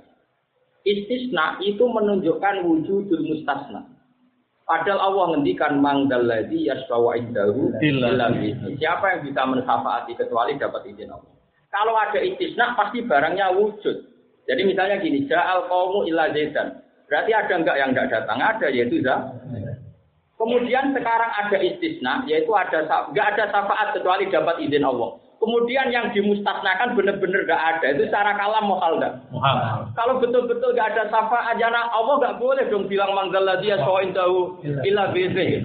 [0.85, 3.81] istisna itu menunjukkan wujudul mustasna.
[4.69, 8.29] Padahal Allah ngendikan mangdalladzi yasfawa indahu illa
[8.77, 11.33] Siapa yang bisa mensyafaati kecuali dapat izin Allah.
[11.73, 13.97] Kalau ada istisna pasti barangnya wujud.
[14.45, 16.85] Jadi misalnya gini, ja'al qaumu illa zaidan.
[17.09, 18.37] Berarti ada enggak yang enggak datang?
[18.37, 19.17] Ada yaitu za.
[20.37, 25.17] Kemudian sekarang ada istisna, yaitu ada enggak ada syafaat kecuali dapat izin Allah.
[25.39, 27.85] Kemudian yang dimustasnakan benar-benar enggak ada.
[27.95, 28.99] Itu secara kalam mohal?
[29.31, 29.95] Muhammad.
[29.95, 34.59] Kalau betul-betul enggak ada syafaat, jana Allah enggak boleh dong bilang manggal dia soin tahu
[34.83, 35.63] illa bizi.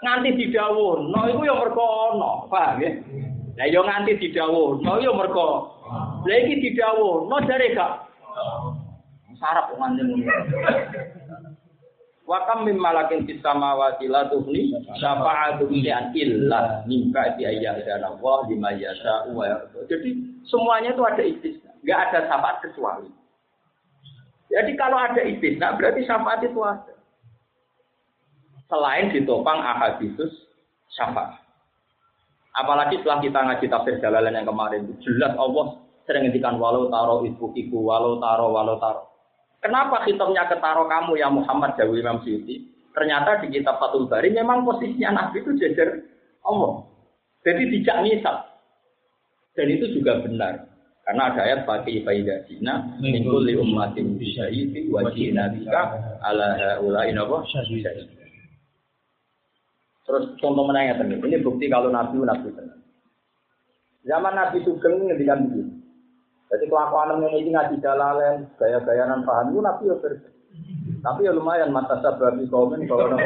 [0.00, 2.92] Nganti didawuh, no iku yang mergo ono, paham ya?
[3.56, 5.72] Lah yo nganti didawuh, no yo mergo.
[6.24, 8.04] Lah iki didawuh, no jare gak
[9.40, 10.32] sarap nganti ngono.
[12.24, 18.38] Wa kam mim malakin fis samawati la tuhni syafa'atu an illa min ba'di ayyadana Allah
[18.48, 19.44] lima yasha wa.
[19.84, 23.12] Jadi semuanya itu ada istisna, enggak ada syafaat kecuali.
[24.48, 26.94] Jadi kalau ada istisna berarti syafaat itu ada.
[28.72, 30.32] Selain ditopang ahadisus
[30.96, 31.44] syafaat.
[32.56, 35.76] Apalagi setelah kita ngaji tafsir jalalan yang kemarin jelas Allah
[36.08, 39.13] sering ngendikan walau taro ibu ibu walau taro walau taro.
[39.64, 42.68] Kenapa hitamnya ketaro kamu ya Muhammad Jawi Imam Syuuti?
[42.92, 46.04] Ternyata di kitab Fathul Bari memang posisinya Nabi itu jajar
[46.44, 46.84] Allah.
[47.48, 48.36] Jadi tidak misal.
[49.56, 50.68] Dan itu juga benar.
[51.04, 57.44] Karena ada ayat pakai faidasina min kulli ummatin bisyahidi wa jina bika ala haula'i napa
[57.48, 58.08] syahid.
[60.04, 62.76] Terus contoh menanya tadi, ini bukti kalau Nabi Nabi benar.
[64.04, 65.72] Zaman Nabi Sugeng ngendikan begini.
[66.52, 70.28] Jadi kelakuan yang ini ngaji dalalen, gaya-gayanan paham itu Nabi ya versi.
[71.02, 73.18] Tapi ya lumayan mata sababi komen kalau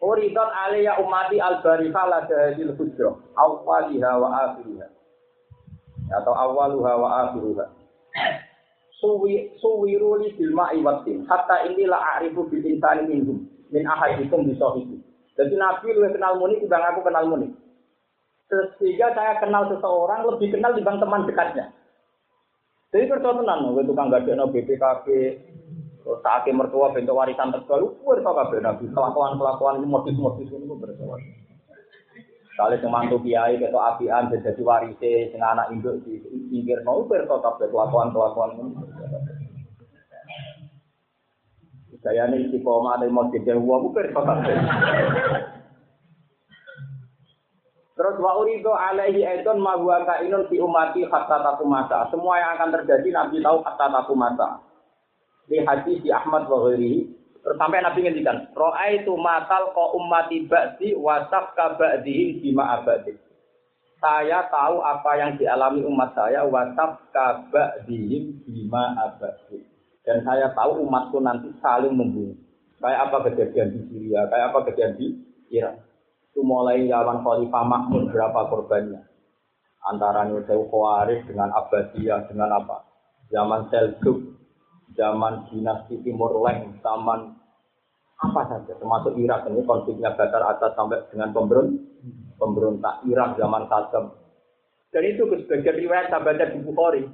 [0.00, 4.88] Uridan alaiya umati al-barika la jahil hujrah awwaliha wa akhiriha
[6.14, 7.68] atau awaluha wa akhiruha.
[8.96, 13.50] Suwi suwiruli bil ma'i watin hatta ini la a'rifu bil insani minhum.
[13.70, 14.98] Min ahadikum bi sahibi
[15.38, 17.54] jadi nabi lu kenal muni timbang aku kenal muni
[18.50, 21.66] sehingga saya kenal seseorang lebih kenal dibanding teman dekatnya
[22.90, 25.06] jadi percaya tenan gue tukang gadekno BPKB
[26.00, 31.20] Saatnya mertua bentuk warisan terbaru, gue tau kabeh nabi kelakuan-kelakuan ini modus-modus ini gue bersoal.
[32.56, 36.20] Kali semantu kiai ketok apian jadi warise sing anak induk di
[36.50, 38.74] pinggir mau berto kabeh kelakuan-kelakuan ini.
[42.00, 44.56] Saya ini si koma ada mau jadi uang bukan kabeh.
[48.00, 52.08] Terus wa urido alaihi aidon ma huwa kainun fi umati hatta takumasa.
[52.08, 54.56] Semua yang akan terjadi Nabi tahu hatta takumasa.
[55.44, 60.44] Di hadis di Ahmad wa ghairihi Terus sampai Nabi ngendikan, roa itu matal ko ummati
[60.44, 63.16] ba'di wasaf ka ba'dihim bima abadi.
[63.96, 69.64] Saya tahu apa yang dialami umat saya wasaf ka ba'dihim bima abadi.
[70.04, 72.36] Dan saya tahu umatku nanti saling membunuh.
[72.80, 75.06] Kayak apa kejadian di Syria, kayak apa kejadian di
[75.52, 75.89] Irak.
[76.30, 79.02] Itu mulai zaman Khalifah Mahmud berapa korbannya.
[79.84, 82.86] Antara Nusayu Khawarij dengan Abbasiyah dengan apa.
[83.30, 84.40] Zaman Seljuk
[84.98, 87.36] zaman dinasti Timur Leng, zaman
[88.20, 91.80] apa saja, termasuk Irak ini konfliknya Batar atas sampai dengan pemberontak,
[92.36, 94.12] pemberontak Irak zaman Saddam.
[94.90, 97.06] Dan itu sebagian riwayat sahabatnya di Bukhari,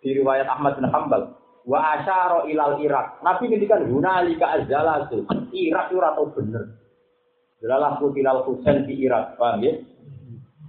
[0.00, 1.34] di riwayat Ahmad bin Hambal.
[1.66, 3.18] Wa asyara ilal Irak.
[3.26, 5.26] Nabi ngendikan hunalika azalatu.
[5.50, 6.62] Irak itu atau bener.
[7.64, 9.74] Jalalah kutilal Husain di Irak, paham ya?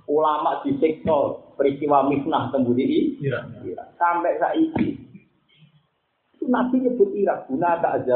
[0.08, 3.52] Ulama di sektor peristiwa misnah tembudi Irak.
[4.00, 5.08] Sampai saat ini
[6.48, 8.16] Nabi nyebut Irak, guna tak aja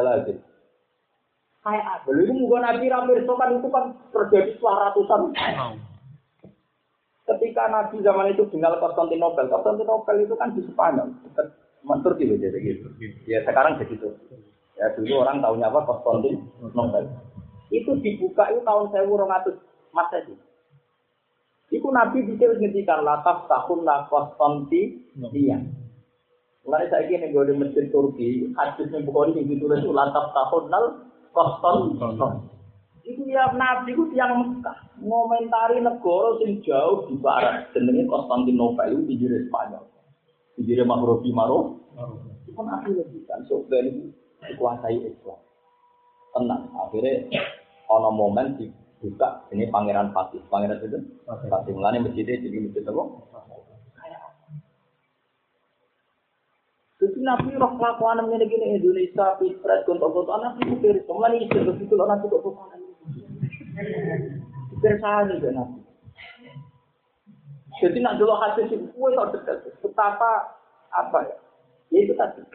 [1.61, 2.09] Kayak apa?
[2.09, 5.21] Lalu itu Nabi Ramir kan itu kan terjadi setelah ratusan
[7.21, 11.53] Ketika Nabi zaman itu tinggal Konstantinopel, Konstantinopel itu kan di Spanyol, dekat
[12.01, 12.87] Turki loh jadi gitu.
[13.29, 14.09] Ya sekarang jadi itu.
[14.73, 17.03] Ya dulu orang tahunya apa Konstantinopel.
[17.71, 20.35] Itu dibuka itu tahun 1200 Masehi.
[21.71, 25.57] Itu Nabi bisa ngendikan latas tahun la Konstantinia.
[26.61, 30.85] Mulai saya ini gue di Turki, hadisnya bukan yang ditulis lantas tahun nal
[31.33, 31.97] koston.
[33.01, 39.01] Itu ya nabi itu yang Mekah ngomentari negara sing jauh di barat, jenenge Konstantinopel itu
[39.09, 39.89] pinggir Spanyol,
[40.53, 41.81] pinggir Mahrobi Maro.
[42.45, 44.13] Itu kan nabi lebih kan, so itu
[44.45, 45.41] dikuasai Islam.
[46.37, 47.25] Tenang, akhirnya
[47.91, 51.71] ono momen dibuka ini Pangeran Fatih, Pangeran itu Fatih.
[51.75, 53.03] Mulanya masjidnya jadi masjid apa?
[57.01, 61.57] Jadi Nabi roh kelakuan ini gini Indonesia, Pilpres, gontok-gontok, Nabi itu dari semua ini itu
[61.65, 62.77] begitu loh Nabi kok bukan
[64.85, 65.81] Bersani kan Nabi.
[67.81, 69.57] Jadi nak dulu hadis itu, gue tak dekat.
[69.81, 70.53] Betapa
[70.93, 71.37] apa ya?
[71.89, 72.45] Ya itu tadi.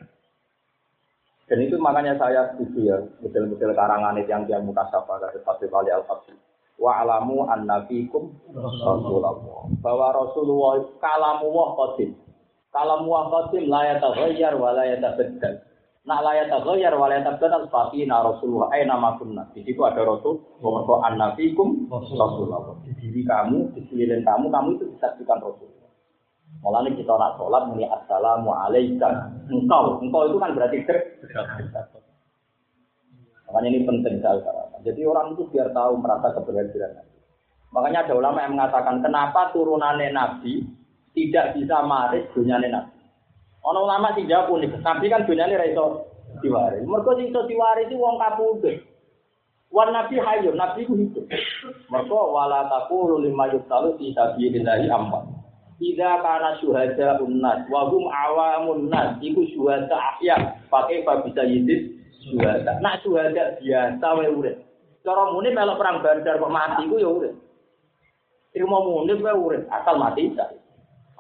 [1.47, 5.95] Dan itu makanya saya setuju ya, model-model karangan yang yang muka sapa dari Fatih Wali
[5.95, 6.35] al fatih
[6.77, 9.33] Wa alamu an nabikum Rasulullah.
[9.81, 12.27] Bahwa Rasulullah kalamu wah qadim.
[12.77, 15.65] Kalau muwaqatim la yataghayyar wa la yatabaddal.
[16.05, 19.49] Nak la yataghayyar wa la yatabaddal fa na Rasulullah aina ma kunna.
[19.57, 22.77] Di situ ada Rasul, wa annabikum Rasulullah.
[22.85, 25.73] Di diri kamu, di sekeliling kamu, kamu itu disaksikan Rasul.
[26.65, 29.13] Mulanya kita nak sholat muni assalamu alaikum.
[29.49, 31.01] Engkau, engkau itu kan berarti dekat.
[33.47, 34.43] Makanya ini penting sekali.
[34.83, 37.07] Jadi orang itu biar tahu merasa keberhasilan.
[37.71, 40.65] Makanya ada ulama yang mengatakan kenapa turunannya Nabi
[41.15, 42.97] tidak bisa maris dunia Nabi.
[43.67, 46.07] Orang ulama sih jawab nih, Nabi kan dunia ini raiso
[46.39, 46.87] diwaris.
[46.87, 48.77] Mereka sing iso diwaris itu wong kapundhut.
[49.75, 51.27] Wan Nabi hayu, Nabi itu hidup.
[51.91, 55.36] Mereka wala taqulu lima yuktalu fi sabilillahi amwat.
[55.77, 61.93] Ida karena syuhada unnas, wahum awamun nas, iku syuhada ahya, pakai bisa yidis
[62.25, 62.81] syuhada.
[62.81, 64.57] Nak syuhada biasa wae urip.
[65.05, 67.35] Cara muni melok perang Badar kok mati iku ya urip.
[68.57, 70.49] Ilmu muni wae urip, asal mati bisa.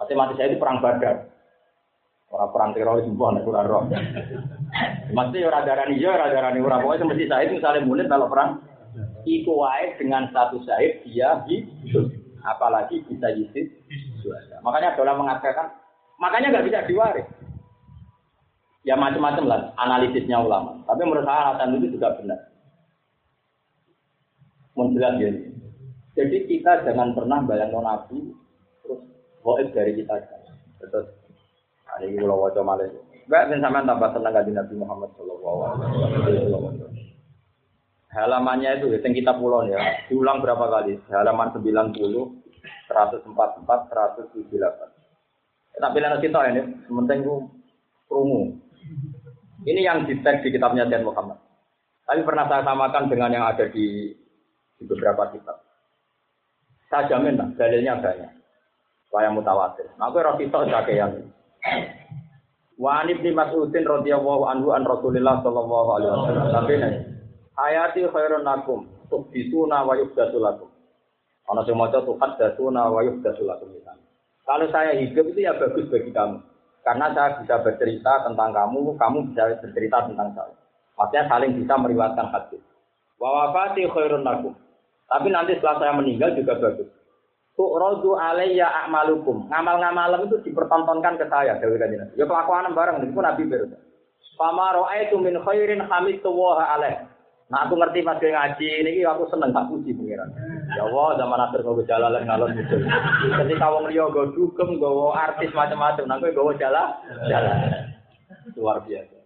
[0.01, 1.28] Mati mati saya itu perang Badar.
[2.33, 3.87] Orang perang teroris mbah nek ora roh.
[5.12, 8.51] Mesti ora darani yo ora darani ora pokoke mesti saya misalnya muni melok perang
[9.28, 12.09] iku wae dengan satu Said dia hidup.
[12.43, 13.69] Apalagi bisa yidis
[14.62, 15.66] Makanya dola mengatakan,
[16.19, 17.27] makanya nggak bisa diwaris.
[18.86, 20.78] Ya macam-macam lah analisisnya ulama.
[20.86, 22.39] Tapi menurut saya alasan itu juga benar.
[24.78, 25.31] Menjelaskan ya.
[26.16, 28.31] Jadi kita jangan pernah bayang nabi
[28.86, 29.01] terus
[29.43, 30.15] goib dari kita.
[30.78, 31.07] Terus
[31.90, 32.86] hari ini kalau wajah malah.
[33.27, 36.94] Gak dan sama tambah senang gaji Nabi Muhammad Shallallahu Alaihi Wasallam.
[38.15, 39.77] Halamannya itu, yang kita pulau ya,
[40.07, 40.97] diulang berapa kali?
[41.11, 42.45] Halaman 90,
[42.89, 44.97] 144, 178.
[45.77, 47.37] Tapi lain kita ini, sementing itu.
[49.67, 51.37] Ini yang di di kitabnya Dan Muhammad.
[52.07, 54.15] Tapi pernah saya samakan dengan yang ada di,
[54.79, 55.59] di beberapa kitab.
[56.87, 58.33] Saya jamin lah, dalilnya banyak.
[59.11, 59.91] Saya mutawatir.
[59.99, 61.19] Nah, aku roti tok yang
[62.77, 66.47] Wa an ibni Mas'udin radhiyallahu anhu an Rasulillah sallallahu alaihi wasallam.
[66.53, 66.95] Tapi nih,
[67.57, 70.69] hayati khairun lakum, tubdisuna wa yubdasu lakum.
[71.47, 73.70] Ana sing maca tuhat dasuna wa yuhdatsu lakum
[74.47, 76.39] Kalau saya hidup itu ya bagus bagi kamu.
[76.86, 80.55] Karena saya bisa bercerita tentang kamu, kamu bisa bercerita tentang saya.
[80.94, 82.62] Maksudnya saling bisa meriwayatkan hadis.
[83.18, 84.55] Wa wafati khairun lakum.
[85.10, 86.86] Tapi nanti setelah saya meninggal juga bagus.
[87.58, 89.50] Tu'radu alayya a'malukum.
[89.50, 91.58] Ngamal-ngamal itu dipertontonkan ke saya.
[91.58, 93.02] Ya kelakuan bareng.
[93.02, 93.83] Itu Nabi berkata.
[94.36, 97.08] Fama ro'aitu min khairin hamid tuwaha alaih.
[97.49, 100.28] Nah aku ngerti mas ngaji ini aku seneng tak puji pengiran.
[100.67, 102.77] Ya Allah zaman akhir gue jalan ngalon itu.
[103.39, 106.89] Ketika wong liya gue dugem gue artis macam-macam, nah gue jalan
[107.31, 107.59] jalan.
[108.59, 109.17] Luar biasa.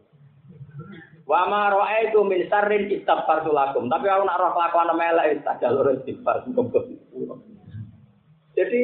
[1.24, 3.88] Wa ma ra'aitu min sarrin istaghfartu lakum.
[3.88, 6.44] Tapi aku nak roh kelakuan melek tak jalur istighfar
[8.58, 8.82] Jadi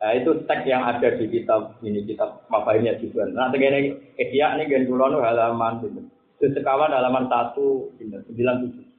[0.00, 3.28] Nah, itu teks yang ada di kitab ini kitab Mafahimnya juga.
[3.28, 6.08] Nah, tegene Ihya ini gen halaman itu.
[6.40, 8.89] Itu sekawan halaman 1, 97.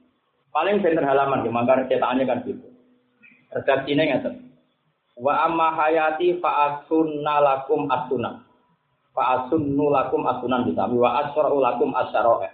[0.52, 2.68] Paling center halaman, ya, maka cetakannya kan gitu.
[3.52, 4.52] Redaksinya nggak
[5.20, 8.40] Wa amma hayati fa'asunna lakum asuna.
[9.12, 10.88] Fa'asunnu lakum asunan bisa.
[10.88, 12.48] Wa asra'u lakum asyaro'e.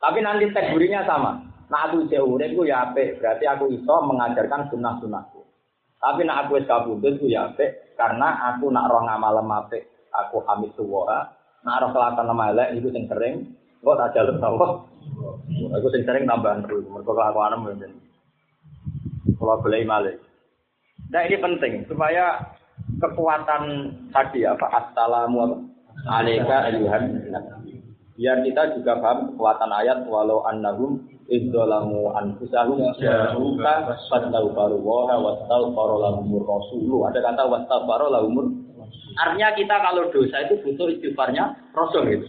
[0.00, 1.36] Tapi nanti tegurinya sama.
[1.68, 3.20] Nah aku jauh itu ya ape.
[3.20, 5.40] Berarti aku iso mengajarkan sunnah-sunnahku.
[6.02, 7.96] Tapi nak aku kabudut itu ya ape.
[7.96, 10.08] Karena aku nak roh ngamal ape.
[10.10, 11.28] Aku hamid suwara.
[11.62, 13.34] Nak roh kelatan elek itu yang sering.
[13.82, 14.66] Kok tak jalur apa?
[15.74, 17.92] Aku sing sering tambahan dulu, mereka kelakuan mungkin.
[19.36, 20.16] Kalau boleh malik.
[21.10, 22.38] Nah ini penting supaya
[23.02, 23.62] kekuatan
[24.14, 25.56] tadi apa assalamu apa
[26.08, 27.20] alaika ayuhan
[28.16, 36.44] biar kita juga paham kekuatan ayat walau annahum idzalamu anfusahum ja'uka fastaghfiru wa wastaghfara lahumur
[36.44, 38.46] rasulu ada kata wastaghfara lahumur
[39.16, 42.26] artinya kita kalau dosa itu butuh istighfarnya rasul gitu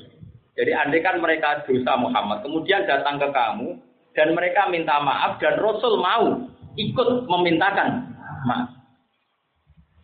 [0.53, 3.73] jadi andai kan mereka dosa Muhammad, kemudian datang ke kamu
[4.13, 6.45] dan mereka minta maaf dan Rasul mau
[6.77, 8.13] ikut memintakan
[8.45, 8.69] maaf.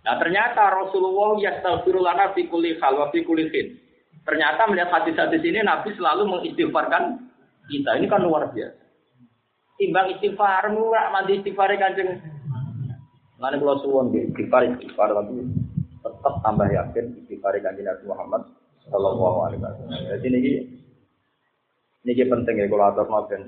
[0.02, 3.46] Nah ternyata Rasulullah yastaghfirullah fi kulli hal wa fi kulli
[4.26, 7.30] Ternyata melihat hadis-hadis ini Nabi selalu mengistighfarkan
[7.66, 7.98] kita.
[7.98, 8.78] Ini kan luar biasa.
[9.80, 12.20] Timbang istighfar murah mandi istighfar kanjeng.
[13.38, 15.46] Lalu kalau suwon istighfar istighfar tapi
[16.02, 18.59] tetap tambah yakin istighfar kanjeng Nabi Muhammad
[18.90, 20.02] Sallallahu alaihi wasallam.
[20.10, 20.40] Jadi ini
[22.06, 23.42] ini penting ya kalau atur noben.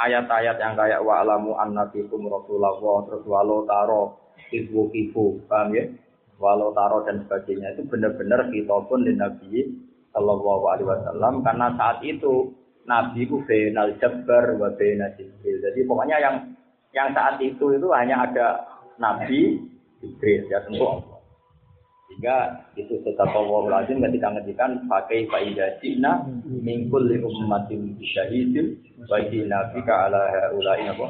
[0.00, 4.16] Ayat-ayat yang kayak wa alamu annabikum rasulullah terus walau taro
[4.48, 5.84] ibu ibu paham ya?
[6.40, 9.68] Walau taro dan sebagainya itu benar-benar kita pun di Nabi
[10.16, 12.54] Sallallahu alaihi wasallam karena saat itu
[12.88, 15.56] Nabi itu benal jabbar wa benal jibril.
[15.60, 16.36] Jadi pokoknya yang
[16.90, 18.66] yang saat itu itu hanya ada
[18.98, 19.62] Nabi
[20.00, 20.84] Jibril ya tentu
[22.10, 29.14] Sehingga itu tetap Allah lazim ketika ngedikan pakai faidah cina mingkul li ummatin syahidin wa
[29.22, 31.06] idina bika ala apa